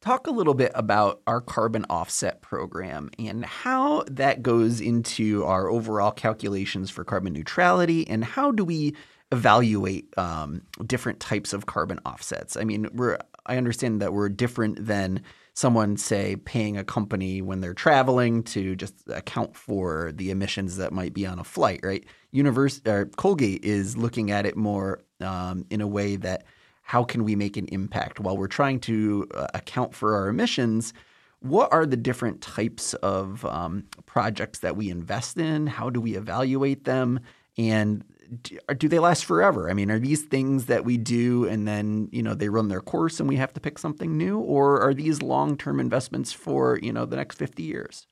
talk 0.00 0.26
a 0.26 0.30
little 0.30 0.54
bit 0.54 0.72
about 0.74 1.20
our 1.26 1.40
carbon 1.40 1.84
offset 1.90 2.40
program 2.40 3.10
and 3.18 3.44
how 3.44 4.04
that 4.08 4.42
goes 4.42 4.80
into 4.80 5.44
our 5.44 5.68
overall 5.68 6.12
calculations 6.12 6.88
for 6.90 7.04
carbon 7.04 7.32
neutrality 7.32 8.08
and 8.08 8.24
how 8.24 8.52
do 8.52 8.64
we 8.64 8.94
evaluate 9.32 10.16
um, 10.16 10.62
different 10.86 11.20
types 11.20 11.52
of 11.52 11.66
carbon 11.66 12.00
offsets. 12.06 12.56
I 12.56 12.64
mean, 12.64 12.88
we're 12.94 13.18
I 13.44 13.56
understand 13.56 14.00
that 14.00 14.12
we're 14.12 14.28
different 14.28 14.86
than 14.86 15.22
someone 15.58 15.96
say 15.96 16.36
paying 16.36 16.76
a 16.76 16.84
company 16.84 17.42
when 17.42 17.60
they're 17.60 17.74
traveling 17.74 18.44
to 18.44 18.76
just 18.76 18.94
account 19.08 19.56
for 19.56 20.12
the 20.14 20.30
emissions 20.30 20.76
that 20.76 20.92
might 20.92 21.12
be 21.12 21.26
on 21.26 21.40
a 21.40 21.42
flight, 21.42 21.80
right? 21.82 22.04
Universe 22.30 22.80
or 22.86 23.06
Colgate 23.16 23.64
is 23.64 23.96
looking 23.96 24.30
at 24.30 24.46
it 24.46 24.56
more 24.56 25.00
um, 25.20 25.66
in 25.68 25.80
a 25.80 25.86
way 25.88 26.14
that 26.14 26.44
how 26.82 27.02
can 27.02 27.24
we 27.24 27.34
make 27.34 27.56
an 27.56 27.66
impact 27.72 28.20
while 28.20 28.36
we're 28.36 28.46
trying 28.46 28.78
to 28.78 29.26
uh, 29.34 29.48
account 29.52 29.96
for 29.96 30.14
our 30.14 30.28
emissions? 30.28 30.94
What 31.40 31.72
are 31.72 31.86
the 31.86 31.96
different 31.96 32.40
types 32.40 32.94
of 32.94 33.44
um, 33.44 33.82
projects 34.06 34.60
that 34.60 34.76
we 34.76 34.90
invest 34.90 35.38
in? 35.38 35.66
How 35.66 35.90
do 35.90 36.00
we 36.00 36.14
evaluate 36.14 36.84
them? 36.84 37.18
And 37.56 38.04
do, 38.42 38.88
they 38.88 38.98
last 38.98 39.24
forever? 39.24 39.70
I 39.70 39.74
mean, 39.74 39.90
are 39.90 39.98
these 39.98 40.22
things 40.22 40.66
that 40.66 40.84
we 40.84 40.96
do 40.96 41.46
and 41.46 41.66
then 41.66 42.08
you 42.12 42.22
know 42.22 42.34
they 42.34 42.48
run 42.48 42.68
their 42.68 42.80
course 42.80 43.20
and 43.20 43.28
we 43.28 43.36
have 43.36 43.52
to 43.54 43.60
pick 43.60 43.78
something 43.78 44.16
new, 44.16 44.38
or 44.38 44.80
are 44.80 44.94
these 44.94 45.22
long-term 45.22 45.80
investments 45.80 46.32
for 46.32 46.78
you 46.82 46.92
know 46.92 47.04
the 47.06 47.16
next 47.16 47.36
fifty 47.38 47.62
years? 47.62 48.06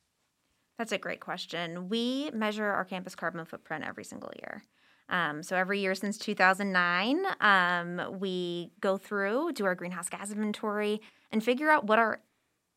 That's 0.79 0.93
a 0.93 0.99
great 0.99 1.21
question. 1.21 1.89
We 1.89 2.31
measure 2.33 2.67
our 2.67 2.85
campus 2.85 3.14
carbon 3.14 3.45
footprint 3.47 3.85
every 3.87 4.05
single 4.05 4.31
year. 4.39 4.62
Um, 5.09 5.43
so 5.43 5.57
every 5.57 5.81
year 5.81 5.95
since 5.95 6.19
2009, 6.19 7.25
um, 7.41 8.19
we 8.19 8.73
go 8.81 8.97
through, 8.97 9.53
do 9.53 9.64
our 9.64 9.75
greenhouse 9.75 10.09
gas 10.09 10.31
inventory, 10.31 11.01
and 11.31 11.43
figure 11.43 11.71
out 11.71 11.87
what 11.87 11.99
our 11.99 12.21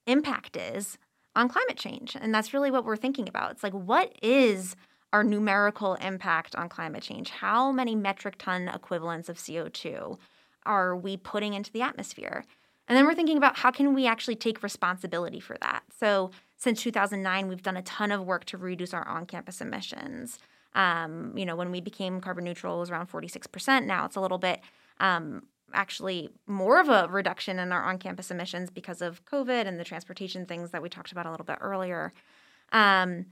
impact 0.06 0.56
is 0.56 0.98
on 1.36 1.50
climate 1.50 1.78
change. 1.78 2.16
And 2.20 2.34
that's 2.34 2.54
really 2.54 2.72
what 2.72 2.86
we're 2.86 2.98
thinking 2.98 3.28
about. 3.28 3.52
It's 3.52 3.64
like, 3.64 3.74
what 3.74 4.14
is 4.22 4.76
our 5.12 5.24
numerical 5.24 5.96
impact 5.96 6.56
on 6.56 6.70
climate 6.70 7.04
change? 7.04 7.30
How 7.30 7.72
many 7.72 7.96
metric 7.96 8.36
ton 8.38 8.68
equivalents 8.68 9.30
of 9.30 9.38
CO2 9.38 10.18
are 10.66 10.96
we 10.96 11.18
putting 11.18 11.54
into 11.54 11.72
the 11.72 11.82
atmosphere? 11.82 12.46
And 12.88 12.98
then 12.98 13.06
we're 13.06 13.16
thinking 13.16 13.38
about 13.38 13.58
how 13.58 13.72
can 13.72 13.94
we 13.94 14.08
actually 14.08 14.36
take 14.36 14.64
responsibility 14.64 15.40
for 15.40 15.56
that. 15.62 15.84
So 15.96 16.32
since 16.58 16.82
2009, 16.82 17.48
we've 17.48 17.62
done 17.62 17.78
a 17.78 17.84
ton 17.84 18.12
of 18.12 18.26
work 18.26 18.46
to 18.46 18.58
reduce 18.58 18.94
our 18.94 19.08
on-campus 19.08 19.62
emissions. 19.62 20.40
Um, 20.74 21.34
you 21.38 21.46
know, 21.46 21.56
when 21.56 21.72
we 21.72 21.82
became 21.82 22.20
carbon 22.20 22.44
neutral, 22.44 22.78
it 22.78 22.80
was 22.80 22.90
around 22.90 23.10
46%. 23.10 23.86
Now 23.86 24.06
it's 24.06 24.16
a 24.16 24.22
little 24.22 24.40
bit 24.40 24.62
um, 25.00 25.44
actually 25.72 26.30
more 26.48 26.80
of 26.80 26.90
a 26.90 27.08
reduction 27.10 27.60
in 27.60 27.72
our 27.72 27.84
on-campus 27.84 28.32
emissions 28.32 28.72
because 28.72 29.02
of 29.02 29.24
COVID 29.26 29.68
and 29.68 29.80
the 29.80 29.84
transportation 29.84 30.46
things 30.46 30.72
that 30.72 30.82
we 30.82 30.90
talked 30.90 31.12
about 31.12 31.28
a 31.28 31.32
little 31.32 31.46
bit 31.46 31.58
earlier. 31.62 32.12
Um, 32.72 33.28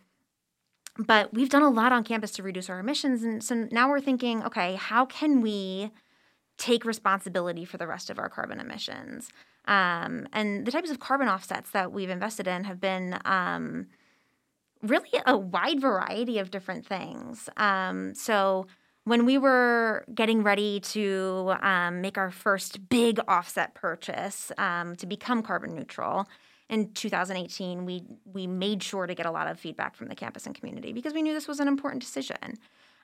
but 0.97 1.33
we've 1.33 1.49
done 1.49 1.63
a 1.63 1.69
lot 1.69 1.91
on 1.91 2.03
campus 2.03 2.31
to 2.31 2.43
reduce 2.43 2.69
our 2.69 2.79
emissions, 2.79 3.23
and 3.23 3.43
so 3.43 3.67
now 3.71 3.89
we're 3.89 4.01
thinking, 4.01 4.43
okay, 4.43 4.75
how 4.75 5.05
can 5.05 5.41
we 5.41 5.91
take 6.57 6.85
responsibility 6.85 7.65
for 7.65 7.77
the 7.77 7.87
rest 7.87 8.09
of 8.09 8.19
our 8.19 8.29
carbon 8.29 8.59
emissions. 8.59 9.29
Um, 9.65 10.27
and 10.33 10.65
the 10.65 10.71
types 10.71 10.89
of 10.89 10.99
carbon 10.99 11.27
offsets 11.27 11.71
that 11.71 11.91
we've 11.91 12.09
invested 12.09 12.47
in 12.47 12.63
have 12.63 12.81
been 12.81 13.19
um, 13.25 13.87
really 14.81 15.09
a 15.25 15.37
wide 15.37 15.79
variety 15.79 16.39
of 16.39 16.51
different 16.51 16.85
things. 16.85 17.49
Um, 17.57 18.15
so 18.15 18.67
when 19.03 19.25
we 19.25 19.37
were 19.37 20.05
getting 20.13 20.43
ready 20.43 20.79
to 20.79 21.53
um, 21.61 22.01
make 22.01 22.17
our 22.17 22.31
first 22.31 22.89
big 22.89 23.19
offset 23.27 23.73
purchase 23.73 24.51
um, 24.57 24.95
to 24.97 25.05
become 25.05 25.41
carbon 25.41 25.75
neutral, 25.75 26.27
in 26.69 26.91
2018, 26.93 27.85
we 27.85 28.03
we 28.25 28.47
made 28.47 28.83
sure 28.83 29.07
to 29.07 29.15
get 29.15 29.25
a 29.25 29.31
lot 29.31 29.47
of 29.47 29.59
feedback 29.59 29.95
from 29.95 30.07
the 30.07 30.15
campus 30.15 30.45
and 30.45 30.55
community 30.55 30.91
because 30.91 31.13
we 31.13 31.21
knew 31.21 31.33
this 31.33 31.47
was 31.47 31.59
an 31.59 31.67
important 31.67 32.03
decision. 32.03 32.57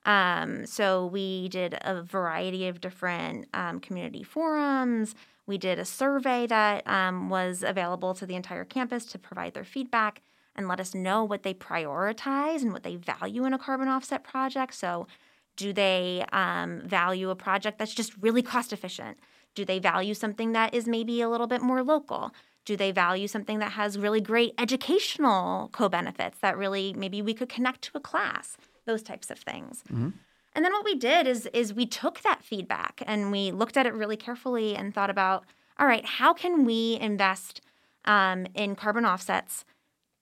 Um, 0.05 0.65
so 0.65 1.05
we 1.05 1.47
did 1.47 1.77
a 1.81 2.01
variety 2.03 2.67
of 2.67 2.81
different 2.81 3.47
um, 3.53 3.79
community 3.79 4.23
forums. 4.23 5.15
We 5.45 5.57
did 5.57 5.79
a 5.79 5.85
survey 5.85 6.45
that 6.47 6.85
um, 6.87 7.29
was 7.29 7.63
available 7.63 8.13
to 8.15 8.25
the 8.25 8.35
entire 8.35 8.65
campus 8.65 9.05
to 9.07 9.19
provide 9.19 9.53
their 9.53 9.63
feedback 9.63 10.21
and 10.55 10.67
let 10.67 10.79
us 10.79 10.93
know 10.93 11.23
what 11.23 11.43
they 11.43 11.53
prioritize 11.53 12.61
and 12.61 12.73
what 12.73 12.83
they 12.83 12.95
value 12.95 13.45
in 13.45 13.53
a 13.53 13.57
carbon 13.57 13.87
offset 13.87 14.23
project. 14.23 14.73
So, 14.73 15.07
do 15.55 15.71
they 15.71 16.25
um, 16.33 16.81
value 16.83 17.29
a 17.29 17.35
project 17.35 17.77
that's 17.77 17.93
just 17.93 18.13
really 18.19 18.41
cost 18.41 18.73
efficient? 18.73 19.19
Do 19.53 19.63
they 19.63 19.77
value 19.77 20.15
something 20.15 20.53
that 20.53 20.73
is 20.73 20.87
maybe 20.87 21.21
a 21.21 21.29
little 21.29 21.45
bit 21.45 21.61
more 21.61 21.83
local? 21.83 22.31
Do 22.65 22.77
they 22.77 22.91
value 22.91 23.27
something 23.27 23.59
that 23.59 23.73
has 23.73 23.97
really 23.97 24.21
great 24.21 24.53
educational 24.57 25.69
co 25.73 25.89
benefits 25.89 26.39
that 26.39 26.57
really 26.57 26.93
maybe 26.93 27.21
we 27.21 27.33
could 27.33 27.49
connect 27.49 27.81
to 27.83 27.97
a 27.97 27.99
class? 27.99 28.57
those 28.85 29.03
types 29.03 29.29
of 29.29 29.39
things. 29.39 29.83
Mm-hmm. 29.91 30.09
And 30.55 30.63
then 30.63 30.71
what 30.71 30.85
we 30.85 30.95
did 30.95 31.27
is 31.27 31.47
is 31.47 31.73
we 31.73 31.85
took 31.85 32.21
that 32.21 32.43
feedback 32.43 33.01
and 33.07 33.31
we 33.31 33.51
looked 33.51 33.77
at 33.77 33.85
it 33.85 33.93
really 33.93 34.17
carefully 34.17 34.75
and 34.75 34.93
thought 34.93 35.09
about, 35.09 35.45
all 35.79 35.87
right, 35.87 36.05
how 36.05 36.33
can 36.33 36.65
we 36.65 36.97
invest 37.01 37.61
um, 38.05 38.45
in 38.53 38.75
carbon 38.75 39.05
offsets 39.05 39.65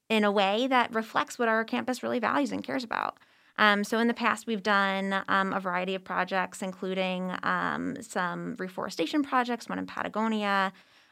in 0.10 0.24
a 0.24 0.32
way 0.32 0.68
that 0.68 0.94
reflects 0.94 1.38
what 1.38 1.48
our 1.48 1.64
campus 1.64 2.02
really 2.02 2.20
values 2.20 2.52
and 2.52 2.64
cares 2.64 2.84
about? 2.84 3.18
Um, 3.58 3.84
so 3.84 4.00
in 4.00 4.08
the 4.08 4.14
past, 4.14 4.48
we've 4.48 4.64
done 4.64 5.24
um, 5.28 5.52
a 5.52 5.60
variety 5.60 5.94
of 5.94 6.04
projects, 6.04 6.62
including 6.62 7.36
um, 7.44 7.98
some 8.02 8.56
reforestation 8.58 9.24
projects, 9.24 9.68
one 9.68 9.78
in 9.78 9.86
Patagonia. 9.86 10.72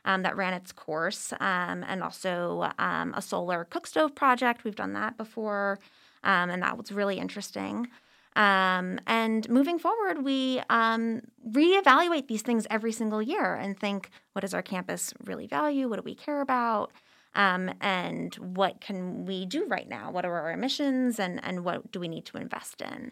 Um, 0.09 0.23
that 0.23 0.35
ran 0.35 0.53
its 0.53 0.71
course, 0.71 1.33
um, 1.33 1.85
and 1.87 2.01
also 2.01 2.71
um, 2.79 3.13
a 3.15 3.21
solar 3.21 3.65
cook 3.65 3.85
stove 3.85 4.15
project. 4.15 4.63
We've 4.63 4.75
done 4.75 4.93
that 4.93 5.17
before 5.17 5.79
um, 6.23 6.49
and 6.49 6.61
that 6.61 6.77
was 6.77 6.91
really 6.91 7.17
interesting. 7.17 7.87
Um, 8.35 8.99
and 9.07 9.49
moving 9.49 9.79
forward, 9.79 10.23
we 10.23 10.61
reevaluate 10.69 12.27
these 12.27 12.41
things 12.41 12.67
every 12.69 12.91
single 12.91 13.21
year 13.21 13.55
and 13.55 13.77
think, 13.77 14.09
what 14.33 14.41
does 14.41 14.53
our 14.53 14.61
campus 14.61 15.13
really 15.23 15.47
value? 15.47 15.89
What 15.89 15.97
do 15.97 16.03
we 16.03 16.15
care 16.15 16.41
about? 16.41 16.91
Um, 17.35 17.71
and 17.81 18.33
what 18.35 18.81
can 18.81 19.25
we 19.25 19.45
do 19.45 19.65
right 19.67 19.87
now? 19.87 20.11
What 20.11 20.25
are 20.25 20.33
our 20.33 20.51
emissions, 20.51 21.19
and 21.19 21.39
and 21.43 21.63
what 21.63 21.91
do 21.91 21.99
we 21.99 22.07
need 22.07 22.25
to 22.25 22.37
invest 22.37 22.81
in? 22.81 23.11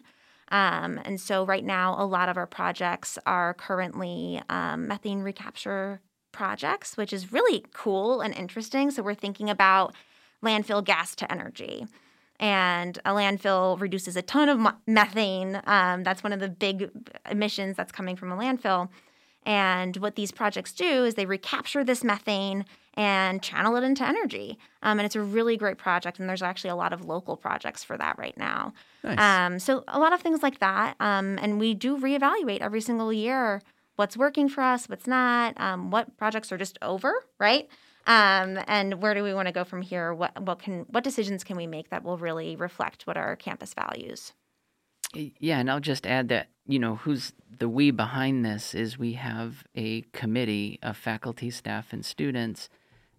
Um, 0.50 1.00
and 1.04 1.20
so, 1.20 1.46
right 1.46 1.64
now, 1.64 1.94
a 1.96 2.04
lot 2.04 2.28
of 2.28 2.36
our 2.36 2.46
projects 2.46 3.16
are 3.26 3.54
currently 3.54 4.42
um, 4.48 4.88
methane 4.88 5.20
recapture 5.20 6.00
projects, 6.38 6.96
which 6.96 7.12
is 7.12 7.32
really 7.32 7.64
cool 7.72 8.20
and 8.20 8.34
interesting. 8.34 8.90
So, 8.90 9.02
we're 9.02 9.14
thinking 9.24 9.48
about 9.50 9.94
landfill 10.42 10.84
gas 10.84 11.14
to 11.16 11.30
energy 11.30 11.86
and 12.40 12.98
a 13.04 13.10
landfill 13.10 13.80
reduces 13.80 14.16
a 14.16 14.22
ton 14.22 14.48
of 14.48 14.74
methane. 14.86 15.60
Um, 15.66 16.04
that's 16.04 16.22
one 16.22 16.32
of 16.32 16.40
the 16.40 16.48
big 16.48 16.90
emissions 17.30 17.76
that's 17.76 17.92
coming 17.92 18.16
from 18.16 18.30
a 18.30 18.36
landfill. 18.36 18.88
And 19.44 19.96
what 19.96 20.14
these 20.14 20.30
projects 20.30 20.72
do 20.72 21.04
is 21.04 21.14
they 21.14 21.26
recapture 21.26 21.82
this 21.82 22.04
methane 22.04 22.64
and 22.94 23.42
channel 23.42 23.76
it 23.76 23.82
into 23.82 24.06
energy. 24.06 24.58
Um, 24.82 24.98
and 24.98 25.06
it's 25.06 25.16
a 25.16 25.22
really 25.22 25.56
great 25.56 25.78
project. 25.78 26.18
And 26.18 26.28
there's 26.28 26.42
actually 26.42 26.70
a 26.70 26.76
lot 26.76 26.92
of 26.92 27.04
local 27.04 27.36
projects 27.36 27.82
for 27.82 27.96
that 27.96 28.18
right 28.18 28.36
now. 28.36 28.72
Nice. 29.02 29.18
Um, 29.18 29.58
so 29.58 29.84
a 29.88 29.98
lot 29.98 30.12
of 30.12 30.20
things 30.20 30.42
like 30.42 30.58
that. 30.60 30.96
Um, 31.00 31.38
and 31.40 31.58
we 31.58 31.74
do 31.74 31.96
reevaluate 31.98 32.60
every 32.60 32.80
single 32.80 33.12
year 33.12 33.62
what's 33.98 34.16
working 34.16 34.48
for 34.48 34.62
us, 34.62 34.88
what's 34.88 35.08
not, 35.08 35.60
um, 35.60 35.90
what 35.90 36.16
projects 36.16 36.52
are 36.52 36.56
just 36.56 36.78
over, 36.80 37.12
right? 37.40 37.68
Um, 38.06 38.60
and 38.68 39.02
where 39.02 39.12
do 39.12 39.24
we 39.24 39.34
want 39.34 39.48
to 39.48 39.52
go 39.52 39.64
from 39.64 39.82
here? 39.82 40.14
What 40.14 40.40
what 40.40 40.60
can 40.60 40.86
what 40.88 41.04
decisions 41.04 41.44
can 41.44 41.56
we 41.56 41.66
make 41.66 41.90
that 41.90 42.04
will 42.04 42.16
really 42.16 42.56
reflect 42.56 43.06
what 43.06 43.18
our 43.18 43.36
campus 43.36 43.74
values? 43.74 44.32
Yeah, 45.12 45.58
and 45.58 45.70
I'll 45.70 45.80
just 45.80 46.06
add 46.06 46.28
that 46.28 46.48
you 46.64 46.78
know 46.78 46.96
who's 46.96 47.32
the 47.58 47.68
we 47.68 47.90
behind 47.90 48.46
this 48.46 48.74
is 48.74 48.98
we 48.98 49.12
have 49.14 49.64
a 49.74 50.02
committee 50.12 50.78
of 50.82 50.96
faculty, 50.96 51.50
staff, 51.50 51.92
and 51.92 52.04
students 52.04 52.70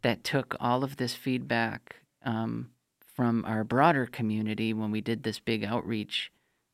that 0.01 0.23
took 0.23 0.55
all 0.59 0.83
of 0.83 0.95
this 0.95 1.13
feedback 1.13 1.97
um, 2.23 2.71
from 3.15 3.45
our 3.45 3.63
broader 3.63 4.07
community 4.07 4.73
when 4.73 4.89
we 4.89 5.01
did 5.01 5.21
this 5.21 5.39
big 5.39 5.63
outreach 5.63 6.31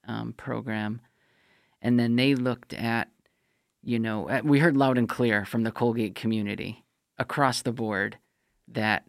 um, 0.08 0.32
program, 0.32 1.02
and 1.82 2.00
then 2.00 2.16
they 2.16 2.34
looked 2.34 2.74
at 2.74 3.10
you 3.86 4.00
know 4.00 4.42
we 4.44 4.60
heard 4.60 4.76
loud 4.76 4.98
and 4.98 5.08
clear 5.08 5.46
from 5.46 5.64
the 5.64 5.72
Colgate 5.72 6.16
community 6.16 6.84
across 7.18 7.62
the 7.62 7.72
board 7.72 8.18
that 8.68 9.06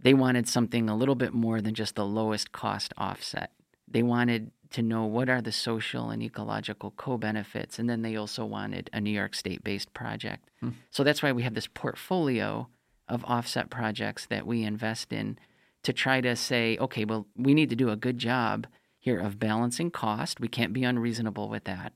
they 0.00 0.14
wanted 0.14 0.46
something 0.46 0.88
a 0.88 0.96
little 0.96 1.14
bit 1.14 1.32
more 1.32 1.60
than 1.60 1.74
just 1.74 1.94
the 1.94 2.04
lowest 2.04 2.52
cost 2.52 2.92
offset. 2.98 3.50
They 3.88 4.02
wanted 4.02 4.50
to 4.70 4.82
know 4.82 5.04
what 5.04 5.28
are 5.28 5.40
the 5.40 5.52
social 5.52 6.10
and 6.10 6.22
ecological 6.22 6.90
co-benefits 6.90 7.78
and 7.78 7.88
then 7.88 8.02
they 8.02 8.14
also 8.14 8.44
wanted 8.44 8.90
a 8.92 9.00
New 9.00 9.10
York 9.10 9.34
state 9.34 9.64
based 9.64 9.92
project. 9.94 10.50
Hmm. 10.60 10.70
So 10.90 11.02
that's 11.02 11.22
why 11.22 11.32
we 11.32 11.42
have 11.42 11.54
this 11.54 11.68
portfolio 11.68 12.68
of 13.08 13.24
offset 13.24 13.70
projects 13.70 14.26
that 14.26 14.46
we 14.46 14.62
invest 14.62 15.12
in 15.12 15.38
to 15.82 15.92
try 15.92 16.20
to 16.20 16.34
say, 16.34 16.76
okay, 16.78 17.04
well, 17.04 17.26
we 17.36 17.54
need 17.54 17.70
to 17.70 17.76
do 17.76 17.90
a 17.90 17.96
good 17.96 18.18
job 18.18 18.66
here 18.98 19.20
of 19.20 19.38
balancing 19.38 19.90
cost. 19.90 20.40
We 20.40 20.48
can't 20.48 20.72
be 20.72 20.82
unreasonable 20.82 21.48
with 21.48 21.64
that. 21.64 21.92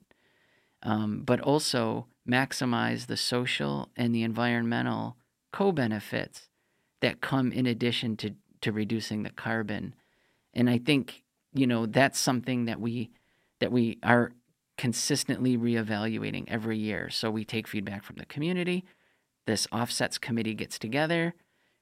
Um, 0.83 1.23
but 1.25 1.41
also 1.41 2.07
maximize 2.29 3.07
the 3.07 3.17
social 3.17 3.89
and 3.97 4.15
the 4.15 4.23
environmental 4.23 5.17
co-benefits 5.53 6.49
that 7.01 7.21
come 7.21 7.51
in 7.53 7.67
addition 7.67 8.17
to 8.19 8.35
to 8.61 8.73
reducing 8.73 9.23
the 9.23 9.31
carbon. 9.31 9.95
And 10.53 10.69
I 10.69 10.79
think, 10.79 11.23
you 11.55 11.67
know, 11.67 11.87
that's 11.87 12.19
something 12.19 12.65
that 12.67 12.81
we 12.81 13.11
that 13.61 13.73
we 13.73 13.99
are 14.03 14.33
consistently 14.77 15.57
reevaluating 15.57 16.45
every 16.49 16.79
year. 16.79 17.11
So 17.11 17.31
we 17.31 17.45
take 17.45 17.67
feedback 17.67 18.05
from 18.05 18.17
the 18.17 18.27
community. 18.27 18.85
This 19.47 19.67
offsets 19.73 20.19
committee 20.19 20.55
gets 20.55 20.79
together. 20.79 21.35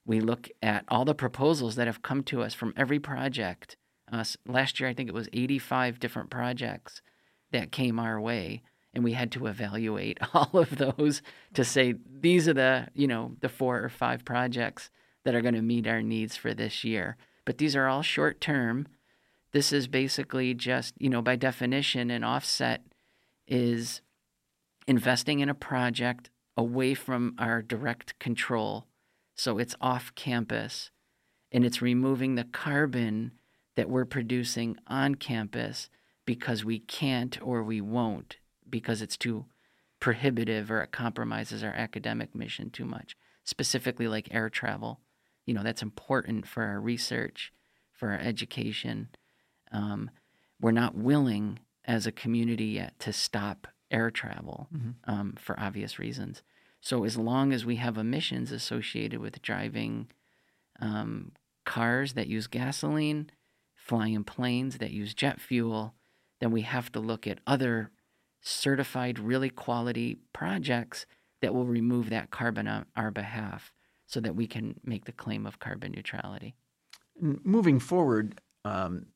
We 0.07 0.20
look 0.20 0.49
at 0.62 0.84
all 0.88 1.05
the 1.05 1.14
proposals 1.14 1.74
that 1.74 1.86
have 1.86 2.01
come 2.01 2.22
to 2.24 2.42
us 2.42 2.55
from 2.55 2.72
every 2.76 2.99
project. 2.99 3.76
Uh, 4.11 4.24
last 4.47 4.78
year, 4.78 4.88
I 4.88 4.94
think 4.94 5.09
it 5.09 5.14
was 5.14 5.28
85 5.32 5.99
different 5.99 6.30
projects 6.30 7.03
that 7.51 7.72
came 7.72 7.99
our 7.99 8.20
way 8.20 8.62
and 8.97 9.05
we 9.05 9.12
had 9.12 9.30
to 9.30 9.47
evaluate 9.47 10.18
all 10.34 10.51
of 10.55 10.78
those 10.78 11.20
to 11.53 11.62
say 11.62 11.94
these 12.20 12.49
are 12.49 12.55
the 12.55 12.88
you 12.94 13.07
know 13.07 13.36
the 13.40 13.49
four 13.49 13.84
or 13.84 13.90
five 13.90 14.24
projects 14.24 14.90
that 15.24 15.34
are 15.34 15.42
going 15.42 15.55
to 15.55 15.62
meet 15.62 15.86
our 15.86 16.03
needs 16.03 16.36
for 16.36 16.55
this 16.55 16.82
year. 16.82 17.16
But 17.44 17.59
these 17.59 17.76
are 17.76 17.86
all 17.86 18.03
short 18.03 18.40
term 18.40 18.88
this 19.53 19.72
is 19.72 19.86
basically 19.86 20.55
just 20.55 20.94
you 20.99 21.11
know 21.11 21.22
by 21.22 21.36
definition 21.36 22.11
an 22.11 22.24
offset 22.24 22.82
is 23.47 24.01
investing 24.86 25.40
in 25.40 25.49
a 25.49 25.55
project 25.55 26.30
away 26.57 26.94
from 26.94 27.34
our 27.38 27.62
direct 27.62 28.18
control. 28.18 28.86
So 29.34 29.59
it's 29.59 29.76
off 29.80 30.14
campus 30.14 30.90
and 31.53 31.64
it's 31.64 31.82
removing 31.82 32.34
the 32.34 32.44
carbon 32.44 33.32
that 33.76 33.90
we're 33.90 34.07
producing 34.07 34.78
on 34.86 35.16
campus 35.16 35.90
because 36.24 36.64
we 36.64 36.78
can't 36.78 37.38
or 37.42 37.62
we 37.62 37.82
won't 37.82 38.38
because 38.69 39.03
it's 39.03 39.17
too 39.17 39.47
prohibitive 40.01 40.71
or 40.71 40.83
it 40.83 40.93
compromises 40.93 41.62
our 41.62 41.73
academic 41.73 42.35
mission 42.35 42.71
too 42.71 42.85
much. 42.85 43.17
Specifically, 43.45 44.09
like 44.09 44.29
air 44.33 44.51
travel, 44.51 45.01
you 45.45 45.55
know, 45.55 45.62
that's 45.62 45.83
important 45.83 46.47
for 46.47 46.64
our 46.64 46.81
research, 46.81 47.53
for 47.93 48.11
our 48.11 48.19
education. 48.19 49.09
Um, 49.73 50.11
we're 50.61 50.73
not 50.73 50.97
willing 50.97 51.61
as 51.85 52.07
a 52.07 52.12
community 52.12 52.67
yet 52.67 52.99
to 53.01 53.12
stop 53.12 53.69
air 53.91 54.11
travel 54.11 54.69
mm-hmm. 54.75 54.91
um, 55.05 55.35
for 55.39 55.59
obvious 55.59 55.99
reasons. 55.99 56.43
So, 56.81 57.05
as 57.05 57.17
long 57.17 57.53
as 57.53 57.64
we 57.64 57.77
have 57.77 57.97
emissions 57.97 58.53
associated 58.53 59.21
with 59.21 59.43
driving 59.43 60.09
um, 60.81 61.33
cars 61.64 62.12
that 62.14 62.29
use 62.29 62.47
gasoline, 62.47 63.31
flying 63.75 64.25
planes 64.25 64.79
that 64.79 64.91
use 64.91 65.14
jet 65.14 65.41
fuel, 65.41 65.95
then 66.41 66.51
we 66.51 66.62
have 66.62 66.93
to 66.93 67.01
look 67.01 67.27
at 67.27 67.41
other 67.47 67.91
certified, 68.41 69.18
really 69.18 69.51
quality 69.51 70.18
projects 70.32 71.07
that 71.43 71.55
will 71.55 71.66
remove 71.66 72.11
that 72.11 72.30
carbon 72.30 72.68
on 72.68 72.87
our 72.97 73.11
behalf 73.11 73.72
so 74.07 74.20
that 74.20 74.37
we 74.37 74.47
can 74.47 74.78
make 74.84 75.05
the 75.05 75.12
claim 75.12 75.47
of 75.47 75.59
carbon 75.59 75.93
neutrality. 75.93 76.55
Moving 77.20 77.80
forward, 77.80 78.41
um, 78.64 79.07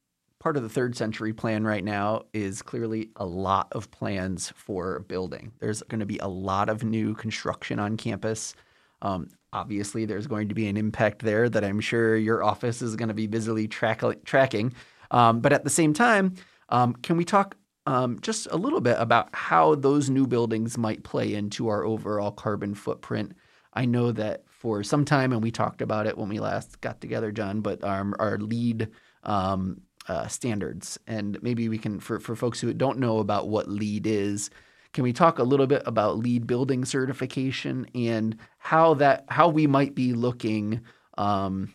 part 0.41 0.57
of 0.57 0.63
the 0.63 0.69
third 0.69 0.97
century 0.97 1.33
plan 1.33 1.65
right 1.65 1.85
now 1.85 2.23
is 2.33 2.63
clearly 2.63 3.11
a 3.17 3.27
lot 3.27 3.69
of 3.73 3.91
plans 3.91 4.53
for 4.57 5.01
building. 5.01 5.53
There's 5.61 5.83
going 5.83 6.01
to 6.01 6.07
be 6.07 6.19
a 6.19 6.29
lot 6.29 6.69
of 6.69 6.83
new 6.83 7.15
construction 7.15 7.79
on 7.79 7.97
campus. 7.97 8.55
Um, 9.03 9.29
obviously, 9.53 10.07
there's 10.07 10.27
going 10.27 10.49
to 10.49 10.55
be 10.55 10.67
an 10.67 10.77
impact 10.77 11.23
there 11.23 11.49
that 11.49 11.65
I'm 11.65 11.81
sure 11.81 12.17
your 12.17 12.43
office 12.43 12.83
is 12.83 12.97
going 12.97 13.09
to 13.09 13.15
be 13.15 13.27
busily 13.27 13.69
track- 13.69 14.25
tracking. 14.25 14.73
Um, 15.11 15.41
but 15.41 15.53
at 15.53 15.65
the 15.65 15.71
same 15.71 15.93
time, 15.93 16.35
um, 16.71 16.95
can 16.95 17.17
we 17.17 17.25
talk 17.25 17.57
um, 17.91 18.21
just 18.21 18.47
a 18.53 18.57
little 18.57 18.81
bit 18.81 18.95
about 19.01 19.35
how 19.35 19.75
those 19.75 20.09
new 20.09 20.25
buildings 20.25 20.79
might 20.79 21.03
play 21.03 21.35
into 21.35 21.67
our 21.67 21.85
overall 21.85 22.31
carbon 22.31 22.73
footprint? 22.73 23.33
I 23.75 23.85
know 23.85 24.13
that 24.13 24.45
for 24.47 24.85
some 24.85 25.05
time, 25.05 25.33
and 25.33 25.43
we 25.43 25.51
talked 25.51 25.83
about 25.83 26.07
it 26.07 26.17
when 26.17 26.29
we 26.29 26.39
last 26.39 26.81
got 26.81 27.01
together, 27.01 27.33
John, 27.33 27.63
but 27.63 27.83
our, 27.83 28.13
our 28.21 28.39
LEED 28.39 28.91
um, 29.25 29.81
uh, 30.07 30.29
standards, 30.29 31.01
and 31.09 31.43
maybe 31.43 31.69
we 31.69 31.79
can, 31.79 31.99
for, 31.99 32.21
for 32.21 32.37
folks 32.37 32.61
who 32.61 32.73
don't 32.73 33.01
know 33.01 33.19
about 33.19 33.49
what 33.49 33.69
LEED 33.69 34.07
is, 34.07 34.51
can 34.93 35.03
we 35.03 35.13
talk 35.13 35.41
a 35.41 35.45
little 35.45 35.67
bit 35.67 35.83
about 35.85 36.19
LEED 36.19 36.47
building 36.47 36.85
certification 36.85 37.89
and 37.93 38.37
how 38.59 38.95
that 38.95 39.25
how 39.29 39.49
we 39.49 39.67
might 39.67 39.97
be 39.97 40.13
looking 40.13 40.81
um, 41.19 41.73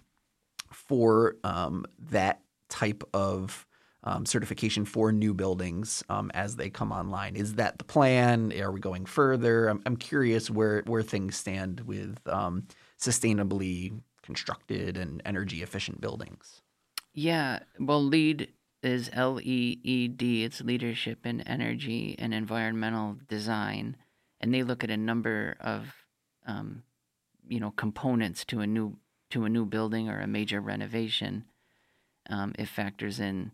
for 0.71 1.35
um, 1.43 1.85
that 2.09 2.39
type 2.69 3.03
of 3.13 3.65
um, 4.05 4.25
certification 4.25 4.85
for 4.85 5.11
new 5.11 5.33
buildings 5.33 6.03
um, 6.09 6.31
as 6.33 6.55
they 6.55 6.69
come 6.69 6.91
online. 6.91 7.35
Is 7.35 7.55
that 7.55 7.77
the 7.77 7.83
plan? 7.83 8.53
Are 8.59 8.71
we 8.71 8.79
going 8.79 9.05
further? 9.05 9.67
I'm, 9.67 9.81
I'm 9.85 9.97
curious 9.97 10.49
where 10.49 10.83
where 10.85 11.03
things 11.03 11.35
stand 11.35 11.81
with 11.81 12.19
um, 12.27 12.67
sustainably 12.99 13.99
constructed 14.21 14.97
and 14.97 15.21
energy 15.25 15.63
efficient 15.63 16.01
buildings. 16.01 16.61
Yeah, 17.13 17.59
well, 17.79 18.03
LEED 18.03 18.49
is 18.83 19.09
L 19.13 19.39
E 19.41 19.79
E 19.83 20.07
D. 20.07 20.43
It's 20.43 20.61
leadership 20.61 21.25
in 21.25 21.41
energy 21.41 22.15
and 22.19 22.33
environmental 22.33 23.17
design, 23.27 23.97
and 24.39 24.53
they 24.53 24.63
look 24.63 24.83
at 24.83 24.91
a 24.91 24.97
number 24.97 25.57
of 25.59 25.93
um, 26.45 26.83
you 27.47 27.59
know 27.59 27.71
components 27.71 28.45
to 28.45 28.59
a 28.59 28.67
new 28.67 28.97
to 29.31 29.45
a 29.45 29.49
new 29.49 29.65
building 29.65 30.09
or 30.09 30.19
a 30.19 30.27
major 30.27 30.61
renovation. 30.61 31.45
Um, 32.29 32.53
it 32.57 32.67
factors 32.67 33.19
in 33.19 33.51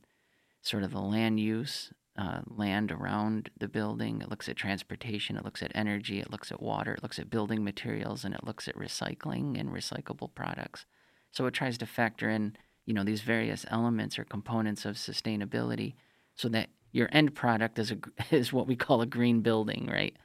sort 0.61 0.83
of 0.83 0.91
the 0.91 1.01
land 1.01 1.39
use, 1.39 1.91
uh, 2.17 2.41
land 2.47 2.91
around 2.91 3.49
the 3.57 3.67
building. 3.67 4.21
It 4.21 4.29
looks 4.29 4.49
at 4.49 4.55
transportation. 4.55 5.37
It 5.37 5.45
looks 5.45 5.63
at 5.63 5.71
energy. 5.73 6.19
It 6.19 6.31
looks 6.31 6.51
at 6.51 6.61
water. 6.61 6.93
It 6.93 7.03
looks 7.03 7.19
at 7.19 7.29
building 7.29 7.63
materials, 7.63 8.23
and 8.23 8.33
it 8.33 8.43
looks 8.43 8.67
at 8.67 8.75
recycling 8.75 9.59
and 9.59 9.69
recyclable 9.69 10.33
products. 10.33 10.85
So 11.31 11.45
it 11.45 11.53
tries 11.53 11.77
to 11.79 11.85
factor 11.85 12.29
in, 12.29 12.55
you 12.85 12.93
know, 12.93 13.03
these 13.03 13.21
various 13.21 13.65
elements 13.69 14.19
or 14.19 14.25
components 14.25 14.85
of 14.85 14.95
sustainability, 14.95 15.95
so 16.35 16.49
that 16.49 16.69
your 16.91 17.09
end 17.11 17.33
product 17.35 17.79
is 17.79 17.91
a 17.91 17.97
is 18.35 18.53
what 18.53 18.67
we 18.67 18.75
call 18.75 19.01
a 19.01 19.05
green 19.05 19.41
building, 19.41 19.89
right? 19.91 20.15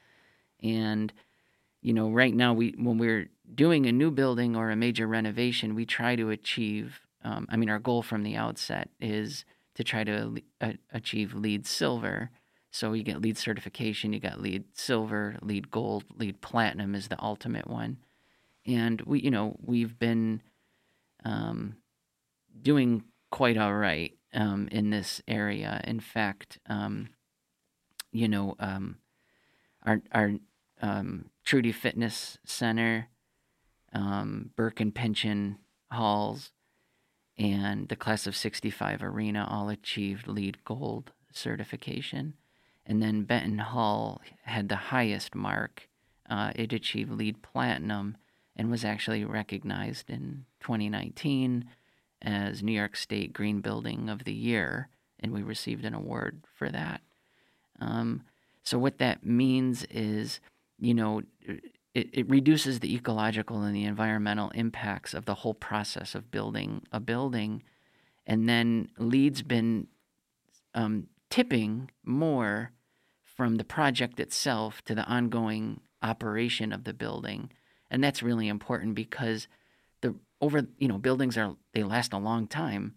And 0.63 1.13
you 1.83 1.93
know, 1.93 2.11
right 2.11 2.35
now 2.35 2.53
we 2.53 2.75
when 2.77 2.99
we're 2.99 3.29
doing 3.55 3.87
a 3.87 3.93
new 3.93 4.11
building 4.11 4.57
or 4.57 4.71
a 4.71 4.77
major 4.77 5.07
renovation, 5.07 5.75
we 5.75 5.87
try 5.87 6.17
to 6.17 6.31
achieve. 6.31 7.01
Um, 7.23 7.47
I 7.51 7.57
mean, 7.57 7.71
our 7.71 7.79
goal 7.79 8.03
from 8.03 8.23
the 8.23 8.37
outset 8.37 8.89
is 9.01 9.45
to 9.77 9.85
try 9.85 10.03
to 10.05 10.43
achieve 10.93 11.35
LEED 11.35 11.67
silver. 11.67 12.31
So 12.71 12.93
you 12.93 13.03
get 13.03 13.21
LEED 13.21 13.39
certification, 13.39 14.13
you 14.13 14.21
got 14.21 14.41
LEED 14.41 14.65
silver, 14.73 15.37
LEED 15.41 15.71
gold, 15.71 16.05
LEED 16.17 16.41
platinum 16.41 16.95
is 16.95 17.09
the 17.09 17.23
ultimate 17.23 17.69
one. 17.69 17.99
And 18.67 19.01
we, 19.03 19.21
you 19.21 19.31
know, 19.31 19.57
we've 19.63 19.99
been 19.99 20.43
um, 21.25 21.77
doing 22.61 23.05
quite 23.31 23.57
all 23.57 23.75
right 23.75 24.13
um, 24.35 24.69
in 24.73 24.91
this 24.91 25.23
area. 25.29 25.81
In 25.85 26.01
fact, 26.01 26.59
um, 26.67 27.11
you 28.13 28.29
know, 28.29 28.57
um, 28.59 28.97
our 29.85 30.03
our 30.13 30.33
um, 30.81 31.31
Trudy 31.45 31.73
Fitness 31.73 32.39
Center, 32.45 33.09
um, 33.93 34.51
Burke 34.57 34.81
and 34.81 34.95
Pinchin 34.95 35.57
halls, 35.91 36.51
and 37.39 37.89
the 37.89 37.97
class 37.97 38.27
of 38.27 38.37
65 38.37 39.03
arena 39.03 39.47
all 39.49 39.69
achieved 39.69 40.27
LEED 40.27 40.65
gold 40.65 41.13
certification. 41.33 42.35
And 42.87 43.03
then 43.03 43.25
benton 43.25 43.59
hall 43.59 44.21
had 44.43 44.69
the 44.69 44.77
highest 44.77 45.35
mark. 45.35 45.89
Uh, 46.29 46.53
it 46.55 46.73
achieved 46.73 47.11
LEED 47.11 47.43
platinum 47.43 48.17
and 48.57 48.71
was 48.71 48.85
actually 48.85 49.25
recognized 49.25 50.09
in 50.09 50.47
2019 50.61 51.67
as 52.23 52.63
new 52.63 52.73
york 52.73 52.97
state 52.97 53.33
green 53.35 53.61
building 53.61 54.09
of 54.09 54.25
the 54.25 54.33
year 54.33 54.89
and 55.21 55.33
we 55.33 55.43
received 55.43 55.85
an 55.85 55.95
award 55.95 56.43
for 56.55 56.69
that. 56.71 57.01
Um, 57.81 58.23
so 58.63 58.79
what 58.79 58.99
that 58.99 59.25
means 59.25 59.85
is 59.91 60.41
you 60.79 60.95
know 60.95 61.23
it, 61.97 62.11
it 62.13 62.29
reduces 62.29 62.81
the 62.81 62.95
ecological 62.95 63.63
and 63.63 63.75
the 63.75 63.85
environmental 63.85 64.51
impacts 64.51 65.15
of 65.15 65.25
the 65.25 65.37
whole 65.37 65.55
process 65.55 66.15
of 66.15 66.31
building 66.31 66.83
a 66.93 67.01
building. 67.01 67.63
And 68.27 68.47
then 68.47 68.91
LEED's 68.99 69.41
been 69.41 69.87
um, 70.75 71.07
tipping 71.31 71.91
more 72.05 72.73
from 73.25 73.55
the 73.55 73.65
project 73.65 74.21
itself 74.21 74.83
to 74.85 74.95
the 74.95 75.05
ongoing 75.05 75.81
operation 76.03 76.71
of 76.71 76.85
the 76.85 76.93
building. 76.93 77.51
And 77.91 78.05
that's 78.05 78.23
really 78.23 78.49
important 78.49 78.95
because 78.95 79.49
the 80.03 80.17
over 80.43 80.67
you 80.77 80.89
know 80.89 80.99
buildings 80.99 81.39
are 81.39 81.57
they 81.73 81.83
last 81.83 82.13
a 82.13 82.19
long 82.19 82.47
time. 82.47 82.97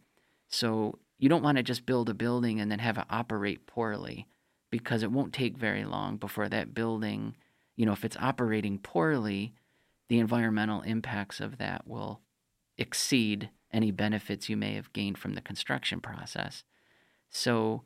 So 0.49 0.99
you 1.17 1.29
don't 1.29 1.43
want 1.43 1.55
to 1.55 1.63
just 1.63 1.85
build 1.85 2.09
a 2.09 2.13
building 2.13 2.59
and 2.59 2.69
then 2.69 2.79
have 2.79 2.97
it 2.97 3.05
operate 3.09 3.65
poorly 3.65 4.27
because 4.69 5.03
it 5.03 5.11
won't 5.11 5.31
take 5.31 5.57
very 5.57 5.85
long 5.85 6.17
before 6.17 6.49
that 6.49 6.73
building 6.73 7.37
you 7.79 7.85
know, 7.85 7.93
if 7.93 8.03
it's 8.03 8.17
operating 8.17 8.77
poorly, 8.77 9.53
the 10.09 10.19
environmental 10.19 10.81
impacts 10.81 11.39
of 11.39 11.59
that 11.59 11.87
will 11.87 12.19
exceed 12.77 13.49
any 13.71 13.89
benefits 13.89 14.49
you 14.49 14.57
may 14.57 14.73
have 14.73 14.91
gained 14.91 15.17
from 15.17 15.33
the 15.33 15.39
construction 15.39 16.01
process. 16.01 16.65
So 17.29 17.83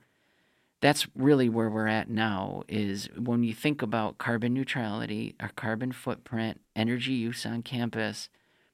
that's 0.82 1.06
really 1.16 1.48
where 1.48 1.70
we're 1.70 1.86
at 1.86 2.10
now 2.10 2.64
is 2.68 3.08
when 3.16 3.44
you 3.44 3.54
think 3.54 3.84
about 3.84 4.18
carbon 4.18 4.56
neutrality, 4.56 5.36
our 5.40 5.52
carbon 5.56 5.92
footprint, 5.92 6.60
energy 6.76 7.14
use 7.14 7.46
on 7.46 7.62
campus, 7.62 8.30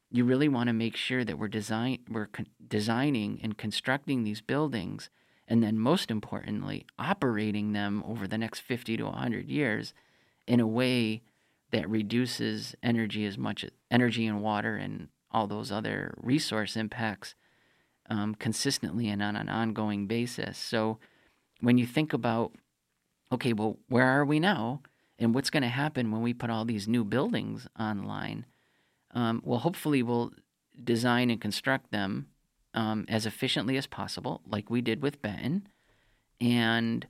you 0.10 0.24
really 0.24 0.48
want 0.48 0.68
to 0.68 0.74
make 0.74 0.96
sure 0.96 1.26
that 1.26 1.38
we're 1.38 1.50
design 1.50 2.00
we're 2.10 2.28
con- 2.28 2.48
designing 2.66 3.42
and 3.44 3.58
constructing 3.58 4.24
these 4.24 4.40
buildings 4.40 5.10
and 5.50 5.62
then 5.62 5.78
most 5.78 6.10
importantly 6.10 6.86
operating 6.98 7.74
them 7.74 8.06
over 8.08 8.26
the 8.26 8.38
next 8.38 8.62
50 8.62 8.96
to 8.96 9.04
100 9.04 9.50
years 9.50 9.94
in 10.50 10.60
a 10.60 10.68
way 10.68 11.22
that 11.72 11.88
reduces 11.88 12.76
energy 12.82 13.26
as 13.26 13.38
much 13.38 13.64
energy 13.92 14.26
and 14.26 14.42
water 14.42 14.76
and 14.76 15.08
all 15.32 15.46
those 15.46 15.72
other 15.72 16.16
resource 16.18 16.76
impacts 16.76 17.36
um, 18.10 18.34
consistently 18.34 19.08
and 19.08 19.22
on 19.22 19.36
an 19.36 19.48
ongoing 19.48 20.08
basis. 20.08 20.58
So 20.58 20.98
when 21.62 21.78
you 21.78 21.86
think 21.86 22.12
about 22.12 22.52
okay, 23.32 23.54
well, 23.54 23.78
where 23.88 24.08
are 24.08 24.26
we 24.26 24.40
now? 24.40 24.82
And 25.20 25.36
what's 25.36 25.52
going 25.52 25.62
to 25.64 25.70
happen 25.70 26.12
when 26.12 26.24
we 26.24 26.34
put 26.34 26.50
all 26.50 26.66
these 26.66 26.88
new 26.88 27.04
buildings 27.04 27.68
online? 27.80 28.48
Um, 29.14 29.44
well, 29.46 29.60
hopefully, 29.60 30.02
we'll 30.02 30.34
design 30.84 31.30
and 31.30 31.40
construct 31.40 31.92
them 31.92 32.28
um, 32.74 33.06
as 33.08 33.28
efficiently 33.28 33.78
as 33.78 33.86
possible, 33.86 34.42
like 34.48 34.72
we 34.72 34.82
did 34.82 35.04
with 35.04 35.22
Benton, 35.22 35.68
and 36.42 37.06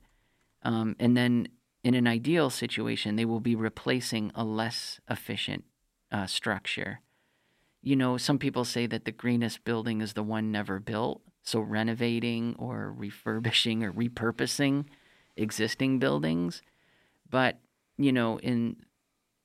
um, 0.62 0.96
and 0.98 1.16
then 1.16 1.48
in 1.82 1.94
an 1.94 2.06
ideal 2.06 2.50
situation, 2.50 3.16
they 3.16 3.24
will 3.24 3.40
be 3.40 3.54
replacing 3.54 4.32
a 4.34 4.44
less 4.44 5.00
efficient 5.08 5.64
uh, 6.12 6.26
structure. 6.26 7.00
You 7.82 7.96
know, 7.96 8.18
some 8.18 8.38
people 8.38 8.64
say 8.64 8.86
that 8.86 9.04
the 9.04 9.12
greenest 9.12 9.64
building 9.64 10.00
is 10.00 10.12
the 10.12 10.22
one 10.22 10.52
never 10.52 10.78
built. 10.78 11.22
So 11.42 11.60
renovating 11.60 12.54
or 12.58 12.92
refurbishing 12.92 13.82
or 13.82 13.92
repurposing 13.92 14.84
existing 15.36 15.98
buildings, 15.98 16.60
but 17.28 17.58
you 17.96 18.12
know, 18.12 18.38
in 18.40 18.76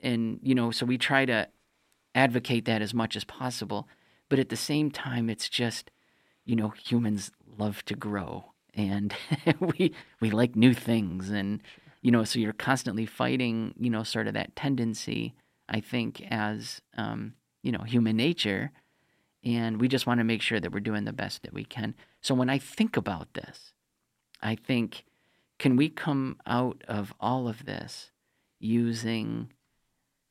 in 0.02 0.40
you 0.44 0.54
know, 0.54 0.72
so 0.72 0.86
we 0.86 0.98
try 0.98 1.26
to 1.26 1.48
advocate 2.14 2.66
that 2.66 2.82
as 2.82 2.94
much 2.94 3.16
as 3.16 3.24
possible, 3.24 3.88
but 4.28 4.40
at 4.40 4.50
the 4.50 4.58
same 4.58 4.92
time, 4.92 5.30
it's 5.30 5.48
just 5.48 5.90
you 6.44 6.56
know, 6.56 6.70
humans 6.70 7.32
love 7.58 7.84
to 7.86 7.96
grow 7.96 8.52
and 8.74 9.14
we 9.60 9.94
we 10.20 10.30
like 10.30 10.56
new 10.56 10.74
things 10.74 11.30
and 11.30 11.62
you 12.06 12.12
know 12.12 12.24
so 12.24 12.38
you're 12.38 12.53
constantly 12.53 13.08
fighting 13.08 13.74
you 13.80 13.89
know 13.89 14.03
sort 14.03 14.28
of 14.28 14.36
that 14.36 14.56
tendency 14.56 15.34
i 15.68 15.80
think 15.80 16.22
as 16.30 16.80
um, 16.97 17.34
you 17.64 17.72
know 17.72 17.84
human 17.84 18.16
nature 18.16 18.72
and 19.43 19.82
we 19.82 19.88
just 19.88 20.06
want 20.06 20.20
to 20.20 20.24
make 20.24 20.41
sure 20.41 20.60
that 20.60 20.72
we're 20.72 20.80
doing 20.80 21.06
the 21.06 21.12
best 21.12 21.41
that 21.41 21.53
we 21.53 21.66
can 21.66 21.95
so 22.22 22.36
when 22.36 22.49
i 22.49 22.60
think 22.60 22.95
about 22.95 23.34
this 23.34 23.74
i 24.43 24.53
think 24.53 25.03
can 25.58 25.76
we 25.76 25.89
come 25.89 26.38
out 26.45 26.84
of 26.88 27.12
all 27.20 27.47
of 27.47 27.66
this 27.66 28.12
using 28.60 29.51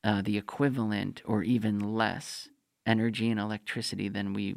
uh, 0.05 0.21
the 0.21 0.37
equivalent 0.37 1.21
or 1.25 1.43
even 1.43 1.79
less 1.79 2.47
energy 2.85 3.29
and 3.29 3.39
electricity 3.39 4.07
than 4.07 4.31
we 4.31 4.55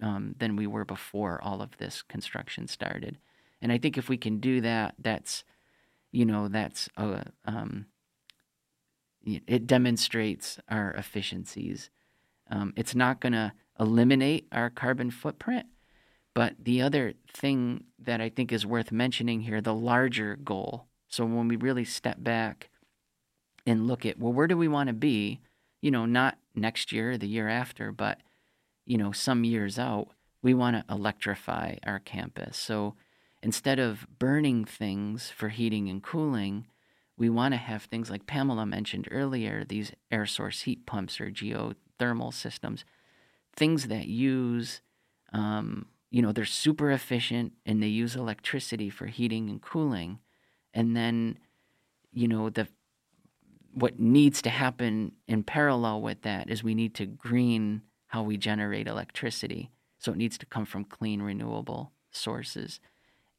um, 0.00 0.36
than 0.38 0.54
we 0.54 0.66
were 0.66 0.84
before 0.84 1.40
all 1.42 1.60
of 1.60 1.76
this 1.78 2.02
construction 2.02 2.68
started. 2.68 3.18
And 3.60 3.70
I 3.72 3.78
think 3.78 3.98
if 3.98 4.08
we 4.08 4.16
can 4.16 4.40
do 4.40 4.60
that, 4.62 4.94
that's, 4.98 5.44
you 6.12 6.24
know, 6.24 6.48
that's 6.48 6.88
a, 6.96 7.24
um, 7.44 7.86
it 9.24 9.66
demonstrates 9.66 10.58
our 10.68 10.92
efficiencies. 10.92 11.90
Um, 12.50 12.72
it's 12.76 12.94
not 12.94 13.20
going 13.20 13.34
to 13.34 13.52
eliminate 13.78 14.48
our 14.50 14.70
carbon 14.70 15.10
footprint, 15.10 15.66
but 16.34 16.54
the 16.62 16.82
other 16.82 17.14
thing 17.32 17.84
that 17.98 18.20
I 18.20 18.28
think 18.28 18.52
is 18.52 18.66
worth 18.66 18.90
mentioning 18.92 19.42
here, 19.42 19.60
the 19.60 19.74
larger 19.74 20.36
goal. 20.36 20.86
So 21.08 21.24
when 21.24 21.48
we 21.48 21.56
really 21.56 21.84
step 21.84 22.22
back 22.22 22.70
and 23.66 23.86
look 23.86 24.06
at, 24.06 24.18
well, 24.18 24.32
where 24.32 24.46
do 24.46 24.56
we 24.56 24.68
want 24.68 24.88
to 24.88 24.94
be? 24.94 25.40
You 25.82 25.90
know, 25.90 26.06
not 26.06 26.38
next 26.54 26.92
year 26.92 27.18
the 27.18 27.28
year 27.28 27.48
after, 27.48 27.92
but 27.92 28.20
you 28.86 28.98
know, 28.98 29.12
some 29.12 29.44
years 29.44 29.78
out, 29.78 30.08
we 30.42 30.54
want 30.54 30.76
to 30.76 30.92
electrify 30.92 31.76
our 31.84 31.98
campus. 31.98 32.56
So 32.56 32.94
instead 33.42 33.78
of 33.78 34.06
burning 34.18 34.64
things 34.64 35.30
for 35.30 35.48
heating 35.48 35.88
and 35.88 36.02
cooling, 36.02 36.66
we 37.16 37.28
want 37.28 37.52
to 37.52 37.58
have 37.58 37.82
things 37.84 38.10
like 38.10 38.26
Pamela 38.26 38.66
mentioned 38.66 39.08
earlier, 39.10 39.64
these 39.64 39.92
air 40.10 40.26
source 40.26 40.62
heat 40.62 40.86
pumps 40.86 41.20
or 41.20 41.30
geothermal 41.30 42.32
systems, 42.32 42.84
things 43.54 43.88
that 43.88 44.06
use, 44.06 44.80
um, 45.32 45.86
you 46.10 46.22
know, 46.22 46.32
they're 46.32 46.44
super 46.44 46.90
efficient 46.90 47.52
and 47.66 47.82
they 47.82 47.88
use 47.88 48.16
electricity 48.16 48.88
for 48.88 49.06
heating 49.06 49.50
and 49.50 49.60
cooling. 49.60 50.18
And 50.72 50.96
then, 50.96 51.38
you 52.12 52.26
know, 52.26 52.50
the 52.50 52.68
what 53.72 54.00
needs 54.00 54.42
to 54.42 54.50
happen 54.50 55.12
in 55.28 55.44
parallel 55.44 56.02
with 56.02 56.22
that 56.22 56.50
is 56.50 56.64
we 56.64 56.74
need 56.74 56.94
to 56.96 57.06
green 57.06 57.82
how 58.08 58.22
we 58.22 58.36
generate 58.36 58.88
electricity. 58.88 59.70
So 59.98 60.10
it 60.12 60.18
needs 60.18 60.36
to 60.38 60.46
come 60.46 60.64
from 60.64 60.84
clean, 60.84 61.22
renewable 61.22 61.92
sources. 62.10 62.80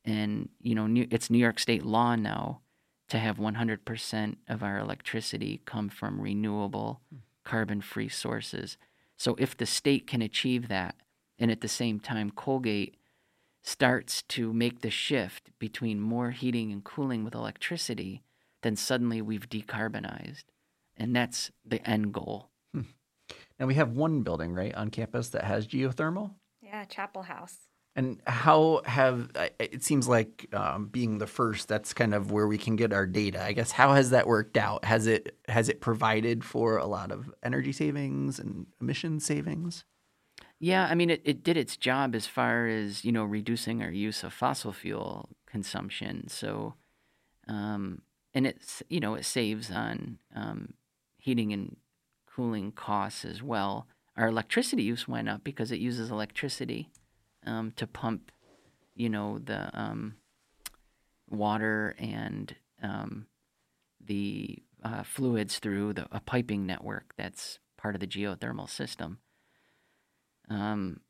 And, 0.04 0.50
you 0.62 0.76
know, 0.76 0.88
New, 0.88 1.08
it's 1.12 1.30
New 1.30 1.38
York 1.38 1.60
State 1.60 1.86
law 1.86 2.16
now 2.16 2.62
to 3.10 3.20
have 3.20 3.38
100% 3.38 4.36
of 4.48 4.64
our 4.64 4.80
electricity 4.80 5.62
come 5.66 5.90
from 5.90 6.22
renewable, 6.22 7.02
mm. 7.14 7.20
carbon 7.44 7.82
free 7.82 8.10
sources. 8.10 8.78
So 9.18 9.36
if 9.38 9.56
the 9.56 9.66
state 9.66 10.08
can 10.08 10.22
achieve 10.22 10.68
that, 10.70 10.96
and 11.38 11.52
at 11.52 11.62
the 11.62 11.68
same 11.68 12.00
time, 12.00 12.32
Colgate 12.32 12.96
starts 13.64 14.24
to 14.24 14.54
make 14.54 14.82
the 14.82 14.90
shift 14.90 15.52
between 15.60 16.00
more 16.00 16.32
heating 16.32 16.72
and 16.72 16.84
cooling 16.84 17.24
with 17.24 17.36
electricity, 17.36 18.24
then 18.64 18.76
suddenly 18.76 19.22
we've 19.22 19.50
decarbonized. 19.50 20.46
And 20.98 21.16
that's 21.16 21.52
the 21.66 21.88
end 21.88 22.14
goal. 22.14 22.52
And 23.60 23.68
we 23.68 23.76
have 23.76 23.92
one 23.92 24.24
building, 24.24 24.54
right, 24.54 24.74
on 24.74 24.90
campus 24.90 25.30
that 25.30 25.44
has 25.44 25.68
geothermal. 25.68 26.32
Yeah, 26.62 26.86
Chapel 26.86 27.24
House. 27.24 27.58
And 27.96 28.22
how 28.26 28.82
have 28.86 29.32
it 29.60 29.84
seems 29.84 30.08
like 30.08 30.48
um, 30.54 30.88
being 30.88 31.18
the 31.18 31.28
first? 31.28 31.68
That's 31.68 31.94
kind 31.94 32.14
of 32.14 32.32
where 32.32 32.48
we 32.48 32.58
can 32.58 32.78
get 32.78 32.94
our 32.94 33.06
data. 33.06 33.44
I 33.44 33.52
guess 33.52 33.72
how 33.72 33.94
has 33.94 34.12
that 34.12 34.28
worked 34.28 34.56
out? 34.56 34.86
Has 34.86 35.08
it 35.08 35.38
has 35.50 35.68
it 35.68 35.82
provided 35.82 36.46
for 36.46 36.78
a 36.78 36.86
lot 36.86 37.12
of 37.12 37.34
energy 37.44 37.74
savings 37.74 38.40
and 38.40 38.68
emission 38.80 39.20
savings? 39.20 39.84
Yeah, 40.58 40.88
I 40.90 40.96
mean 40.96 41.10
it, 41.10 41.22
it 41.26 41.44
did 41.44 41.58
its 41.58 41.76
job 41.76 42.16
as 42.16 42.28
far 42.28 42.68
as 42.68 43.04
you 43.04 43.12
know 43.12 43.26
reducing 43.26 43.84
our 43.84 43.92
use 43.92 44.24
of 44.24 44.32
fossil 44.32 44.72
fuel 44.72 45.28
consumption. 45.46 46.30
So, 46.30 46.76
um, 47.50 48.04
and 48.34 48.48
it's 48.48 48.82
you 48.90 49.02
know 49.02 49.16
it 49.16 49.26
saves 49.26 49.70
on 49.70 50.18
um, 50.34 50.76
heating 51.18 51.52
and 51.52 51.76
cooling 52.26 52.72
costs 52.72 53.26
as 53.26 53.44
well. 53.44 53.88
Our 54.16 54.28
electricity 54.28 54.84
use 54.84 55.10
went 55.10 55.28
up 55.28 55.44
because 55.44 55.74
it 55.74 55.80
uses 55.80 56.10
electricity 56.10 56.90
um, 57.46 57.72
to 57.76 57.88
pump, 57.88 58.32
you 58.96 59.10
know, 59.10 59.40
the 59.40 59.70
um, 59.80 60.16
water 61.30 61.96
and 61.98 62.56
um, 62.82 63.28
the 64.04 64.60
uh, 64.84 65.04
fluids 65.04 65.60
through 65.60 65.94
the, 65.94 66.08
a 66.12 66.20
piping 66.20 66.66
network 66.66 67.14
that's 67.18 67.60
part 67.78 67.96
of 67.96 68.02
the 68.02 68.08
geothermal 68.08 68.70
system. 68.70 69.20
Um, 70.50 71.02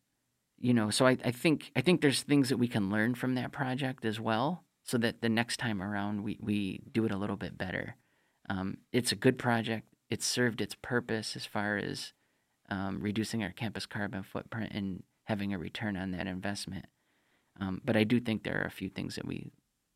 you 0.58 0.74
know, 0.74 0.90
so 0.90 1.08
I, 1.08 1.18
I 1.26 1.32
think 1.32 1.72
I 1.76 1.82
think 1.82 2.02
there's 2.02 2.22
things 2.22 2.50
that 2.50 2.58
we 2.58 2.68
can 2.68 2.92
learn 2.92 3.16
from 3.16 3.36
that 3.36 3.52
project 3.52 4.06
as 4.06 4.20
well, 4.20 4.64
so 4.84 4.98
that 5.00 5.22
the 5.22 5.30
next 5.30 5.58
time 5.58 5.82
around 5.82 6.24
we, 6.24 6.38
we 6.40 6.82
do 6.92 7.06
it 7.06 7.12
a 7.12 7.18
little 7.18 7.38
bit 7.38 7.58
better. 7.58 7.96
Um, 8.50 8.78
it's 8.92 9.12
a 9.12 9.16
good 9.16 9.40
project 9.40 9.88
it's 10.12 10.26
served 10.26 10.62
its 10.62 10.76
purpose 10.76 11.36
as 11.38 11.46
far 11.46 11.78
as 11.78 12.12
um, 12.70 13.02
reducing 13.02 13.42
our 13.42 13.52
campus 13.52 13.86
carbon 13.86 14.22
footprint 14.22 14.74
and 14.74 15.04
having 15.32 15.54
a 15.54 15.58
return 15.58 15.96
on 15.96 16.12
that 16.12 16.28
investment. 16.28 16.88
Um, 17.58 17.80
but 17.86 17.96
I 17.96 18.04
do 18.04 18.20
think 18.20 18.44
there 18.44 18.60
are 18.62 18.68
a 18.68 18.78
few 18.82 18.90
things 18.90 19.16
that 19.16 19.26
we 19.26 19.50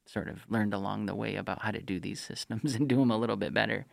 sort 0.07 0.29
of 0.29 0.45
learned 0.47 0.73
along 0.73 1.07
the 1.07 1.15
way 1.15 1.35
about 1.35 1.61
how 1.61 1.71
to 1.71 1.81
do 1.81 1.99
these 1.99 2.21
systems 2.21 2.73
and 2.75 2.87
do 2.87 2.95
them 2.95 3.11
a 3.11 3.17
little 3.17 3.35
bit 3.35 3.53
better. 3.53 3.85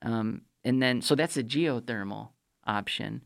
Um, 0.00 0.42
and 0.64 0.82
then, 0.82 1.02
so 1.02 1.14
that's 1.14 1.36
a 1.36 1.44
geothermal 1.44 2.30
option. 2.66 3.22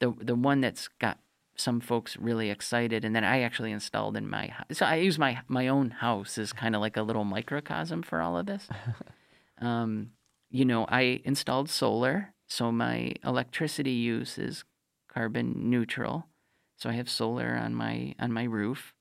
The 0.00 0.12
the 0.20 0.34
one 0.34 0.60
that's 0.60 0.88
got 0.98 1.18
some 1.56 1.80
folks 1.80 2.16
really 2.16 2.50
excited, 2.50 3.04
and 3.04 3.14
then 3.14 3.24
I 3.24 3.42
actually 3.42 3.72
installed 3.72 4.16
in 4.16 4.28
my 4.28 4.48
house 4.48 4.66
so 4.72 4.86
I 4.86 4.96
use 4.96 5.18
my 5.18 5.38
my 5.48 5.68
own 5.68 5.90
house 5.90 6.36
as 6.38 6.52
kind 6.52 6.74
of 6.74 6.80
like 6.80 6.96
a 6.96 7.02
little 7.02 7.24
microcosm 7.24 8.02
for 8.02 8.20
all 8.20 8.36
of 8.38 8.46
this. 8.46 8.68
um, 9.60 10.10
you 10.50 10.64
know, 10.64 10.86
I 10.88 11.20
installed 11.24 11.68
solar, 11.68 12.32
so 12.48 12.72
my 12.72 13.14
electricity 13.24 13.92
use 13.92 14.38
is 14.38 14.64
carbon 15.12 15.68
neutral. 15.70 16.26
So 16.78 16.88
I 16.88 16.92
have 16.92 17.10
solar 17.10 17.56
on 17.56 17.74
my 17.74 18.14
on 18.20 18.32
my 18.32 18.44
roof, 18.44 18.94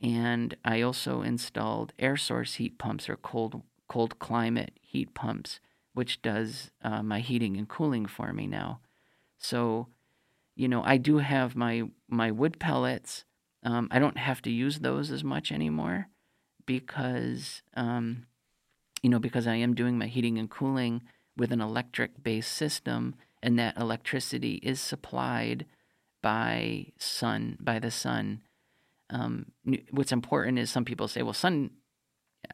and 0.00 0.56
I 0.64 0.80
also 0.80 1.20
installed 1.20 1.92
air 1.98 2.16
source 2.16 2.54
heat 2.54 2.78
pumps 2.78 3.10
or 3.10 3.16
cold 3.16 3.62
cold 3.88 4.18
climate 4.18 4.78
heat 4.80 5.12
pumps, 5.12 5.60
which 5.92 6.22
does 6.22 6.70
uh, 6.82 7.02
my 7.02 7.20
heating 7.20 7.58
and 7.58 7.68
cooling 7.68 8.06
for 8.06 8.32
me 8.32 8.46
now. 8.46 8.80
So, 9.36 9.88
you 10.56 10.66
know, 10.66 10.82
I 10.82 10.96
do 10.96 11.18
have 11.18 11.54
my 11.54 11.82
my 12.08 12.30
wood 12.30 12.58
pellets. 12.58 13.26
Um, 13.62 13.88
I 13.90 13.98
don't 13.98 14.18
have 14.18 14.40
to 14.42 14.50
use 14.50 14.78
those 14.78 15.10
as 15.10 15.22
much 15.22 15.52
anymore 15.52 16.08
because 16.64 17.62
um, 17.74 18.26
you 19.02 19.10
know, 19.10 19.18
because 19.18 19.46
I 19.46 19.56
am 19.56 19.74
doing 19.74 19.98
my 19.98 20.06
heating 20.06 20.38
and 20.38 20.48
cooling 20.48 21.02
with 21.36 21.52
an 21.52 21.60
electric 21.60 22.22
based 22.22 22.52
system, 22.52 23.14
and 23.42 23.58
that 23.58 23.76
electricity 23.76 24.54
is 24.62 24.80
supplied 24.80 25.66
by 26.24 26.86
sun, 26.96 27.58
by 27.60 27.78
the 27.78 27.90
sun. 27.90 28.40
Um, 29.10 29.52
what's 29.90 30.10
important 30.10 30.58
is 30.58 30.70
some 30.70 30.86
people 30.86 31.06
say, 31.06 31.20
well, 31.20 31.34
sun, 31.34 31.68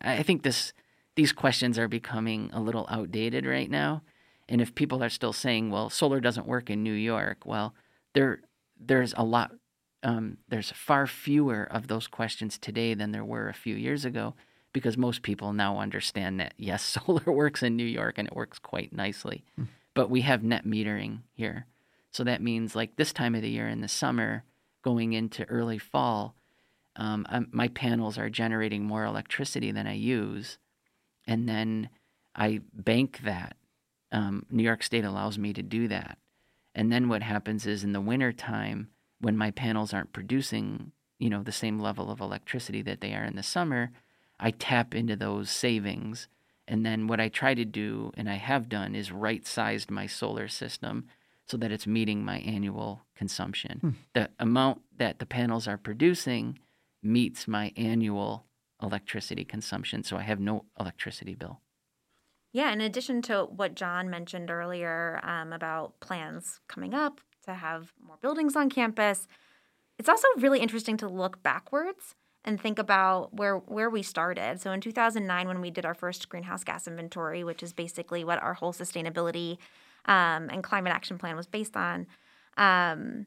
I 0.00 0.24
think 0.24 0.42
this, 0.42 0.72
these 1.14 1.32
questions 1.32 1.78
are 1.78 1.86
becoming 1.86 2.50
a 2.52 2.60
little 2.60 2.84
outdated 2.90 3.46
right 3.46 3.70
now. 3.70 4.02
And 4.48 4.60
if 4.60 4.74
people 4.74 5.04
are 5.04 5.08
still 5.08 5.32
saying, 5.32 5.70
well, 5.70 5.88
solar 5.88 6.18
doesn't 6.18 6.48
work 6.48 6.68
in 6.68 6.82
New 6.82 6.94
York, 6.94 7.46
well, 7.46 7.72
there, 8.12 8.40
there's 8.76 9.14
a 9.16 9.22
lot, 9.22 9.52
um, 10.02 10.38
there's 10.48 10.72
far 10.72 11.06
fewer 11.06 11.62
of 11.62 11.86
those 11.86 12.08
questions 12.08 12.58
today 12.58 12.94
than 12.94 13.12
there 13.12 13.24
were 13.24 13.48
a 13.48 13.54
few 13.54 13.76
years 13.76 14.04
ago 14.04 14.34
because 14.72 14.96
most 14.96 15.22
people 15.22 15.52
now 15.52 15.78
understand 15.78 16.40
that 16.40 16.54
yes, 16.56 16.82
solar 17.06 17.30
works 17.30 17.62
in 17.62 17.76
New 17.76 17.84
York 17.84 18.18
and 18.18 18.26
it 18.26 18.34
works 18.34 18.58
quite 18.58 18.92
nicely. 18.92 19.44
Mm. 19.56 19.68
But 19.94 20.10
we 20.10 20.22
have 20.22 20.42
net 20.42 20.66
metering 20.66 21.20
here. 21.34 21.66
So 22.12 22.24
that 22.24 22.42
means 22.42 22.74
like 22.74 22.96
this 22.96 23.12
time 23.12 23.34
of 23.34 23.42
the 23.42 23.50
year 23.50 23.68
in 23.68 23.80
the 23.80 23.88
summer, 23.88 24.44
going 24.82 25.12
into 25.12 25.44
early 25.44 25.78
fall, 25.78 26.34
um, 26.96 27.26
my 27.52 27.68
panels 27.68 28.18
are 28.18 28.28
generating 28.28 28.84
more 28.84 29.04
electricity 29.04 29.70
than 29.70 29.86
I 29.86 29.94
use. 29.94 30.58
And 31.26 31.48
then 31.48 31.88
I 32.34 32.60
bank 32.72 33.20
that. 33.24 33.56
Um, 34.12 34.44
New 34.50 34.64
York 34.64 34.82
State 34.82 35.04
allows 35.04 35.38
me 35.38 35.52
to 35.52 35.62
do 35.62 35.86
that. 35.88 36.18
And 36.74 36.90
then 36.92 37.08
what 37.08 37.22
happens 37.22 37.66
is 37.66 37.84
in 37.84 37.92
the 37.92 38.00
wintertime, 38.00 38.88
when 39.20 39.36
my 39.36 39.50
panels 39.50 39.92
aren't 39.92 40.12
producing, 40.12 40.92
you 41.18 41.30
know, 41.30 41.42
the 41.42 41.52
same 41.52 41.78
level 41.78 42.10
of 42.10 42.20
electricity 42.20 42.82
that 42.82 43.00
they 43.00 43.14
are 43.14 43.24
in 43.24 43.36
the 43.36 43.42
summer, 43.42 43.92
I 44.38 44.50
tap 44.50 44.94
into 44.94 45.14
those 45.14 45.50
savings. 45.50 46.28
And 46.66 46.84
then 46.84 47.06
what 47.06 47.20
I 47.20 47.28
try 47.28 47.54
to 47.54 47.64
do, 47.64 48.12
and 48.16 48.28
I 48.28 48.36
have 48.36 48.68
done, 48.68 48.94
is 48.94 49.12
right 49.12 49.46
sized 49.46 49.90
my 49.90 50.06
solar 50.06 50.48
system 50.48 51.06
so 51.50 51.56
that 51.56 51.72
it's 51.72 51.86
meeting 51.86 52.24
my 52.24 52.38
annual 52.38 53.02
consumption. 53.16 53.78
Hmm. 53.80 53.90
The 54.14 54.30
amount 54.38 54.82
that 54.96 55.18
the 55.18 55.26
panels 55.26 55.66
are 55.66 55.76
producing 55.76 56.60
meets 57.02 57.48
my 57.48 57.72
annual 57.76 58.46
electricity 58.80 59.44
consumption, 59.44 60.04
so 60.04 60.16
I 60.16 60.22
have 60.22 60.38
no 60.38 60.64
electricity 60.78 61.34
bill. 61.34 61.60
Yeah, 62.52 62.72
in 62.72 62.80
addition 62.80 63.20
to 63.22 63.44
what 63.44 63.74
John 63.74 64.08
mentioned 64.08 64.50
earlier 64.50 65.20
um, 65.24 65.52
about 65.52 65.98
plans 65.98 66.60
coming 66.68 66.94
up 66.94 67.20
to 67.44 67.54
have 67.54 67.92
more 68.04 68.16
buildings 68.22 68.54
on 68.54 68.70
campus, 68.70 69.26
it's 69.98 70.08
also 70.08 70.28
really 70.38 70.60
interesting 70.60 70.96
to 70.98 71.08
look 71.08 71.42
backwards 71.42 72.14
and 72.44 72.60
think 72.60 72.78
about 72.78 73.34
where 73.34 73.56
where 73.56 73.90
we 73.90 74.02
started. 74.02 74.60
So 74.60 74.72
in 74.72 74.80
2009, 74.80 75.48
when 75.48 75.60
we 75.60 75.70
did 75.70 75.84
our 75.84 75.94
first 75.94 76.28
greenhouse 76.28 76.64
gas 76.64 76.86
inventory, 76.86 77.44
which 77.44 77.62
is 77.62 77.72
basically 77.72 78.24
what 78.24 78.42
our 78.42 78.54
whole 78.54 78.72
sustainability 78.72 79.58
um, 80.06 80.48
and 80.50 80.62
climate 80.62 80.92
action 80.92 81.18
plan 81.18 81.36
was 81.36 81.46
based 81.46 81.76
on, 81.76 82.06
um, 82.56 83.26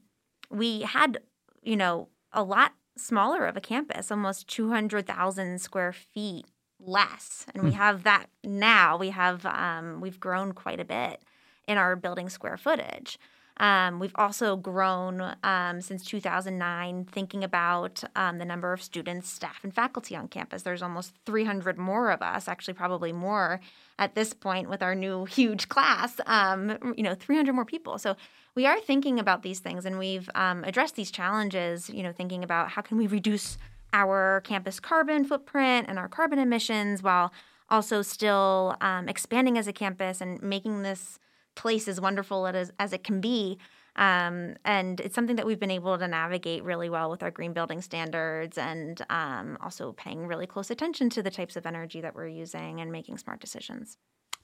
we 0.49 0.81
had 0.81 1.19
you 1.61 1.75
know 1.75 2.09
a 2.31 2.43
lot 2.43 2.73
smaller 2.97 3.45
of 3.45 3.57
a 3.57 3.61
campus, 3.61 4.11
almost 4.11 4.47
200,000 4.47 5.59
square 5.59 5.93
feet 5.93 6.45
less, 6.79 7.45
and 7.53 7.63
we 7.63 7.71
hmm. 7.71 7.77
have 7.77 8.03
that 8.03 8.27
now. 8.43 8.97
We 8.97 9.09
have 9.09 9.45
um, 9.45 10.01
we've 10.01 10.19
grown 10.19 10.53
quite 10.53 10.79
a 10.79 10.85
bit 10.85 11.21
in 11.67 11.77
our 11.77 11.95
building 11.95 12.29
square 12.29 12.57
footage. 12.57 13.17
Um, 13.57 13.99
we've 13.99 14.15
also 14.15 14.55
grown 14.55 15.35
um, 15.43 15.79
since 15.79 16.03
2009, 16.05 17.05
thinking 17.05 17.43
about 17.43 18.03
um, 18.15 18.39
the 18.39 18.45
number 18.45 18.73
of 18.73 18.81
students, 18.81 19.29
staff, 19.29 19.63
and 19.63 19.73
faculty 19.73 20.15
on 20.15 20.27
campus. 20.27 20.63
There's 20.63 20.81
almost 20.81 21.13
300 21.25 21.77
more 21.77 22.09
of 22.09 22.21
us, 22.21 22.47
actually, 22.47 22.73
probably 22.73 23.11
more 23.11 23.59
at 23.99 24.15
this 24.15 24.33
point 24.33 24.69
with 24.69 24.81
our 24.81 24.95
new 24.95 25.25
huge 25.25 25.69
class. 25.69 26.19
Um, 26.25 26.93
you 26.97 27.03
know, 27.03 27.13
300 27.13 27.53
more 27.53 27.65
people. 27.65 27.99
So 27.99 28.15
we 28.55 28.65
are 28.65 28.79
thinking 28.79 29.19
about 29.19 29.43
these 29.43 29.59
things, 29.59 29.85
and 29.85 29.99
we've 29.99 30.29
um, 30.33 30.63
addressed 30.63 30.95
these 30.95 31.11
challenges. 31.11 31.89
You 31.89 32.01
know, 32.01 32.11
thinking 32.11 32.43
about 32.43 32.69
how 32.69 32.81
can 32.81 32.97
we 32.97 33.05
reduce 33.05 33.57
our 33.93 34.41
campus 34.43 34.79
carbon 34.79 35.23
footprint 35.23 35.87
and 35.87 35.99
our 35.99 36.07
carbon 36.07 36.39
emissions 36.39 37.03
while 37.03 37.31
also 37.69 38.01
still 38.01 38.75
um, 38.81 39.07
expanding 39.07 39.57
as 39.57 39.67
a 39.67 39.73
campus 39.73 40.19
and 40.19 40.41
making 40.41 40.81
this 40.81 41.19
place 41.55 41.87
as 41.87 41.99
wonderful 41.99 42.47
as, 42.47 42.71
as 42.79 42.93
it 42.93 43.03
can 43.03 43.21
be. 43.21 43.57
Um, 43.95 44.55
and 44.65 44.99
it's 44.99 45.13
something 45.13 45.35
that 45.35 45.45
we've 45.45 45.59
been 45.59 45.69
able 45.69 45.97
to 45.97 46.07
navigate 46.07 46.63
really 46.63 46.89
well 46.89 47.11
with 47.11 47.21
our 47.21 47.29
green 47.29 47.53
building 47.53 47.81
standards 47.81 48.57
and 48.57 49.05
um, 49.09 49.57
also 49.61 49.91
paying 49.91 50.25
really 50.25 50.47
close 50.47 50.71
attention 50.71 51.09
to 51.11 51.21
the 51.21 51.29
types 51.29 51.55
of 51.55 51.65
energy 51.65 52.01
that 52.01 52.15
we're 52.15 52.27
using 52.27 52.81
and 52.81 52.91
making 52.91 53.17
smart 53.17 53.39
decisions. 53.39 53.97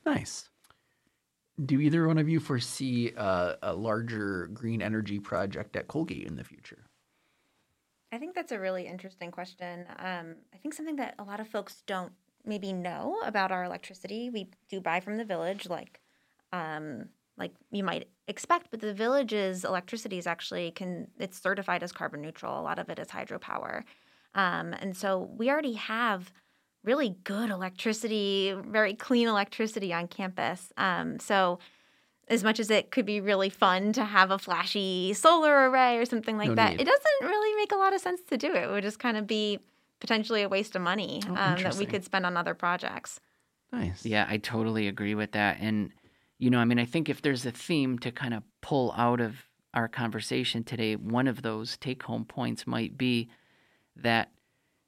Nice. 0.06 0.50
Do 1.66 1.82
either 1.82 2.08
one 2.08 2.20
of 2.20 2.30
you 2.30 2.40
foresee 2.40 3.12
a, 3.18 3.58
a 3.64 3.74
larger 3.74 4.50
green 4.54 4.82
energy 4.82 5.20
project 5.20 5.76
at 5.76 5.88
Colgate 5.88 6.28
in 6.28 6.36
the 6.36 6.44
future? 6.44 6.86
I 8.12 8.18
think 8.18 8.34
that's 8.34 8.52
a 8.52 8.60
really 8.60 8.88
interesting 8.88 9.32
question. 9.32 9.86
Um, 9.98 10.36
I 10.54 10.58
think 10.58 10.74
something 10.74 10.96
that 10.98 11.16
a 11.20 11.24
lot 11.24 11.40
of 11.40 11.48
folks 11.48 11.84
don't 11.86 12.12
maybe 12.46 12.72
know 12.72 13.20
about 13.26 13.52
our 13.52 13.64
electricity. 13.64 14.30
We 14.30 14.50
do 14.70 14.80
buy 14.80 15.00
from 15.00 15.18
the 15.18 15.26
village, 15.26 15.68
like 15.68 16.00
um, 16.52 17.10
like 17.38 17.54
you 17.72 17.84
might 17.84 18.08
expect, 18.28 18.68
but 18.72 18.82
the 18.82 18.94
village's 18.94 19.64
electricity 19.64 20.18
is 20.18 20.28
actually 20.28 20.72
can 20.72 21.08
it's 21.18 21.42
certified 21.42 21.84
as 21.84 21.92
carbon 21.92 22.22
neutral. 22.22 22.60
A 22.60 22.62
lot 22.62 22.80
of 22.80 22.90
it 22.90 23.00
is 23.00 23.08
hydropower, 23.08 23.84
um, 24.36 24.74
and 24.74 24.96
so 24.96 25.30
we 25.38 25.50
already 25.50 25.74
have 25.74 26.32
really 26.84 27.18
good 27.24 27.50
electricity, 27.50 28.56
very 28.68 28.94
clean 28.94 29.28
electricity 29.28 29.94
on 29.94 30.08
campus. 30.08 30.72
Um, 30.78 31.20
so 31.20 31.60
as 32.30 32.44
much 32.44 32.60
as 32.60 32.70
it 32.70 32.92
could 32.92 33.06
be 33.06 33.20
really 33.20 33.50
fun 33.50 33.92
to 33.94 34.06
have 34.06 34.32
a 34.32 34.38
flashy 34.38 35.14
solar 35.14 35.70
array 35.70 35.98
or 35.98 36.06
something 36.06 36.38
like 36.38 36.50
no 36.50 36.56
that, 36.56 36.72
need. 36.72 36.82
it 36.82 36.86
doesn't 36.86 37.28
really 37.30 37.56
make 37.58 37.72
a 37.72 37.76
lot 37.76 37.94
of 37.94 38.00
sense 38.00 38.22
to 38.30 38.38
do 38.38 38.54
it. 38.54 38.64
It 38.64 38.70
would 38.70 38.84
just 38.84 39.00
kind 39.00 39.18
of 39.18 39.26
be 39.26 39.60
potentially 40.00 40.44
a 40.44 40.50
waste 40.50 40.76
of 40.76 40.82
money 40.82 41.22
oh, 41.28 41.36
um, 41.36 41.62
that 41.64 41.76
we 41.76 41.86
could 41.86 42.06
spend 42.06 42.26
on 42.26 42.38
other 42.38 42.54
projects. 42.54 43.20
Nice. 43.72 44.06
Yeah, 44.06 44.26
I 44.30 44.38
totally 44.38 44.88
agree 44.88 45.16
with 45.16 45.32
that. 45.34 45.58
And 45.60 45.92
you 46.40 46.50
know, 46.50 46.58
I 46.58 46.66
mean, 46.66 46.80
I 46.80 46.86
think 46.86 47.10
if 47.10 47.22
there's 47.22 47.46
a 47.46 47.52
theme 47.52 48.00
to 48.00 48.12
kind 48.12 48.34
of 48.34 48.44
pull 48.62 48.94
out 48.98 49.20
of 49.20 49.46
our 49.74 49.90
conversation 49.90 50.64
today, 50.64 50.96
one 50.96 51.28
of 51.28 51.42
those 51.42 51.78
take 51.78 52.04
home 52.04 52.26
points 52.26 52.66
might 52.66 52.98
be 52.98 53.30
that, 53.98 54.32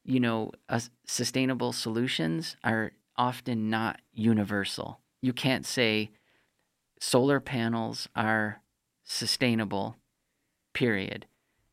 you 0.04 0.20
know, 0.20 0.52
uh, 0.70 0.80
sustainable 1.06 1.74
solutions 1.74 2.56
are 2.64 2.94
often 3.18 3.70
not 3.70 4.00
universal. 4.14 5.02
You 5.22 5.34
can't 5.34 5.66
say 5.66 6.12
solar 7.00 7.42
panels 7.42 8.08
are 8.16 8.62
sustainable, 9.04 9.98
period. 10.74 11.26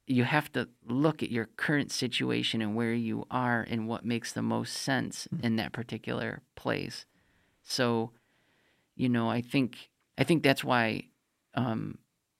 You 0.08 0.24
have 0.24 0.50
to 0.52 0.68
look 0.84 1.22
at 1.22 1.30
your 1.30 1.46
current 1.56 1.92
situation 1.92 2.60
and 2.60 2.74
where 2.74 2.94
you 2.94 3.26
are 3.30 3.64
and 3.70 3.86
what 3.86 4.04
makes 4.04 4.32
the 4.32 4.42
most 4.42 4.74
sense 4.74 5.28
hmm. 5.30 5.44
in 5.44 5.56
that 5.56 5.72
particular 5.72 6.42
place. 6.56 7.06
So, 7.62 8.10
you 8.98 9.08
know, 9.08 9.30
I 9.30 9.40
think 9.40 9.90
I 10.18 10.24
think 10.24 10.42
that's 10.42 10.64
why, 10.64 11.04
um, 11.54 11.98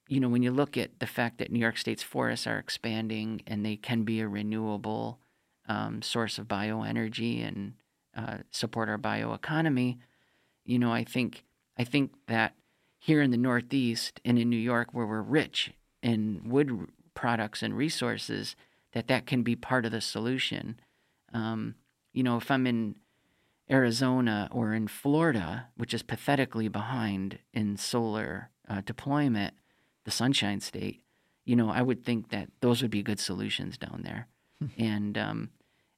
you 0.09 0.19
know, 0.19 0.27
when 0.27 0.43
you 0.43 0.51
look 0.51 0.77
at 0.77 0.99
the 0.99 1.07
fact 1.07 1.37
that 1.37 1.51
New 1.51 1.59
York 1.59 1.77
State's 1.77 2.03
forests 2.03 2.45
are 2.45 2.59
expanding 2.59 3.41
and 3.47 3.65
they 3.65 3.77
can 3.77 4.03
be 4.03 4.19
a 4.19 4.27
renewable 4.27 5.19
um, 5.69 6.01
source 6.01 6.37
of 6.37 6.47
bioenergy 6.47 7.47
and 7.47 7.75
uh, 8.15 8.39
support 8.51 8.89
our 8.89 8.97
bioeconomy, 8.97 9.99
you 10.65 10.77
know, 10.77 10.91
I 10.91 11.05
think 11.05 11.45
I 11.77 11.85
think 11.85 12.11
that 12.27 12.55
here 12.99 13.21
in 13.21 13.31
the 13.31 13.37
Northeast 13.37 14.19
and 14.25 14.37
in 14.37 14.49
New 14.49 14.57
York, 14.57 14.89
where 14.91 15.05
we're 15.05 15.21
rich 15.21 15.71
in 16.03 16.41
wood 16.43 16.89
products 17.13 17.63
and 17.63 17.75
resources, 17.75 18.57
that 18.91 19.07
that 19.07 19.25
can 19.25 19.43
be 19.43 19.55
part 19.55 19.85
of 19.85 19.93
the 19.93 20.01
solution. 20.01 20.77
Um, 21.33 21.75
you 22.11 22.21
know, 22.23 22.35
if 22.35 22.51
I'm 22.51 22.67
in 22.67 22.95
Arizona 23.71 24.47
or 24.51 24.73
in 24.73 24.87
Florida, 24.87 25.67
which 25.75 25.93
is 25.93 26.03
pathetically 26.03 26.67
behind 26.67 27.39
in 27.53 27.77
solar 27.77 28.49
uh, 28.67 28.81
deployment, 28.81 29.53
the 30.05 30.11
Sunshine 30.11 30.59
State, 30.59 31.01
you 31.45 31.55
know, 31.55 31.69
I 31.69 31.81
would 31.81 32.03
think 32.03 32.29
that 32.29 32.49
those 32.61 32.81
would 32.81 32.91
be 32.91 33.03
good 33.03 33.19
solutions 33.19 33.77
down 33.77 34.01
there. 34.03 34.27
And 34.77 35.17
um, 35.17 35.49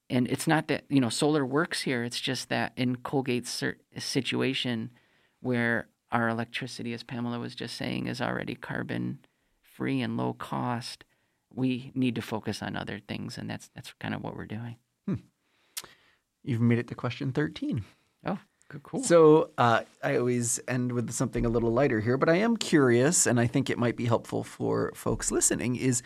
and 0.08 0.28
it's 0.28 0.46
not 0.46 0.68
that 0.68 0.84
you 0.88 1.00
know 1.00 1.10
solar 1.10 1.44
works 1.44 1.82
here. 1.82 2.04
It's 2.04 2.20
just 2.20 2.50
that 2.50 2.74
in 2.76 2.98
Colgate's 2.98 3.64
situation, 3.98 4.92
where 5.40 5.88
our 6.12 6.30
electricity, 6.30 6.94
as 6.94 7.02
Pamela 7.02 7.40
was 7.40 7.56
just 7.56 7.76
saying, 7.76 8.06
is 8.06 8.22
already 8.22 8.54
carbon 8.54 9.20
free 9.62 10.02
and 10.02 10.16
low 10.16 10.34
cost, 10.34 11.06
we 11.52 11.92
need 11.96 12.14
to 12.16 12.22
focus 12.22 12.62
on 12.62 12.76
other 12.76 13.00
things, 13.00 13.38
and 13.38 13.50
that's 13.50 13.70
that's 13.74 13.94
kind 14.00 14.14
of 14.14 14.22
what 14.22 14.36
we're 14.36 14.46
doing. 14.46 14.76
You've 16.44 16.62
made 16.62 16.80
it 16.80 16.88
to 16.88 16.96
question 16.96 17.32
13. 17.32 17.84
Oh, 18.26 18.40
good, 18.70 18.84
cool. 18.84 19.04
So 19.04 19.52
uh, 19.58 19.82
I 20.04 20.18
always 20.18 20.60
end 20.68 20.92
with 20.92 21.12
something 21.12 21.46
a 21.46 21.50
little 21.50 21.72
lighter 21.72 22.00
here, 22.00 22.18
but 22.18 22.30
I 22.30 22.38
am 22.38 22.58
curious, 22.58 23.28
and 23.28 23.40
I 23.40 23.48
think 23.48 23.70
it 23.70 23.78
might 23.78 23.96
be 23.96 24.06
helpful 24.06 24.44
for 24.44 24.92
folks 24.96 25.32
listening. 25.32 25.76
Is 25.76 26.02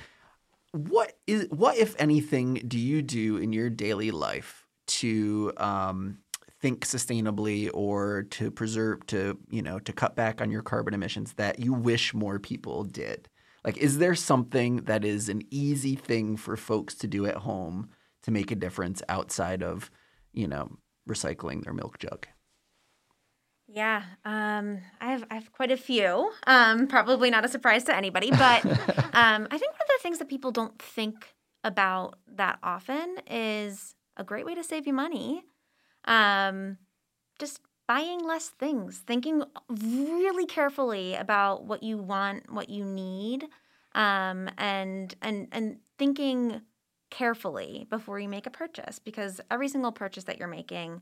what 0.72 1.14
is 1.26 1.48
what 1.50 1.78
if 1.78 1.96
anything 2.00 2.56
do 2.68 2.78
you 2.78 3.02
do 3.02 3.38
in 3.38 3.54
your 3.54 3.70
daily 3.70 4.12
life 4.12 4.66
to 4.88 5.54
um, 5.58 6.20
think 6.62 6.86
sustainably 6.86 7.70
or 7.74 8.24
to 8.24 8.52
preserve 8.52 9.06
to 9.08 9.38
you 9.50 9.62
know 9.62 9.80
to 9.80 9.94
cut 9.94 10.16
back 10.16 10.42
on 10.42 10.52
your 10.52 10.62
carbon 10.62 10.94
emissions 10.94 11.34
that 11.34 11.60
you 11.60 11.74
wish 11.74 12.14
more 12.14 12.40
people 12.40 12.84
did? 12.84 13.30
Like, 13.64 13.78
is 13.78 13.98
there 13.98 14.16
something 14.16 14.78
that 14.84 15.04
is 15.04 15.28
an 15.28 15.42
easy 15.50 15.96
thing 15.96 16.38
for 16.38 16.56
folks 16.56 16.94
to 16.96 17.08
do 17.08 17.26
at 17.26 17.38
home 17.38 17.90
to 18.22 18.32
make 18.32 18.52
a 18.52 18.56
difference 18.56 19.02
outside 19.10 19.64
of 19.64 19.90
you 20.36 20.48
know, 20.48 20.78
recycling 21.10 21.64
their 21.64 21.74
milk 21.74 22.00
jug? 22.00 22.28
Yeah, 23.68 24.04
um, 24.24 24.80
I 25.02 25.12
have 25.12 25.26
I 25.32 25.36
have 25.36 25.52
quite 25.52 25.72
a 25.72 25.78
few. 25.78 26.32
Um, 26.46 26.88
probably 26.88 27.32
not 27.32 27.46
a 27.46 27.48
surprise 27.48 27.84
to 27.86 27.96
anybody, 27.96 28.32
but 28.32 28.64
um, 29.14 29.48
I 29.50 29.58
think 29.58 29.72
one 29.74 29.82
of 29.82 29.88
the 29.88 30.00
things 30.02 30.20
that 30.20 30.30
people 30.30 30.52
don't 30.52 30.80
think 30.80 31.34
about 31.64 32.20
that 32.36 32.60
often 32.62 33.18
is 33.30 33.96
a 34.18 34.24
great 34.24 34.46
way 34.46 34.54
to 34.56 34.64
save 34.64 34.86
you 34.88 34.94
money. 34.94 35.44
um, 36.06 36.78
just 37.40 37.62
buying 37.88 38.24
less 38.26 38.50
things, 38.50 39.00
thinking 39.00 39.44
really 39.70 40.46
carefully 40.48 41.16
about 41.16 41.66
what 41.66 41.84
you 41.84 41.98
want, 41.98 42.52
what 42.52 42.70
you 42.70 42.86
need, 42.86 43.46
um, 43.96 44.50
and 44.58 45.16
and 45.22 45.48
and 45.52 45.80
thinking 46.00 46.62
carefully 47.16 47.88
before 47.90 48.20
you 48.20 48.28
make 48.28 48.46
a 48.46 48.50
purchase 48.50 49.00
because 49.00 49.40
every 49.50 49.70
single 49.70 49.94
purchase 49.94 50.26
that 50.26 50.38
you're 50.38 50.50
making 50.50 51.02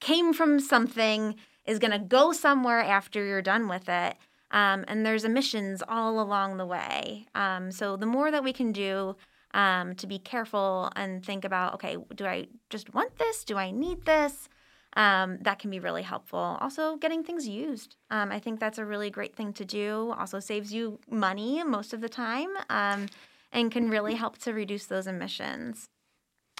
came 0.00 0.32
from 0.32 0.58
something 0.58 1.34
is 1.66 1.78
going 1.78 1.90
to 1.90 1.98
go 1.98 2.32
somewhere 2.32 2.80
after 2.80 3.22
you're 3.22 3.42
done 3.42 3.68
with 3.68 3.86
it 3.86 4.16
um, 4.52 4.86
and 4.88 5.04
there's 5.04 5.24
emissions 5.24 5.82
all 5.86 6.18
along 6.18 6.56
the 6.56 6.64
way 6.64 7.26
um, 7.34 7.70
so 7.70 7.94
the 7.94 8.06
more 8.06 8.30
that 8.30 8.42
we 8.42 8.54
can 8.54 8.72
do 8.72 9.14
um, 9.52 9.94
to 9.94 10.06
be 10.06 10.18
careful 10.18 10.90
and 10.96 11.22
think 11.22 11.44
about 11.44 11.74
okay 11.74 11.98
do 12.14 12.24
i 12.24 12.46
just 12.70 12.94
want 12.94 13.14
this 13.18 13.44
do 13.44 13.58
i 13.58 13.70
need 13.70 14.02
this 14.06 14.48
um, 14.96 15.38
that 15.42 15.58
can 15.58 15.70
be 15.70 15.80
really 15.80 16.02
helpful. 16.02 16.56
Also, 16.60 16.96
getting 16.98 17.24
things 17.24 17.48
used. 17.48 17.96
Um, 18.12 18.30
I 18.30 18.38
think 18.38 18.60
that's 18.60 18.78
a 18.78 18.84
really 18.84 19.10
great 19.10 19.34
thing 19.34 19.52
to 19.54 19.64
do. 19.64 20.14
Also, 20.16 20.38
saves 20.38 20.72
you 20.72 21.00
money 21.10 21.64
most 21.64 21.92
of 21.92 22.00
the 22.00 22.08
time 22.08 22.50
um, 22.70 23.08
and 23.54 23.70
can 23.70 23.88
really 23.88 24.16
help 24.16 24.36
to 24.38 24.52
reduce 24.52 24.86
those 24.86 25.06
emissions. 25.06 25.88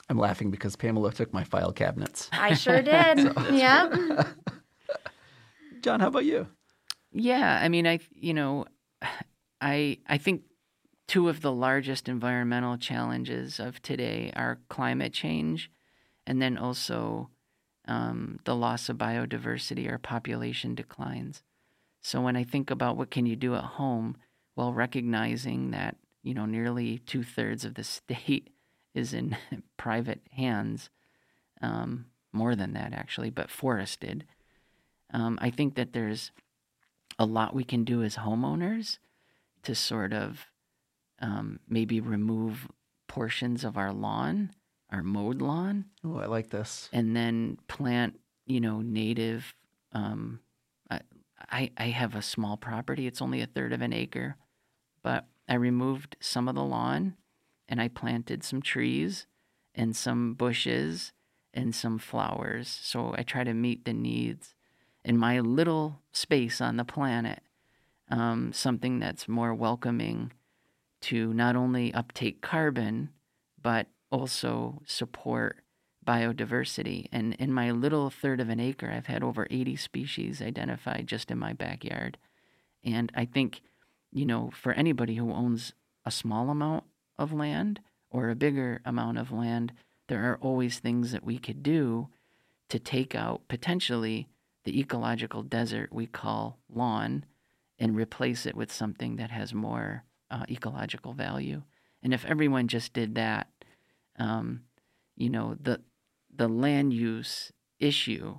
I'm 0.09 0.19
laughing 0.19 0.51
because 0.51 0.77
Pamela 0.77 1.13
took 1.13 1.33
my 1.33 1.45
file 1.45 1.73
cabinets. 1.73 2.31
I 2.33 2.55
sure 2.55 2.81
did. 2.83 3.33
yeah. 3.53 4.25
John, 5.81 6.01
how 6.01 6.09
about 6.09 6.25
you? 6.25 6.47
Yeah, 7.13 7.59
I 7.61 7.69
mean, 7.69 7.87
I 7.87 7.99
you 8.15 8.33
know, 8.33 8.65
I 9.61 9.99
I 10.07 10.19
think 10.19 10.43
two 11.07 11.29
of 11.29 11.43
the 11.43 11.53
largest 11.53 12.09
environmental 12.09 12.79
challenges 12.79 13.59
of 13.61 13.83
today 13.83 14.33
are 14.37 14.61
climate 14.69 15.13
change, 15.13 15.71
and 16.27 16.41
then 16.41 16.57
also 16.57 17.31
um, 17.87 18.39
the 18.45 18.55
loss 18.55 18.89
of 18.89 18.97
biodiversity 18.97 19.91
or 19.91 19.99
population 19.99 20.75
declines. 20.75 21.43
So 22.03 22.21
when 22.21 22.37
I 22.37 22.45
think 22.45 22.71
about 22.71 22.97
what 22.97 23.11
can 23.11 23.27
you 23.27 23.37
do 23.37 23.55
at 23.55 23.65
home, 23.65 24.17
while 24.55 24.73
recognizing 24.73 25.71
that 25.71 25.97
you 26.25 26.35
know 26.35 26.47
nearly 26.47 26.99
two 26.99 27.23
thirds 27.23 27.65
of 27.65 27.75
the 27.75 27.85
state 27.85 28.51
is 28.95 29.15
in 29.15 29.37
private 29.77 30.23
hands, 30.33 30.91
um, 31.61 32.07
more 32.33 32.57
than 32.57 32.73
that 32.73 32.93
actually, 32.93 33.31
but 33.31 33.51
forested. 33.51 34.25
Um, 35.13 35.39
I 35.41 35.51
think 35.51 35.77
that 35.77 35.93
there's 35.93 36.33
a 37.19 37.25
lot 37.25 37.55
we 37.55 37.63
can 37.63 37.85
do 37.85 38.03
as 38.03 38.17
homeowners 38.17 38.99
to 39.63 39.75
sort 39.75 40.13
of 40.13 40.47
um, 41.21 41.61
maybe 41.69 42.01
remove 42.01 42.69
portions 43.07 43.63
of 43.63 43.77
our 43.77 43.93
lawn 43.93 44.51
our 44.95 45.03
mowed 45.03 45.43
lawn. 45.43 45.87
Oh, 46.05 46.19
I 46.19 46.27
like 46.27 46.51
this. 46.51 46.89
And 46.93 47.17
then 47.17 47.59
plant, 47.67 48.21
you 48.47 48.61
know, 48.61 48.81
native. 48.81 49.55
Um, 49.93 50.41
I 51.51 51.71
I 51.77 51.87
have 51.87 52.15
a 52.15 52.23
small 52.23 52.57
property. 52.57 53.07
It's 53.07 53.21
only 53.21 53.41
a 53.41 53.47
third 53.47 53.73
of 53.73 53.83
an 53.83 53.93
acre, 53.93 54.37
but 55.03 55.27
I 55.49 55.55
removed 55.55 56.17
some 56.21 56.49
of 56.49 56.55
the 56.55 56.65
lawn, 56.65 57.17
and 57.69 57.81
I 57.81 57.89
planted 57.89 58.43
some 58.43 58.63
trees, 58.63 59.27
and 59.75 59.95
some 59.95 60.35
bushes, 60.35 61.13
and 61.53 61.75
some 61.75 61.99
flowers. 61.99 62.69
So 62.69 63.15
I 63.17 63.23
try 63.23 63.45
to 63.45 63.55
meet 63.55 63.85
the 63.85 63.93
needs 63.93 64.55
in 65.05 65.19
my 65.19 65.41
little 65.41 66.01
space 66.13 66.61
on 66.61 66.77
the 66.77 66.85
planet. 66.85 67.41
Um, 68.11 68.53
something 68.53 68.99
that's 68.99 69.29
more 69.29 69.55
welcoming 69.55 70.33
to 71.03 71.33
not 71.33 71.57
only 71.57 71.93
uptake 71.93 72.41
carbon, 72.43 73.11
but 73.61 73.87
also 74.11 74.83
support 74.87 75.59
biodiversity. 76.07 77.07
And 77.11 77.35
in 77.35 77.53
my 77.53 77.71
little 77.71 78.11
third 78.11 78.41
of 78.41 78.49
an 78.49 78.61
acre, 78.61 78.91
I've 78.91 79.07
had 79.07 79.23
over 79.23 79.47
80 79.51 79.77
species 79.77 80.43
identified 80.43 81.07
just 81.07 81.31
in 81.31 81.39
my 81.39 81.53
backyard. 81.53 82.19
And 82.85 83.11
I 83.15 83.25
think, 83.25 83.63
you 84.15 84.25
know, 84.25 84.51
for 84.55 84.73
anybody 84.73 85.17
who 85.17 85.33
owns 85.33 85.75
a 86.07 86.11
small 86.11 86.49
amount 86.49 86.85
of 87.19 87.33
land 87.33 87.81
or 88.11 88.31
a 88.31 88.37
bigger 88.37 88.81
amount 88.85 89.19
of 89.19 89.33
land, 89.33 89.73
there 90.09 90.31
are 90.31 90.39
always 90.41 90.79
things 90.79 91.11
that 91.13 91.25
we 91.25 91.37
could 91.37 91.63
do 91.63 92.09
to 92.69 92.79
take 92.79 93.15
out 93.15 93.43
potentially 93.49 94.29
the 94.65 94.79
ecological 94.79 95.43
desert 95.43 95.93
we 95.93 96.07
call 96.07 96.59
lawn 96.73 97.25
and 97.79 97.97
replace 97.97 98.47
it 98.47 98.55
with 98.55 98.73
something 98.73 99.17
that 99.17 99.31
has 99.31 99.53
more 99.53 100.05
uh, 100.31 100.45
ecological 100.49 101.13
value. 101.13 101.63
And 102.03 102.15
if 102.15 102.25
everyone 102.25 102.69
just 102.69 102.93
did 102.93 103.17
that, 103.17 103.49
um, 104.19 104.63
you 105.17 105.29
know, 105.29 105.57
the 105.61 105.81
the 106.37 106.49
land 106.49 106.93
use 106.93 107.53
issue 107.79 108.39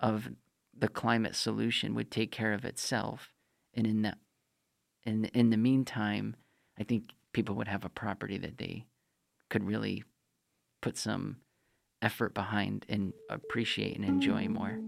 of 0.00 0.28
the 0.76 0.88
climate 0.88 1.34
solution 1.34 1.94
would 1.94 2.10
take 2.10 2.30
care 2.30 2.52
of 2.52 2.64
itself, 2.64 3.32
and 3.72 3.86
in 3.86 4.02
the 4.02 4.14
in 5.04 5.26
in 5.26 5.50
the 5.50 5.56
meantime, 5.56 6.36
I 6.78 6.84
think 6.84 7.10
people 7.32 7.54
would 7.56 7.68
have 7.68 7.84
a 7.84 7.88
property 7.88 8.38
that 8.38 8.58
they 8.58 8.86
could 9.50 9.64
really 9.64 10.04
put 10.80 10.96
some 10.96 11.36
effort 12.02 12.34
behind 12.34 12.84
and 12.88 13.12
appreciate 13.30 13.96
and 13.96 14.04
enjoy 14.04 14.48
more. 14.48 14.78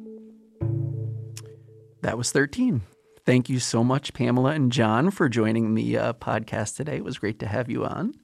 That 2.03 2.19
was 2.19 2.31
13. 2.31 2.83
Thank 3.25 3.49
you 3.49 3.59
so 3.59 3.83
much, 3.83 4.13
Pamela 4.13 4.51
and 4.51 4.71
John, 4.71 5.11
for 5.11 5.29
joining 5.29 5.75
the 5.75 5.99
uh, 5.99 6.13
podcast 6.13 6.77
today. 6.77 6.97
It 6.97 7.05
was 7.05 7.19
great 7.19 7.41
to 7.41 7.47
have 7.47 7.69
you 7.69 7.85
on. 7.85 8.15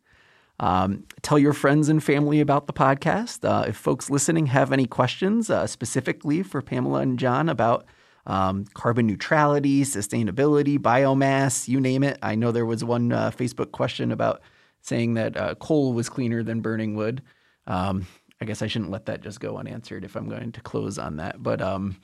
Um, 0.61 1.05
tell 1.23 1.39
your 1.39 1.53
friends 1.53 1.89
and 1.89 2.05
family 2.05 2.39
about 2.39 2.69
the 2.69 2.73
podcast. 2.73 3.45
Uh, 3.49 3.65
if 3.69 3.77
folks 3.77 4.11
listening 4.11 4.47
have 4.47 4.71
any 4.71 4.87
questions 4.87 5.51
uh, 5.51 5.67
specifically 5.67 6.45
for 6.45 6.63
Pamela 6.63 7.01
and 7.01 7.19
John 7.19 7.49
about 7.49 7.85
um, 8.27 8.65
carbon 8.75 9.07
neutrality, 9.07 9.83
sustainability, 9.83 10.79
biomass, 10.79 11.69
you 11.69 11.81
name 11.81 12.03
it. 12.03 12.19
I 12.23 12.35
know 12.35 12.53
there 12.53 12.67
was 12.67 12.85
one 12.85 13.13
uh, 13.13 13.31
Facebook 13.31 13.73
question 13.73 14.13
about 14.13 14.43
saying 14.81 15.15
that 15.15 15.37
uh, 15.37 15.55
coal 15.57 15.93
was 15.93 16.09
cleaner 16.09 16.43
than 16.43 16.61
burning 16.61 16.95
wood. 16.95 17.23
Um, 17.67 18.07
I 18.41 18.45
guess 18.45 18.63
I 18.63 18.67
shouldn't 18.67 18.91
let 18.91 19.07
that 19.07 19.23
just 19.23 19.41
go 19.41 19.57
unanswered 19.57 20.05
if 20.05 20.17
I'm 20.17 20.29
going 20.29 20.53
to 20.53 20.61
close 20.61 20.99
on 20.99 21.17
that. 21.17 21.43
But 21.43 21.63
um, 21.63 21.97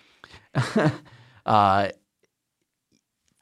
uh, 1.46 1.88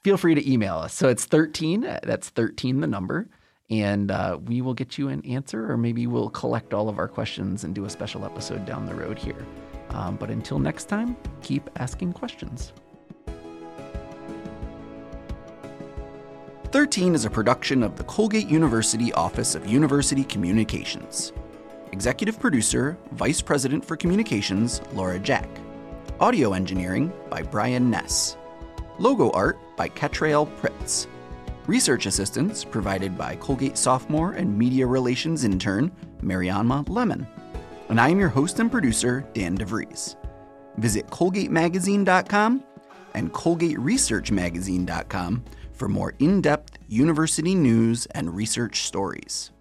feel 0.03 0.17
free 0.17 0.35
to 0.35 0.51
email 0.51 0.77
us. 0.77 0.95
So 0.95 1.09
it's 1.09 1.25
13, 1.25 1.85
uh, 1.85 2.01
that's 2.03 2.31
13 2.31 2.81
the 2.81 2.87
number 2.87 3.29
and 3.71 4.11
uh, 4.11 4.39
we 4.45 4.61
will 4.61 4.75
get 4.75 4.97
you 4.97 5.09
an 5.09 5.25
answer, 5.25 5.71
or 5.71 5.77
maybe 5.77 6.07
we'll 6.07 6.31
collect 6.31 6.73
all 6.73 6.89
of 6.89 6.99
our 6.99 7.09
questions 7.09 7.65
and 7.65 7.75
do 7.75 7.85
a 7.85 7.91
special 7.91 8.25
episode 8.25 8.65
down 8.65 8.87
the 8.87 8.95
road 8.95 9.19
here. 9.19 9.45
Um, 9.97 10.17
but 10.17 10.31
until 10.31 10.59
next 10.59 10.85
time, 10.85 11.17
keep 11.43 11.71
asking 11.77 12.13
questions. 12.13 12.75
13 16.71 17.15
is 17.15 17.25
a 17.25 17.31
production 17.31 17.83
of 17.83 17.97
the 17.97 18.05
Colgate 18.05 18.49
University 18.49 19.11
Office 19.15 19.55
of 19.55 19.67
University 19.67 20.25
Communications. 20.25 21.33
Executive 21.93 22.39
producer, 22.39 22.99
Vice 23.13 23.41
President 23.41 23.83
for 23.83 23.97
Communications, 23.97 24.83
Laura 24.93 25.19
Jack. 25.19 25.49
Audio 26.21 26.53
engineering 26.53 27.11
by 27.31 27.41
Brian 27.41 27.89
Ness. 27.89 28.37
Logo 28.99 29.31
art 29.31 29.59
by 29.77 29.89
Ketrail 29.89 30.47
Pritz. 30.59 31.07
Research 31.67 32.05
assistance 32.05 32.65
provided 32.65 33.17
by 33.17 33.37
Colgate 33.37 33.79
sophomore 33.79 34.33
and 34.33 34.59
media 34.59 34.87
relations 34.87 35.45
intern 35.45 35.91
Mariama 36.21 36.87
Lemon. 36.91 37.27
And 37.89 38.01
I 38.01 38.09
am 38.09 38.19
your 38.19 38.29
host 38.29 38.59
and 38.59 38.69
producer, 38.71 39.25
Dan 39.33 39.57
DeVries. 39.57 40.17
Visit 40.77 41.07
ColgateMagazine.com 41.09 42.65
and 43.15 43.33
ColgateResearchMagazine.com 43.33 45.45
for 45.73 45.89
more 45.89 46.15
in 46.19 46.41
depth 46.41 46.79
university 46.89 47.55
news 47.55 48.07
and 48.07 48.35
research 48.35 48.83
stories. 48.83 49.53